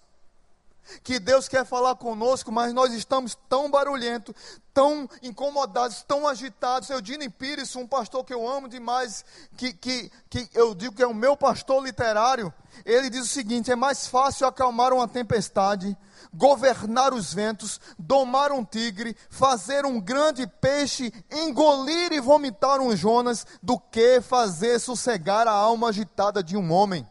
que 1.03 1.19
Deus 1.19 1.47
quer 1.47 1.65
falar 1.65 1.95
conosco, 1.95 2.51
mas 2.51 2.73
nós 2.73 2.93
estamos 2.93 3.37
tão 3.47 3.69
barulhentos, 3.69 4.33
tão 4.73 5.09
incomodados, 5.21 6.03
tão 6.03 6.27
agitados. 6.27 6.89
Eudine 6.89 7.29
Pires, 7.29 7.75
um 7.75 7.87
pastor 7.87 8.23
que 8.23 8.33
eu 8.33 8.47
amo 8.47 8.67
demais, 8.67 9.25
que, 9.55 9.73
que, 9.73 10.11
que 10.29 10.49
eu 10.53 10.73
digo 10.75 10.95
que 10.95 11.03
é 11.03 11.07
o 11.07 11.13
meu 11.13 11.35
pastor 11.35 11.83
literário, 11.83 12.53
ele 12.85 13.09
diz 13.09 13.21
o 13.21 13.29
seguinte: 13.29 13.71
é 13.71 13.75
mais 13.75 14.07
fácil 14.07 14.47
acalmar 14.47 14.93
uma 14.93 15.07
tempestade, 15.07 15.97
governar 16.33 17.13
os 17.13 17.33
ventos, 17.33 17.79
domar 17.97 18.51
um 18.51 18.63
tigre, 18.63 19.15
fazer 19.29 19.85
um 19.85 19.99
grande 19.99 20.45
peixe, 20.45 21.11
engolir 21.31 22.11
e 22.13 22.19
vomitar 22.19 22.79
um 22.79 22.95
Jonas, 22.95 23.45
do 23.61 23.79
que 23.79 24.21
fazer 24.21 24.79
sossegar 24.79 25.47
a 25.47 25.51
alma 25.51 25.89
agitada 25.89 26.43
de 26.43 26.55
um 26.55 26.71
homem. 26.71 27.07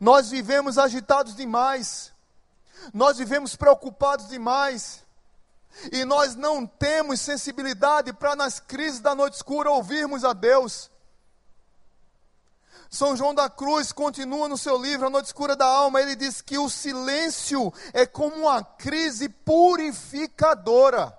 Nós 0.00 0.30
vivemos 0.30 0.78
agitados 0.78 1.36
demais 1.36 2.13
nós 2.92 3.18
vivemos 3.18 3.56
preocupados 3.56 4.28
demais. 4.28 5.04
E 5.90 6.04
nós 6.04 6.36
não 6.36 6.66
temos 6.66 7.20
sensibilidade 7.20 8.12
para, 8.12 8.36
nas 8.36 8.60
crises 8.60 9.00
da 9.00 9.14
noite 9.14 9.34
escura, 9.34 9.70
ouvirmos 9.70 10.24
a 10.24 10.32
Deus. 10.32 10.90
São 12.88 13.16
João 13.16 13.34
da 13.34 13.50
Cruz 13.50 13.90
continua 13.90 14.48
no 14.48 14.56
seu 14.56 14.80
livro, 14.80 15.08
A 15.08 15.10
Noite 15.10 15.26
Escura 15.26 15.56
da 15.56 15.66
Alma, 15.66 16.00
ele 16.00 16.14
diz 16.14 16.40
que 16.40 16.56
o 16.58 16.70
silêncio 16.70 17.74
é 17.92 18.06
como 18.06 18.36
uma 18.36 18.62
crise 18.62 19.28
purificadora. 19.28 21.12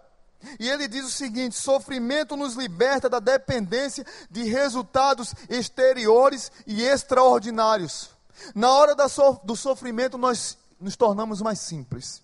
E 0.57 0.69
ele 0.69 0.87
diz 0.87 1.05
o 1.05 1.11
seguinte: 1.11 1.55
sofrimento 1.55 2.37
nos 2.37 2.53
liberta 2.55 3.09
da 3.09 3.19
dependência 3.19 4.05
de 4.31 4.43
resultados 4.43 5.33
exteriores 5.49 6.49
e 6.65 6.81
extraordinários. 6.81 8.09
Na 8.53 8.71
hora 8.71 8.95
do 9.43 9.55
sofrimento, 9.55 10.17
nós 10.17 10.57
nos 10.79 10.95
tornamos 10.95 11.41
mais 11.41 11.59
simples. 11.59 12.23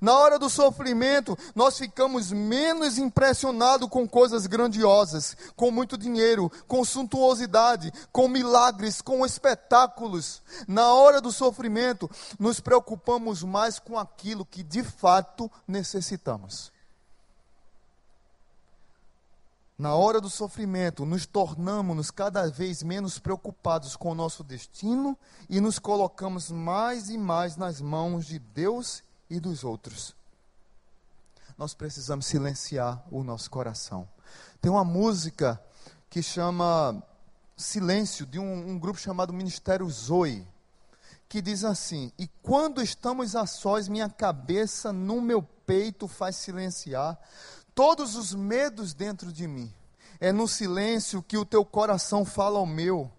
Na 0.00 0.16
hora 0.16 0.38
do 0.38 0.50
sofrimento, 0.50 1.36
nós 1.54 1.78
ficamos 1.78 2.32
menos 2.32 2.98
impressionados 2.98 3.88
com 3.88 4.08
coisas 4.08 4.46
grandiosas, 4.46 5.36
com 5.56 5.70
muito 5.70 5.96
dinheiro, 5.96 6.50
com 6.66 6.84
suntuosidade, 6.84 7.92
com 8.10 8.28
milagres, 8.28 9.00
com 9.00 9.24
espetáculos. 9.24 10.42
Na 10.66 10.92
hora 10.92 11.20
do 11.20 11.32
sofrimento, 11.32 12.10
nos 12.38 12.60
preocupamos 12.60 13.42
mais 13.42 13.78
com 13.78 13.98
aquilo 13.98 14.44
que 14.44 14.62
de 14.62 14.82
fato 14.82 15.50
necessitamos. 15.66 16.71
Na 19.82 19.96
hora 19.96 20.20
do 20.20 20.30
sofrimento, 20.30 21.04
nos 21.04 21.26
tornamos 21.26 22.08
cada 22.08 22.48
vez 22.48 22.84
menos 22.84 23.18
preocupados 23.18 23.96
com 23.96 24.12
o 24.12 24.14
nosso 24.14 24.44
destino 24.44 25.18
e 25.50 25.60
nos 25.60 25.80
colocamos 25.80 26.52
mais 26.52 27.10
e 27.10 27.18
mais 27.18 27.56
nas 27.56 27.80
mãos 27.80 28.24
de 28.24 28.38
Deus 28.38 29.02
e 29.28 29.40
dos 29.40 29.64
outros. 29.64 30.14
Nós 31.58 31.74
precisamos 31.74 32.26
silenciar 32.26 33.02
o 33.10 33.24
nosso 33.24 33.50
coração. 33.50 34.08
Tem 34.60 34.70
uma 34.70 34.84
música 34.84 35.60
que 36.08 36.22
chama 36.22 37.02
Silêncio, 37.56 38.24
de 38.24 38.38
um, 38.38 38.68
um 38.70 38.78
grupo 38.78 39.00
chamado 39.00 39.32
Ministério 39.32 39.90
Zoe, 39.90 40.46
que 41.28 41.42
diz 41.42 41.64
assim: 41.64 42.12
E 42.16 42.28
quando 42.40 42.80
estamos 42.80 43.34
a 43.34 43.46
sós, 43.46 43.88
minha 43.88 44.08
cabeça 44.08 44.92
no 44.92 45.20
meu 45.20 45.42
peito 45.42 46.06
faz 46.06 46.36
silenciar 46.36 47.18
todos 47.74 48.16
os 48.16 48.34
medos 48.34 48.94
dentro 48.94 49.32
de 49.32 49.46
mim. 49.46 49.72
É 50.20 50.32
no 50.32 50.46
silêncio 50.46 51.22
que 51.22 51.36
o 51.36 51.44
teu 51.44 51.64
coração 51.64 52.24
fala 52.24 52.58
ao 52.58 52.66
meu. 52.66 53.10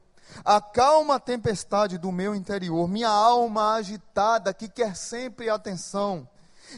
Acalma 0.44 1.16
a 1.16 1.20
tempestade 1.20 1.98
do 1.98 2.12
meu 2.12 2.34
interior, 2.34 2.88
minha 2.88 3.10
alma 3.10 3.74
agitada 3.74 4.54
que 4.54 4.70
quer 4.70 4.96
sempre 4.96 5.50
atenção. 5.50 6.28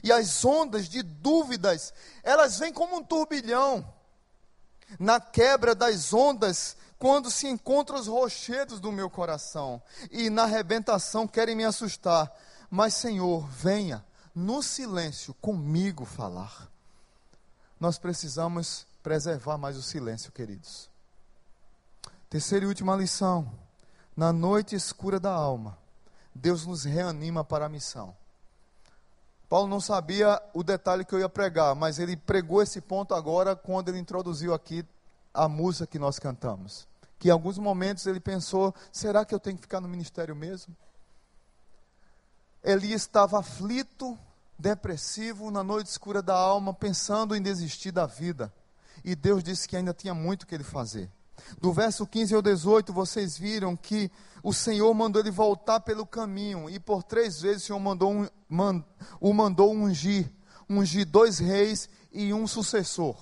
E 0.04 0.12
as 0.12 0.44
ondas 0.44 0.90
de 0.90 1.02
dúvidas, 1.02 1.94
elas 2.24 2.60
vêm 2.60 2.74
como 2.74 2.98
um 2.98 3.04
turbilhão. 3.04 3.88
Na 5.00 5.20
quebra 5.20 5.74
das 5.74 6.12
ondas, 6.12 6.76
quando 6.98 7.32
se 7.32 7.48
encontram 7.48 8.00
os 8.00 8.08
rochedos 8.08 8.80
do 8.80 8.92
meu 8.92 9.10
coração, 9.10 9.82
e 10.12 10.30
na 10.30 10.44
arrebentação 10.44 11.28
querem 11.28 11.56
me 11.56 11.64
assustar. 11.64 12.32
Mas, 12.70 12.96
Senhor, 12.96 13.48
venha 13.48 14.04
no 14.34 14.62
silêncio 14.62 15.34
comigo 15.36 16.04
falar 16.04 16.75
nós 17.80 17.98
precisamos 17.98 18.88
preservar 19.04 19.58
mais 19.58 19.78
o 19.78 19.84
silêncio, 19.84 20.32
queridos. 20.32 20.90
Terceira 22.30 22.66
e 22.66 22.68
última 22.68 22.96
lição: 22.96 23.52
na 24.16 24.34
noite 24.34 24.76
escura 24.76 25.20
da 25.20 25.32
alma, 25.32 25.78
Deus 26.34 26.66
nos 26.66 26.84
reanima 26.84 27.44
para 27.44 27.66
a 27.66 27.70
missão. 27.70 28.16
Paulo 29.48 29.68
não 29.68 29.80
sabia 29.80 30.42
o 30.54 30.64
detalhe 30.64 31.06
que 31.06 31.14
eu 31.14 31.20
ia 31.20 31.30
pregar, 31.30 31.76
mas 31.76 32.00
ele 32.00 32.18
pregou 32.18 32.62
esse 32.62 32.82
ponto 32.82 33.14
agora 33.14 33.56
quando 33.56 33.90
ele 33.90 34.00
introduziu 34.00 34.54
aqui 34.54 34.84
a 35.34 35.48
música 35.48 35.86
que 35.86 36.00
nós 36.00 36.18
cantamos. 36.18 36.88
Que 37.20 37.28
em 37.28 37.32
alguns 37.32 37.58
momentos 37.58 38.06
ele 38.08 38.20
pensou: 38.20 38.74
será 38.92 39.24
que 39.24 39.36
eu 39.36 39.40
tenho 39.40 39.56
que 39.56 39.62
ficar 39.62 39.80
no 39.80 39.88
ministério 39.88 40.36
mesmo? 40.36 40.76
Elias 42.64 43.02
estava 43.02 43.40
aflito, 43.40 44.18
depressivo, 44.58 45.51
na 45.51 45.64
noite 45.64 45.88
escura 45.88 46.22
da 46.22 46.36
alma, 46.36 46.74
pensando 46.74 47.36
em 47.36 47.41
desistir 47.41 47.91
da 47.91 48.06
vida. 48.06 48.53
E 49.03 49.16
Deus 49.16 49.43
disse 49.43 49.68
que 49.68 49.76
ainda 49.76 49.93
tinha 49.93 50.14
muito 50.14 50.47
que 50.47 50.56
ele 50.56 50.64
fazer. 50.64 51.12
Do 51.60 51.74
verso 51.74 52.08
15 52.08 52.34
ao 52.34 52.41
18, 52.41 52.93
vocês 52.93 53.38
viram 53.38 53.76
que 53.76 54.10
o 54.41 54.53
Senhor 54.53 54.93
mandou 54.93 55.22
ele 55.22 55.32
voltar 55.32 55.82
pelo 55.82 56.06
caminho, 56.06 56.70
e 56.70 56.80
por 56.80 57.03
três 57.03 57.41
vezes 57.41 57.64
o 57.64 57.66
Senhor 57.68 57.80
mandou 57.80 58.12
um, 58.12 58.28
man, 58.49 58.84
o 59.20 59.34
mandou 59.34 59.74
ungir 59.74 60.32
ungir 60.70 61.06
dois 61.06 61.39
reis 61.39 61.89
e 62.12 62.34
um 62.34 62.47
sucessor. 62.47 63.16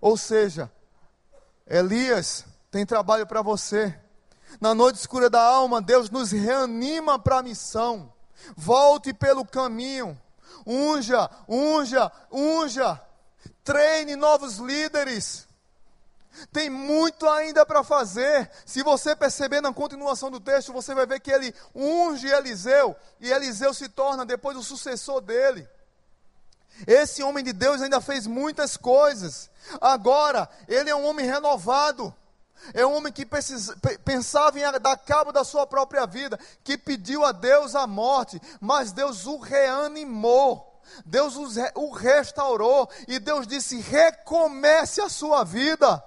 Ou 0.00 0.16
seja, 0.16 0.70
Elias 1.66 2.44
tem 2.70 2.84
trabalho 2.84 3.26
para 3.26 3.42
você. 3.42 3.94
Na 4.60 4.74
noite 4.74 4.96
escura 4.96 5.30
da 5.30 5.42
alma, 5.42 5.80
Deus 5.80 6.10
nos 6.10 6.30
reanima 6.32 7.18
para 7.18 7.38
a 7.38 7.42
missão. 7.42 8.12
Volte 8.56 9.12
pelo 9.12 9.44
caminho. 9.44 10.20
Unja, 10.66 11.30
unja, 11.48 12.10
unja. 12.30 13.00
Treine 13.64 14.16
novos 14.16 14.58
líderes. 14.58 15.46
Tem 16.52 16.70
muito 16.70 17.28
ainda 17.28 17.64
para 17.66 17.84
fazer. 17.84 18.50
Se 18.64 18.82
você 18.82 19.14
perceber 19.14 19.60
na 19.60 19.72
continuação 19.72 20.30
do 20.30 20.40
texto, 20.40 20.72
você 20.72 20.94
vai 20.94 21.06
ver 21.06 21.20
que 21.20 21.30
ele 21.30 21.54
unge 21.74 22.26
Eliseu 22.26 22.96
e 23.20 23.30
Eliseu 23.30 23.74
se 23.74 23.88
torna 23.88 24.24
depois 24.24 24.56
o 24.56 24.62
sucessor 24.62 25.20
dele. 25.20 25.68
Esse 26.86 27.22
homem 27.22 27.44
de 27.44 27.52
Deus 27.52 27.82
ainda 27.82 28.00
fez 28.00 28.26
muitas 28.26 28.76
coisas. 28.76 29.50
Agora, 29.80 30.48
ele 30.66 30.90
é 30.90 30.96
um 30.96 31.06
homem 31.06 31.26
renovado. 31.26 32.14
É 32.72 32.86
um 32.86 32.94
homem 32.96 33.12
que 33.12 33.26
pensava 34.04 34.58
em 34.58 34.62
dar 34.80 34.96
cabo 34.96 35.32
da 35.32 35.44
sua 35.44 35.66
própria 35.66 36.06
vida, 36.06 36.38
que 36.62 36.78
pediu 36.78 37.24
a 37.24 37.32
Deus 37.32 37.74
a 37.74 37.86
morte, 37.86 38.40
mas 38.60 38.92
Deus 38.92 39.26
o 39.26 39.38
reanimou. 39.38 40.70
Deus 41.04 41.36
o 41.74 41.90
restaurou 41.92 42.88
e 43.08 43.18
Deus 43.18 43.46
disse: 43.46 43.80
recomece 43.80 45.00
a 45.00 45.08
sua 45.08 45.44
vida. 45.44 46.02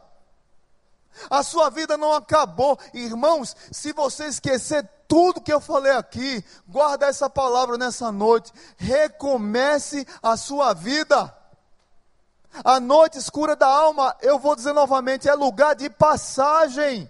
A 1.30 1.44
sua 1.44 1.70
vida 1.70 1.98
não 1.98 2.14
acabou. 2.14 2.78
Irmãos, 2.94 3.56
se 3.72 3.94
você 3.94 4.26
esquecer 4.26 4.88
tudo 5.08 5.42
que 5.42 5.54
eu 5.54 5.62
falei 5.62 5.94
aqui, 5.94 6.44
guarda 6.68 7.08
essa 7.08 7.30
palavra 7.30 7.78
nessa 7.78 8.12
noite. 8.12 8.52
Recomece 8.78 10.06
a 10.22 10.36
sua 10.36 10.74
vida. 10.74 11.34
A 12.64 12.80
noite 12.80 13.18
escura 13.18 13.56
da 13.56 13.68
alma, 13.68 14.16
eu 14.22 14.40
vou 14.40 14.56
dizer 14.56 14.74
novamente, 14.74 15.28
é 15.28 15.34
lugar 15.34 15.76
de 15.76 15.90
passagem. 15.90 17.10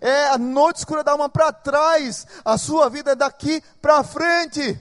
É 0.00 0.28
a 0.28 0.38
noite 0.38 0.78
escura 0.78 1.04
da 1.04 1.12
alma 1.12 1.28
para 1.28 1.52
trás. 1.52 2.26
A 2.44 2.56
sua 2.56 2.88
vida 2.88 3.12
é 3.12 3.14
daqui 3.14 3.62
para 3.80 4.02
frente. 4.02 4.80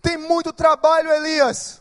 Tem 0.00 0.16
muito 0.16 0.52
trabalho, 0.52 1.12
Elias. 1.12 1.80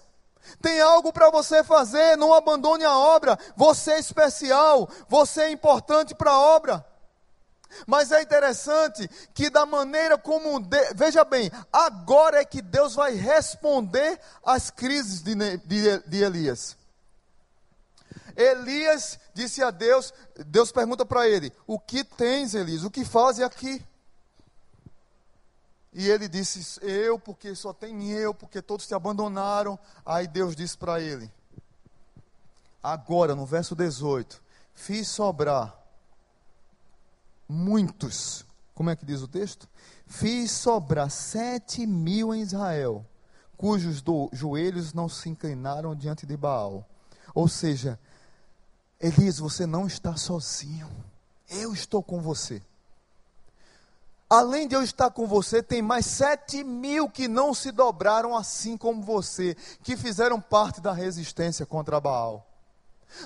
Tem 0.62 0.80
algo 0.82 1.12
para 1.12 1.30
você 1.30 1.64
fazer, 1.64 2.18
não 2.18 2.34
abandone 2.34 2.84
a 2.84 2.98
obra. 2.98 3.38
Você 3.56 3.94
é 3.94 4.00
especial, 4.00 4.90
você 5.08 5.44
é 5.44 5.52
importante 5.52 6.14
para 6.14 6.32
a 6.32 6.40
obra. 6.40 6.86
Mas 7.88 8.12
é 8.12 8.22
interessante 8.22 9.10
que, 9.34 9.50
da 9.50 9.66
maneira 9.66 10.18
como. 10.18 10.60
De... 10.60 10.94
Veja 10.94 11.24
bem, 11.24 11.52
agora 11.72 12.42
é 12.42 12.46
que 12.46 12.62
Deus 12.62 12.96
vai 12.96 13.14
responder 13.16 14.20
às 14.46 14.70
crises 14.70 15.22
de, 15.22 15.36
de, 15.36 16.00
de 16.00 16.24
Elias. 16.24 16.78
Elias 18.36 19.20
disse 19.34 19.62
a 19.64 19.72
Deus: 19.72 20.14
Deus 20.48 20.72
pergunta 20.72 21.06
para 21.06 21.28
ele: 21.28 21.52
O 21.68 21.80
que 21.80 22.04
tens, 22.04 22.54
Elias? 22.54 22.84
O 22.84 22.92
que 22.92 23.06
fazes 23.06 23.44
aqui? 23.44 23.84
E 25.94 26.10
ele 26.10 26.28
disse: 26.28 26.80
Eu, 26.82 27.20
porque 27.20 27.54
só 27.56 27.72
tem 27.72 28.12
eu, 28.12 28.34
porque 28.34 28.62
todos 28.62 28.88
te 28.88 28.96
abandonaram. 28.96 29.78
Aí 30.06 30.28
Deus 30.28 30.56
disse 30.56 30.78
para 30.78 31.00
ele: 31.00 31.32
Agora, 32.82 33.36
no 33.36 33.46
verso 33.46 33.76
18: 33.76 34.42
Fiz 34.74 35.08
sobrar 35.08 35.83
muitos. 37.48 38.46
Como 38.74 38.90
é 38.90 38.96
que 38.96 39.06
diz 39.06 39.22
o 39.22 39.28
texto? 39.28 39.68
Fiz 40.06 40.52
sobrar 40.52 41.10
sete 41.10 41.86
mil 41.86 42.34
em 42.34 42.42
Israel, 42.42 43.06
cujos 43.56 44.02
do, 44.02 44.30
joelhos 44.34 44.94
não 44.94 45.08
se 45.08 45.30
inclinaram 45.30 45.96
diante 45.96 46.26
de 46.26 46.36
Baal. 46.36 46.88
Ou 47.34 47.48
seja, 47.48 48.00
Elias, 49.00 49.40
você 49.40 49.66
não 49.66 49.88
está 49.88 50.16
sozinho. 50.16 50.90
Eu 51.50 51.74
estou 51.74 52.02
com 52.02 52.22
você 52.22 52.62
além 54.34 54.68
de 54.68 54.76
eu 54.76 54.82
estar 54.82 55.12
com 55.12 55.28
você, 55.28 55.62
tem 55.62 55.82
mais 55.82 56.08
sete 56.08 56.64
mil 56.64 57.08
que 57.08 57.28
não 57.28 57.54
se 57.54 57.72
dobraram 57.72 58.36
assim 58.36 58.76
como 58.76 59.02
você, 59.02 59.56
que 59.84 59.96
fizeram 59.96 60.42
parte 60.42 60.82
da 60.82 60.92
resistência 60.92 61.66
contra 61.66 62.02
Baal. 62.02 62.48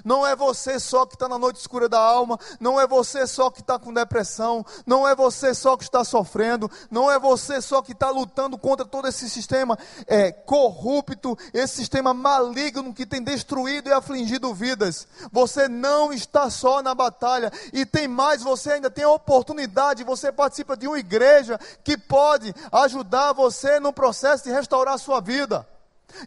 Não 0.03 0.25
é 0.25 0.35
você 0.35 0.79
só 0.79 1.05
que 1.05 1.15
está 1.15 1.27
na 1.27 1.37
noite 1.37 1.57
escura 1.57 1.89
da 1.89 1.99
alma, 1.99 2.39
não 2.59 2.79
é 2.79 2.87
você 2.87 3.25
só 3.25 3.49
que 3.49 3.61
está 3.61 3.77
com 3.77 3.93
depressão, 3.93 4.65
não 4.85 5.07
é 5.07 5.15
você 5.15 5.53
só 5.53 5.75
que 5.77 5.83
está 5.83 6.03
sofrendo, 6.03 6.69
não 6.89 7.11
é 7.11 7.19
você 7.19 7.61
só 7.61 7.81
que 7.81 7.91
está 7.91 8.09
lutando 8.09 8.57
contra 8.57 8.85
todo 8.85 9.07
esse 9.07 9.29
sistema 9.29 9.77
é, 10.05 10.31
corrupto, 10.31 11.37
esse 11.53 11.75
sistema 11.75 12.13
maligno 12.13 12.93
que 12.93 13.05
tem 13.05 13.21
destruído 13.21 13.89
e 13.89 13.93
afligido 13.93 14.53
vidas. 14.53 15.07
Você 15.31 15.67
não 15.67 16.11
está 16.11 16.49
só 16.49 16.81
na 16.81 16.93
batalha, 16.93 17.51
e 17.73 17.85
tem 17.85 18.07
mais, 18.07 18.41
você 18.41 18.73
ainda 18.73 18.89
tem 18.89 19.03
a 19.03 19.09
oportunidade, 19.09 20.03
você 20.03 20.31
participa 20.31 20.75
de 20.75 20.87
uma 20.87 20.99
igreja 20.99 21.59
que 21.83 21.97
pode 21.97 22.53
ajudar 22.71 23.33
você 23.33 23.79
no 23.79 23.93
processo 23.93 24.43
de 24.43 24.51
restaurar 24.51 24.95
a 24.95 24.99
sua 24.99 25.21
vida. 25.21 25.67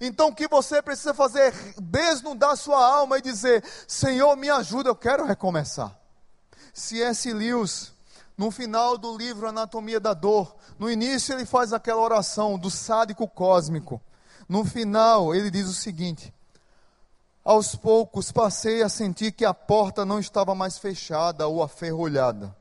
Então 0.01 0.29
o 0.29 0.35
que 0.35 0.47
você 0.47 0.83
precisa 0.83 1.15
fazer 1.15 1.53
é 1.53 1.55
desnudar 1.81 2.57
sua 2.57 2.85
alma 2.85 3.19
e 3.19 3.23
dizer: 3.23 3.65
Senhor, 3.87 4.37
me 4.37 4.51
ajuda, 4.51 4.89
eu 4.89 4.97
quero 4.97 5.25
recomeçar. 5.25 5.97
C.S. 6.73 7.33
Lewis, 7.33 7.93
no 8.37 8.51
final 8.51 8.97
do 8.97 9.17
livro 9.17 9.49
Anatomia 9.49 9.99
da 9.99 10.15
Dor, 10.15 10.55
no 10.79 10.91
início 10.91 11.35
ele 11.35 11.45
faz 11.45 11.73
aquela 11.73 12.01
oração 12.01 12.59
do 12.59 12.71
sádico 12.71 13.27
cósmico. 13.27 14.01
No 14.49 14.65
final 14.65 15.35
ele 15.35 15.51
diz 15.51 15.67
o 15.67 15.75
seguinte: 15.75 16.33
Aos 17.45 17.75
poucos 17.75 18.31
passei 18.31 18.83
a 18.83 18.89
sentir 18.89 19.33
que 19.33 19.45
a 19.45 19.55
porta 19.55 20.05
não 20.05 20.19
estava 20.19 20.55
mais 20.55 20.79
fechada 20.79 21.47
ou 21.47 21.63
aferrolhada. 21.63 22.57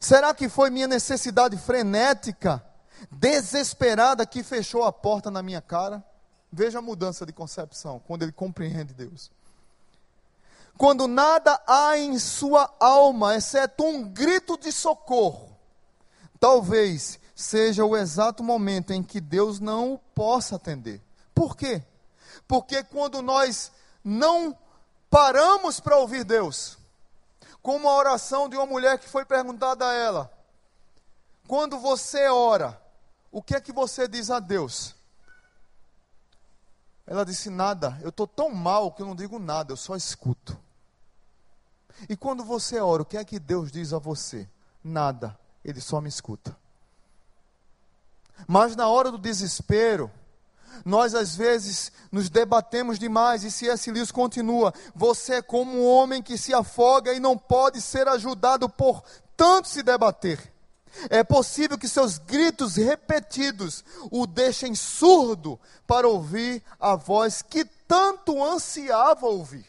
Será 0.00 0.32
que 0.32 0.48
foi 0.48 0.70
minha 0.70 0.86
necessidade 0.86 1.56
frenética, 1.56 2.64
desesperada, 3.10 4.24
que 4.24 4.44
fechou 4.44 4.84
a 4.84 4.92
porta 4.92 5.30
na 5.30 5.42
minha 5.42 5.60
cara? 5.60 6.04
Veja 6.50 6.78
a 6.78 6.82
mudança 6.82 7.26
de 7.26 7.32
concepção 7.32 8.00
quando 8.06 8.22
ele 8.22 8.32
compreende 8.32 8.94
Deus. 8.94 9.30
Quando 10.76 11.08
nada 11.08 11.60
há 11.66 11.98
em 11.98 12.18
sua 12.18 12.72
alma, 12.78 13.34
exceto 13.34 13.84
um 13.84 14.08
grito 14.08 14.56
de 14.56 14.70
socorro, 14.70 15.56
talvez 16.38 17.18
seja 17.34 17.84
o 17.84 17.96
exato 17.96 18.42
momento 18.42 18.92
em 18.92 19.02
que 19.02 19.20
Deus 19.20 19.58
não 19.60 19.94
o 19.94 19.98
possa 19.98 20.56
atender. 20.56 21.02
Por 21.34 21.56
quê? 21.56 21.82
Porque 22.46 22.82
quando 22.82 23.20
nós 23.20 23.72
não 24.02 24.56
paramos 25.10 25.80
para 25.80 25.96
ouvir 25.96 26.24
Deus, 26.24 26.78
como 27.62 27.88
a 27.88 27.96
oração 27.96 28.48
de 28.48 28.56
uma 28.56 28.66
mulher 28.66 28.98
que 28.98 29.08
foi 29.08 29.24
perguntada 29.24 29.86
a 29.86 29.92
ela: 29.92 30.32
quando 31.46 31.78
você 31.78 32.28
ora, 32.28 32.80
o 33.30 33.42
que 33.42 33.54
é 33.54 33.60
que 33.60 33.72
você 33.72 34.08
diz 34.08 34.30
a 34.30 34.38
Deus? 34.38 34.94
Ela 37.08 37.24
disse: 37.24 37.48
Nada, 37.48 37.98
eu 38.02 38.10
estou 38.10 38.26
tão 38.26 38.50
mal 38.50 38.92
que 38.92 39.00
eu 39.00 39.06
não 39.06 39.16
digo 39.16 39.38
nada, 39.38 39.72
eu 39.72 39.76
só 39.76 39.96
escuto. 39.96 40.56
E 42.06 42.14
quando 42.14 42.44
você 42.44 42.78
ora, 42.78 43.02
o 43.02 43.06
que 43.06 43.16
é 43.16 43.24
que 43.24 43.40
Deus 43.40 43.72
diz 43.72 43.94
a 43.94 43.98
você? 43.98 44.46
Nada, 44.84 45.36
Ele 45.64 45.80
só 45.80 46.02
me 46.02 46.08
escuta. 46.08 46.54
Mas 48.46 48.76
na 48.76 48.86
hora 48.86 49.10
do 49.10 49.18
desespero, 49.18 50.10
nós 50.84 51.14
às 51.14 51.34
vezes 51.34 51.90
nos 52.12 52.28
debatemos 52.28 52.98
demais, 52.98 53.42
e 53.42 53.50
C.S. 53.50 53.90
Lewis 53.90 54.12
continua: 54.12 54.74
Você 54.94 55.36
é 55.36 55.42
como 55.42 55.72
um 55.72 55.86
homem 55.86 56.22
que 56.22 56.36
se 56.36 56.52
afoga 56.52 57.14
e 57.14 57.18
não 57.18 57.38
pode 57.38 57.80
ser 57.80 58.06
ajudado 58.06 58.68
por 58.68 59.02
tanto 59.34 59.66
se 59.66 59.82
debater. 59.82 60.52
É 61.10 61.22
possível 61.24 61.78
que 61.78 61.88
seus 61.88 62.18
gritos 62.18 62.76
repetidos 62.76 63.84
o 64.10 64.26
deixem 64.26 64.74
surdo 64.74 65.58
para 65.86 66.08
ouvir 66.08 66.62
a 66.78 66.94
voz 66.94 67.42
que 67.42 67.64
tanto 67.64 68.42
ansiava 68.44 69.26
ouvir. 69.26 69.66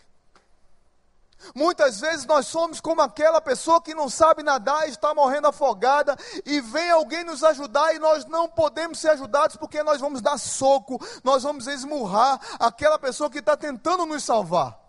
Muitas 1.56 2.00
vezes 2.02 2.26
nós 2.26 2.48
somos 2.48 2.82
como 2.82 3.02
aquela 3.02 3.40
pessoa 3.40 3.82
que 3.82 3.96
não 3.96 4.10
sabe 4.10 4.44
nadar 4.44 4.88
e 4.88 4.92
está 4.92 5.14
morrendo 5.14 5.48
afogada, 5.48 6.18
e 6.46 6.60
vem 6.60 6.92
alguém 6.92 7.24
nos 7.24 7.44
ajudar 7.44 7.96
e 7.96 8.00
nós 8.00 8.26
não 8.26 8.48
podemos 8.48 9.00
ser 9.00 9.12
ajudados 9.12 9.56
porque 9.56 9.82
nós 9.82 10.02
vamos 10.02 10.22
dar 10.22 10.38
soco, 10.38 11.00
nós 11.24 11.44
vamos 11.44 11.68
esmurrar 11.68 12.40
aquela 12.60 13.00
pessoa 13.00 13.30
que 13.30 13.40
está 13.40 13.56
tentando 13.56 14.06
nos 14.06 14.24
salvar. 14.24 14.89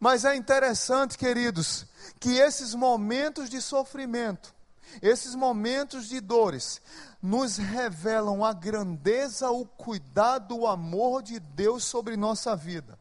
Mas 0.00 0.24
é 0.24 0.34
interessante, 0.34 1.18
queridos, 1.18 1.84
que 2.18 2.38
esses 2.38 2.74
momentos 2.74 3.50
de 3.50 3.60
sofrimento, 3.60 4.54
Esses 5.00 5.34
momentos 5.36 6.08
de 6.08 6.20
dores 6.20 6.80
nos 7.22 7.58
revelam 7.58 8.44
a 8.44 8.52
grandeza, 8.52 9.48
o 9.50 9.64
cuidado, 9.64 10.56
o 10.56 10.66
amor 10.66 11.22
de 11.22 11.38
Deus 11.38 11.84
sobre 11.84 12.16
nossa 12.16 12.56
vida. 12.56 12.98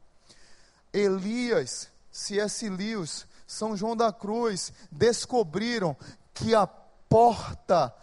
Elias, 0.93 1.89
C.S. 2.11 2.69
Lewis, 2.69 3.25
São 3.47 3.75
João 3.75 3.95
da 3.95 4.13
Cruz 4.13 4.71
descobriram 4.91 5.97
que 6.33 6.53
a 6.53 6.67
porta 6.67 7.93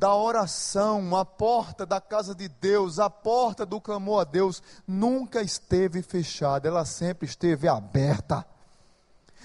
da 0.00 0.14
oração, 0.14 1.14
a 1.14 1.26
porta 1.26 1.84
da 1.84 2.00
casa 2.00 2.34
de 2.34 2.48
Deus, 2.48 2.98
a 2.98 3.10
porta 3.10 3.66
do 3.66 3.78
clamor 3.78 4.22
a 4.22 4.24
Deus, 4.24 4.62
nunca 4.88 5.42
esteve 5.42 6.00
fechada, 6.00 6.66
ela 6.66 6.86
sempre 6.86 7.28
esteve 7.28 7.68
aberta. 7.68 8.46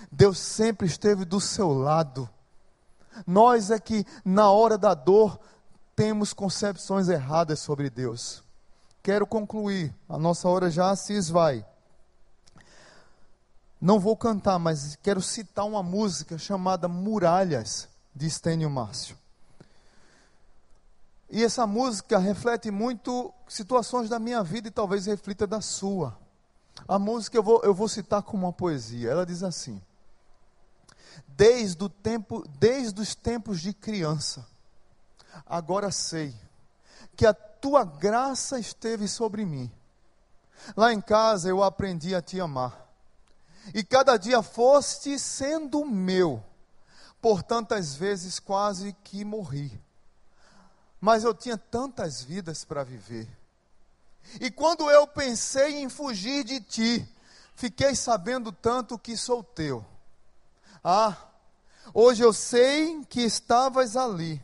Deus 0.10 0.40
sempre 0.40 0.88
esteve 0.88 1.26
do 1.26 1.42
seu 1.42 1.74
lado. 1.74 2.30
Nós 3.28 3.70
é 3.70 3.78
que, 3.78 4.06
na 4.24 4.50
hora 4.50 4.78
da 4.78 4.94
dor, 4.94 5.38
temos 5.94 6.32
concepções 6.32 7.10
erradas 7.10 7.60
sobre 7.60 7.90
Deus. 7.90 8.42
Quero 9.04 9.28
concluir, 9.28 9.94
a 10.08 10.18
nossa 10.18 10.48
hora 10.48 10.72
já 10.72 10.96
se 10.96 11.12
esvai. 11.12 11.66
Não 13.82 14.00
vou 14.00 14.16
cantar, 14.16 14.58
mas 14.58 14.96
quero 15.04 15.22
citar 15.22 15.66
uma 15.66 15.84
música 15.84 16.38
chamada 16.38 16.88
Muralhas, 16.88 17.90
de 18.16 18.26
Estênio 18.26 18.70
Márcio. 18.70 19.25
E 21.30 21.44
essa 21.44 21.66
música 21.66 22.18
reflete 22.18 22.70
muito 22.70 23.34
situações 23.48 24.10
da 24.10 24.20
minha 24.20 24.44
vida 24.44 24.68
e 24.68 24.72
talvez 24.72 25.06
reflita 25.06 25.48
da 25.48 25.60
sua. 25.60 26.18
A 26.88 27.00
música 27.00 27.38
eu 27.38 27.44
vou, 27.44 27.62
eu 27.64 27.74
vou 27.74 27.88
citar 27.88 28.22
como 28.22 28.46
uma 28.46 28.54
poesia. 28.54 29.10
Ela 29.10 29.26
diz 29.26 29.44
assim: 29.44 29.82
Desde 31.28 31.84
o 31.84 31.90
tempo, 31.90 32.44
desde 32.60 33.02
os 33.02 33.16
tempos 33.16 33.60
de 33.60 33.74
criança, 33.74 34.46
agora 35.46 35.92
sei 35.92 36.34
que 37.16 37.26
a 37.26 37.34
tua 37.34 37.84
graça 37.84 38.60
esteve 38.60 39.08
sobre 39.08 39.46
mim. 39.46 39.72
Lá 40.76 40.94
em 40.94 41.02
casa 41.02 41.50
eu 41.50 41.64
aprendi 41.64 42.14
a 42.14 42.22
te 42.22 42.40
amar. 42.40 42.86
E 43.74 43.84
cada 43.84 44.18
dia 44.18 44.44
foste 44.44 45.18
sendo 45.18 45.84
meu. 45.86 46.44
Por 47.22 47.42
tantas 47.42 47.96
vezes 47.96 48.40
quase 48.40 48.94
que 49.04 49.26
morri. 49.26 49.82
Mas 51.06 51.24
eu 51.24 51.36
tinha 51.36 51.56
tantas 51.56 52.24
vidas 52.24 52.66
para 52.66 52.84
viver. 52.84 53.28
E 54.42 54.50
quando 54.50 54.90
eu 54.90 55.06
pensei 55.06 55.76
em 55.76 55.88
fugir 55.88 56.44
de 56.44 56.60
ti, 56.60 57.08
fiquei 57.54 57.96
sabendo 57.96 58.52
tanto 58.52 58.98
que 58.98 59.16
sou 59.16 59.44
teu. 59.44 59.86
Ah, 60.84 61.16
hoje 61.94 62.24
eu 62.24 62.34
sei 62.34 63.06
que 63.06 63.22
estavas 63.22 63.96
ali. 63.96 64.42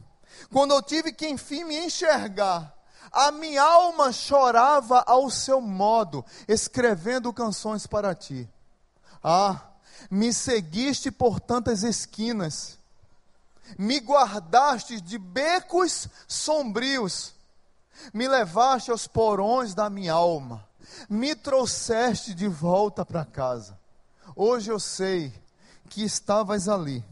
Quando 0.53 0.75
eu 0.75 0.83
tive 0.83 1.11
que 1.11 1.27
enfim 1.27 1.63
me 1.63 1.83
enxergar, 1.83 2.71
a 3.11 3.31
minha 3.31 3.63
alma 3.63 4.11
chorava 4.11 5.03
ao 5.07 5.31
seu 5.31 5.59
modo, 5.59 6.23
escrevendo 6.47 7.33
canções 7.33 7.87
para 7.87 8.13
ti. 8.13 8.47
Ah, 9.23 9.59
me 10.11 10.31
seguiste 10.31 11.09
por 11.09 11.39
tantas 11.39 11.81
esquinas, 11.81 12.77
me 13.77 13.99
guardaste 13.99 14.99
de 15.01 15.17
becos 15.17 16.07
sombrios, 16.27 17.33
me 18.13 18.27
levaste 18.27 18.91
aos 18.91 19.07
porões 19.07 19.73
da 19.73 19.89
minha 19.89 20.13
alma, 20.13 20.67
me 21.09 21.35
trouxeste 21.35 22.33
de 22.33 22.47
volta 22.47 23.05
para 23.05 23.25
casa. 23.25 23.79
Hoje 24.35 24.71
eu 24.71 24.79
sei 24.79 25.33
que 25.89 26.03
estavas 26.03 26.67
ali. 26.67 27.03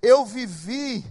Eu 0.00 0.24
vivi 0.24 1.04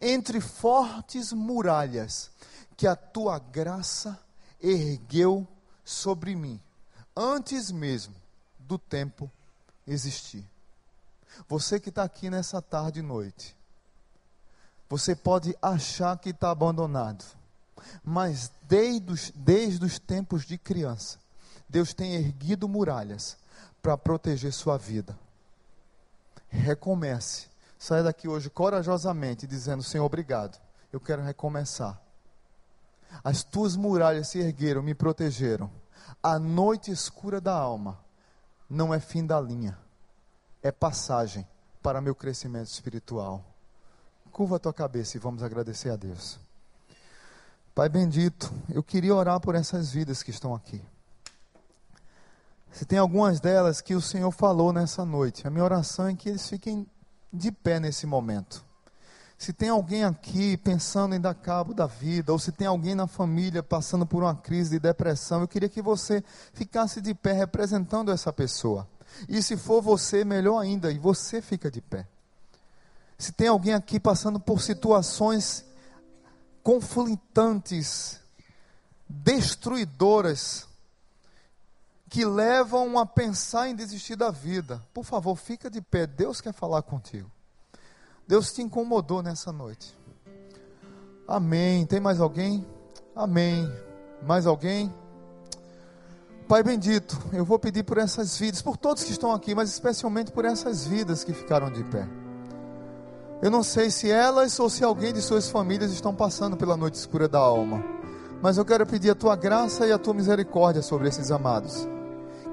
entre 0.00 0.40
fortes 0.40 1.32
muralhas 1.32 2.30
que 2.76 2.86
a 2.86 2.94
tua 2.94 3.38
graça 3.38 4.18
ergueu 4.60 5.46
sobre 5.84 6.34
mim, 6.36 6.60
antes 7.16 7.70
mesmo 7.70 8.14
do 8.58 8.78
tempo 8.78 9.30
existir. 9.86 10.44
Você 11.48 11.80
que 11.80 11.88
está 11.88 12.02
aqui 12.04 12.30
nessa 12.30 12.60
tarde 12.60 13.00
e 13.00 13.02
noite, 13.02 13.56
você 14.88 15.14
pode 15.14 15.56
achar 15.60 16.18
que 16.18 16.30
está 16.30 16.50
abandonado, 16.50 17.24
mas 18.02 18.50
desde 18.62 19.12
os, 19.12 19.32
desde 19.34 19.84
os 19.84 19.98
tempos 19.98 20.44
de 20.44 20.58
criança, 20.58 21.18
Deus 21.68 21.92
tem 21.92 22.14
erguido 22.14 22.68
muralhas 22.68 23.36
para 23.82 23.96
proteger 23.96 24.52
sua 24.52 24.76
vida 24.76 25.16
recomece. 26.48 27.46
Saia 27.78 28.02
daqui 28.02 28.26
hoje 28.26 28.50
corajosamente 28.50 29.46
dizendo: 29.46 29.82
Senhor, 29.82 30.04
obrigado. 30.04 30.58
Eu 30.92 31.00
quero 31.00 31.22
recomeçar. 31.22 32.00
As 33.22 33.42
tuas 33.42 33.76
muralhas 33.76 34.28
se 34.28 34.38
ergueram, 34.38 34.82
me 34.82 34.94
protegeram. 34.94 35.70
A 36.22 36.38
noite 36.38 36.90
escura 36.90 37.40
da 37.40 37.54
alma 37.54 37.98
não 38.68 38.92
é 38.92 38.98
fim 38.98 39.24
da 39.24 39.40
linha, 39.40 39.78
é 40.62 40.72
passagem 40.72 41.46
para 41.82 42.00
meu 42.00 42.14
crescimento 42.14 42.68
espiritual. 42.68 43.44
Curva 44.38 44.54
a 44.54 44.60
tua 44.60 44.72
cabeça 44.72 45.16
e 45.16 45.20
vamos 45.20 45.42
agradecer 45.42 45.90
a 45.90 45.96
Deus. 45.96 46.38
Pai 47.74 47.88
bendito, 47.88 48.54
eu 48.72 48.84
queria 48.84 49.12
orar 49.12 49.40
por 49.40 49.56
essas 49.56 49.90
vidas 49.90 50.22
que 50.22 50.30
estão 50.30 50.54
aqui. 50.54 50.80
Se 52.70 52.84
tem 52.84 53.00
algumas 53.00 53.40
delas 53.40 53.80
que 53.80 53.96
o 53.96 54.00
Senhor 54.00 54.30
falou 54.30 54.72
nessa 54.72 55.04
noite, 55.04 55.44
a 55.44 55.50
minha 55.50 55.64
oração 55.64 56.06
é 56.06 56.14
que 56.14 56.28
eles 56.28 56.48
fiquem 56.48 56.86
de 57.32 57.50
pé 57.50 57.80
nesse 57.80 58.06
momento. 58.06 58.64
Se 59.36 59.52
tem 59.52 59.70
alguém 59.70 60.04
aqui 60.04 60.56
pensando 60.56 61.16
em 61.16 61.20
dar 61.20 61.34
cabo 61.34 61.74
da 61.74 61.88
vida, 61.88 62.32
ou 62.32 62.38
se 62.38 62.52
tem 62.52 62.68
alguém 62.68 62.94
na 62.94 63.08
família 63.08 63.60
passando 63.60 64.06
por 64.06 64.22
uma 64.22 64.36
crise 64.36 64.70
de 64.70 64.78
depressão, 64.78 65.40
eu 65.40 65.48
queria 65.48 65.68
que 65.68 65.82
você 65.82 66.22
ficasse 66.52 67.00
de 67.00 67.12
pé 67.12 67.32
representando 67.32 68.12
essa 68.12 68.32
pessoa. 68.32 68.86
E 69.28 69.42
se 69.42 69.56
for 69.56 69.82
você, 69.82 70.24
melhor 70.24 70.60
ainda, 70.60 70.92
e 70.92 70.98
você 71.00 71.42
fica 71.42 71.68
de 71.68 71.80
pé. 71.80 72.06
Se 73.18 73.32
tem 73.32 73.48
alguém 73.48 73.74
aqui 73.74 73.98
passando 73.98 74.38
por 74.38 74.62
situações 74.62 75.64
conflitantes, 76.62 78.20
destruidoras, 79.08 80.68
que 82.08 82.24
levam 82.24 82.98
a 82.98 83.04
pensar 83.04 83.68
em 83.68 83.74
desistir 83.74 84.16
da 84.16 84.30
vida. 84.30 84.82
Por 84.94 85.04
favor, 85.04 85.36
fica 85.36 85.70
de 85.70 85.80
pé. 85.80 86.06
Deus 86.06 86.40
quer 86.40 86.52
falar 86.52 86.82
contigo. 86.82 87.30
Deus 88.26 88.52
te 88.52 88.62
incomodou 88.62 89.22
nessa 89.22 89.52
noite. 89.52 89.96
Amém. 91.26 91.84
Tem 91.86 92.00
mais 92.00 92.20
alguém? 92.20 92.66
Amém. 93.14 93.70
Mais 94.22 94.46
alguém? 94.46 94.92
Pai 96.48 96.62
bendito, 96.62 97.18
eu 97.30 97.44
vou 97.44 97.58
pedir 97.58 97.82
por 97.82 97.98
essas 97.98 98.38
vidas, 98.38 98.62
por 98.62 98.78
todos 98.78 99.04
que 99.04 99.12
estão 99.12 99.32
aqui, 99.32 99.54
mas 99.54 99.68
especialmente 99.68 100.32
por 100.32 100.46
essas 100.46 100.86
vidas 100.86 101.22
que 101.22 101.34
ficaram 101.34 101.70
de 101.70 101.84
pé. 101.84 102.08
Eu 103.40 103.50
não 103.50 103.62
sei 103.62 103.90
se 103.90 104.10
elas 104.10 104.58
ou 104.58 104.68
se 104.68 104.82
alguém 104.82 105.12
de 105.12 105.22
suas 105.22 105.48
famílias 105.48 105.92
estão 105.92 106.14
passando 106.14 106.56
pela 106.56 106.76
noite 106.76 106.94
escura 106.94 107.28
da 107.28 107.38
alma, 107.38 107.84
mas 108.42 108.56
eu 108.56 108.64
quero 108.64 108.86
pedir 108.86 109.10
a 109.10 109.14
tua 109.14 109.36
graça 109.36 109.86
e 109.86 109.92
a 109.92 109.98
tua 109.98 110.14
misericórdia 110.14 110.82
sobre 110.82 111.08
esses 111.08 111.30
amados 111.30 111.88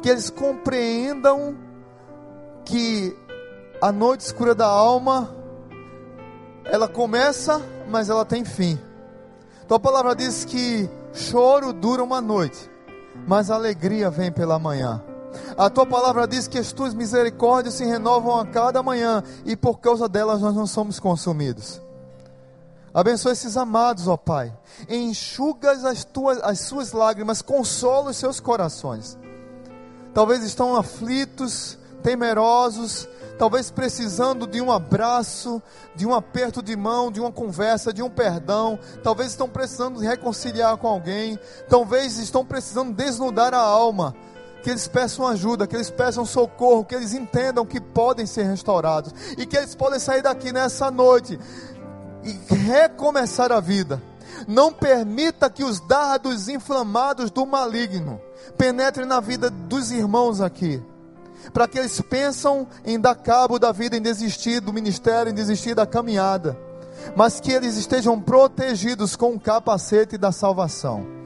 que 0.06 0.10
eles 0.12 0.30
compreendam 0.30 1.58
que 2.64 3.18
a 3.82 3.92
noite 3.92 4.22
escura 4.22 4.54
da 4.54 4.68
alma 4.68 5.36
ela 6.64 6.88
começa, 6.88 7.60
mas 7.90 8.08
ela 8.08 8.24
tem 8.24 8.46
fim. 8.46 8.80
Então 9.66 9.78
a 9.78 9.80
palavra 9.80 10.16
diz 10.16 10.46
que 10.46 10.88
choro 11.12 11.74
dura 11.74 12.04
uma 12.04 12.22
noite, 12.22 12.70
mas 13.28 13.50
alegria 13.50 14.12
vem 14.12 14.32
pela 14.32 14.60
manhã. 14.60 15.04
A 15.58 15.70
tua 15.70 15.86
palavra 15.86 16.28
diz 16.28 16.48
que 16.48 16.58
as 16.58 16.72
tuas 16.72 16.94
misericórdias 16.94 17.76
se 17.76 17.86
renovam 17.86 18.40
a 18.40 18.46
cada 18.46 18.82
manhã 18.82 19.24
e 19.46 19.56
por 19.56 19.80
causa 19.80 20.08
delas 20.08 20.42
nós 20.42 20.56
não 20.56 20.68
somos 20.68 21.00
consumidos. 21.00 21.82
Abençoa 22.94 23.34
esses 23.34 23.58
amados, 23.58 24.08
ó 24.08 24.16
Pai. 24.16 24.54
Enxugas 24.90 25.84
as, 25.84 26.06
tuas, 26.06 26.40
as 26.42 26.60
suas 26.62 26.92
lágrimas, 26.92 27.42
consola 27.42 28.12
os 28.12 28.18
seus 28.18 28.40
corações 28.40 29.18
talvez 30.16 30.46
estão 30.46 30.78
aflitos, 30.78 31.78
temerosos, 32.02 33.06
talvez 33.38 33.70
precisando 33.70 34.48
de 34.48 34.62
um 34.62 34.72
abraço, 34.72 35.62
de 35.94 36.08
um 36.08 36.16
aperto 36.16 36.64
de 36.64 36.74
mão, 36.74 37.12
de 37.12 37.20
uma 37.20 37.34
conversa, 37.34 37.92
de 37.92 38.02
um 38.02 38.10
perdão, 38.10 38.80
talvez 39.04 39.32
estão 39.32 39.50
precisando 39.50 40.00
reconciliar 40.00 40.78
com 40.78 40.88
alguém, 40.88 41.38
talvez 41.68 42.18
estão 42.18 42.46
precisando 42.46 42.94
desnudar 42.94 43.54
a 43.54 43.60
alma. 43.60 44.16
Que 44.66 44.72
eles 44.72 44.88
peçam 44.88 45.28
ajuda, 45.28 45.68
que 45.68 45.76
eles 45.76 45.92
peçam 45.92 46.26
socorro, 46.26 46.84
que 46.84 46.96
eles 46.96 47.14
entendam 47.14 47.64
que 47.68 47.80
podem 47.80 48.26
ser 48.26 48.46
restaurados 48.46 49.14
e 49.38 49.46
que 49.46 49.56
eles 49.56 49.76
podem 49.76 50.00
sair 50.00 50.24
daqui 50.24 50.52
nessa 50.52 50.90
noite 50.90 51.38
e 52.24 52.56
recomeçar 52.56 53.52
a 53.52 53.60
vida. 53.60 54.02
Não 54.48 54.74
permita 54.74 55.52
que 55.52 55.64
os 55.64 55.80
dardos 55.82 56.50
inflamados 56.50 57.30
do 57.30 57.46
maligno 57.46 58.20
penetrem 58.58 59.06
na 59.06 59.20
vida 59.20 59.52
dos 59.52 59.92
irmãos 59.92 60.42
aqui. 60.42 60.82
Para 61.54 61.68
que 61.68 61.78
eles 61.78 62.02
pensam 62.02 62.68
em 62.84 63.00
dar 63.00 63.14
cabo 63.14 63.60
da 63.60 63.72
vida, 63.72 63.96
em 63.96 64.02
desistir 64.02 64.62
do 64.62 64.74
ministério, 64.74 65.32
em 65.32 65.36
desistir 65.36 65.76
da 65.76 65.86
caminhada. 65.86 66.58
mas 67.16 67.40
que 67.40 67.52
eles 67.52 67.78
estejam 67.78 68.20
protegidos 68.20 69.16
com 69.16 69.36
o 69.36 69.40
capacete 69.40 70.18
da 70.18 70.32
salvação 70.32 71.25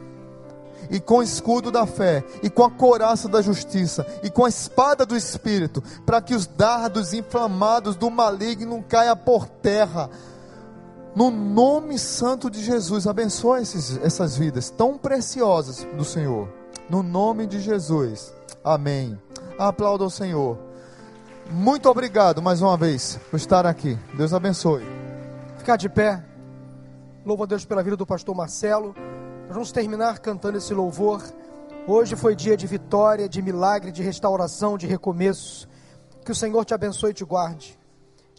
e 0.90 1.00
com 1.00 1.18
o 1.18 1.24
escudo 1.24 1.72
da 1.72 1.86
fé, 1.86 2.24
e 2.42 2.50
com 2.50 2.64
a 2.64 2.72
coraça 2.72 3.28
da 3.28 3.42
justiça, 3.42 4.06
e 4.24 4.30
com 4.30 4.46
a 4.46 4.50
espada 4.50 5.06
do 5.06 5.16
Espírito, 5.16 5.84
para 6.06 6.22
que 6.22 6.34
os 6.34 6.48
dardos 6.48 7.14
inflamados 7.14 7.96
do 7.96 8.10
maligno 8.10 8.84
caia 8.88 9.16
por 9.16 9.48
terra. 9.48 10.10
No 11.16 11.32
nome 11.32 11.98
santo 11.98 12.50
de 12.50 12.64
Jesus, 12.64 13.08
abençoe 13.08 13.62
esses, 13.62 13.98
essas 14.04 14.38
vidas 14.38 14.70
tão 14.70 14.98
preciosas 14.98 15.86
do 15.98 16.04
Senhor. 16.04 16.48
No 16.90 17.04
nome 17.04 17.46
de 17.46 17.60
Jesus. 17.60 18.34
Amém. 18.64 19.20
Aplauda 19.58 20.06
o 20.06 20.10
Senhor. 20.10 20.58
Muito 21.52 21.90
obrigado 21.90 22.42
mais 22.42 22.62
uma 22.62 22.78
vez 22.78 23.20
por 23.30 23.38
estar 23.38 23.66
aqui. 23.66 23.98
Deus 24.14 24.34
abençoe. 24.34 24.86
Ficar 25.58 25.78
de 25.78 25.90
pé. 25.90 26.24
Louvo 27.26 27.44
a 27.44 27.46
Deus 27.46 27.66
pela 27.66 27.84
vida 27.84 27.98
do 27.98 28.06
pastor 28.06 28.36
Marcelo. 28.36 28.96
Nós 29.50 29.56
vamos 29.56 29.72
terminar 29.72 30.20
cantando 30.20 30.60
esse 30.60 30.76
louvor. 30.76 31.24
Hoje 31.88 32.16
foi 32.16 32.36
dia 32.36 32.56
de 32.56 32.68
vitória, 32.68 33.28
de 33.28 33.42
milagre, 33.42 33.92
de 33.92 34.04
restauração, 34.04 34.78
de 34.78 34.86
recomeço. 34.86 35.68
Que 36.24 36.32
o 36.32 36.36
Senhor 36.36 36.64
te 36.64 36.76
abençoe 36.76 37.10
e 37.10 37.14
te 37.16 37.26
guarde. 37.26 37.76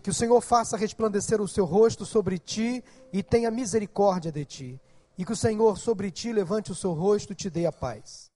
Que 0.05 0.11
o 0.11 0.15
Senhor 0.15 0.41
faça 0.41 0.77
resplandecer 0.77 1.41
o 1.41 1.49
seu 1.49 1.65
rosto 1.65 2.07
sobre 2.07 2.39
ti 2.39 2.85
e 3.13 3.25
tenha 3.25 3.51
misericórdia 3.51 4.31
de 4.31 4.45
ti. 4.45 4.81
E 5.19 5.25
que 5.25 5.33
o 5.33 5.37
Senhor 5.37 5.77
sobre 5.79 6.13
ti 6.13 6.33
levante 6.33 6.71
o 6.71 6.77
seu 6.77 6.93
rosto 6.93 7.33
e 7.33 7.35
te 7.35 7.51
dê 7.51 7.67
a 7.67 7.73
paz. 7.73 8.29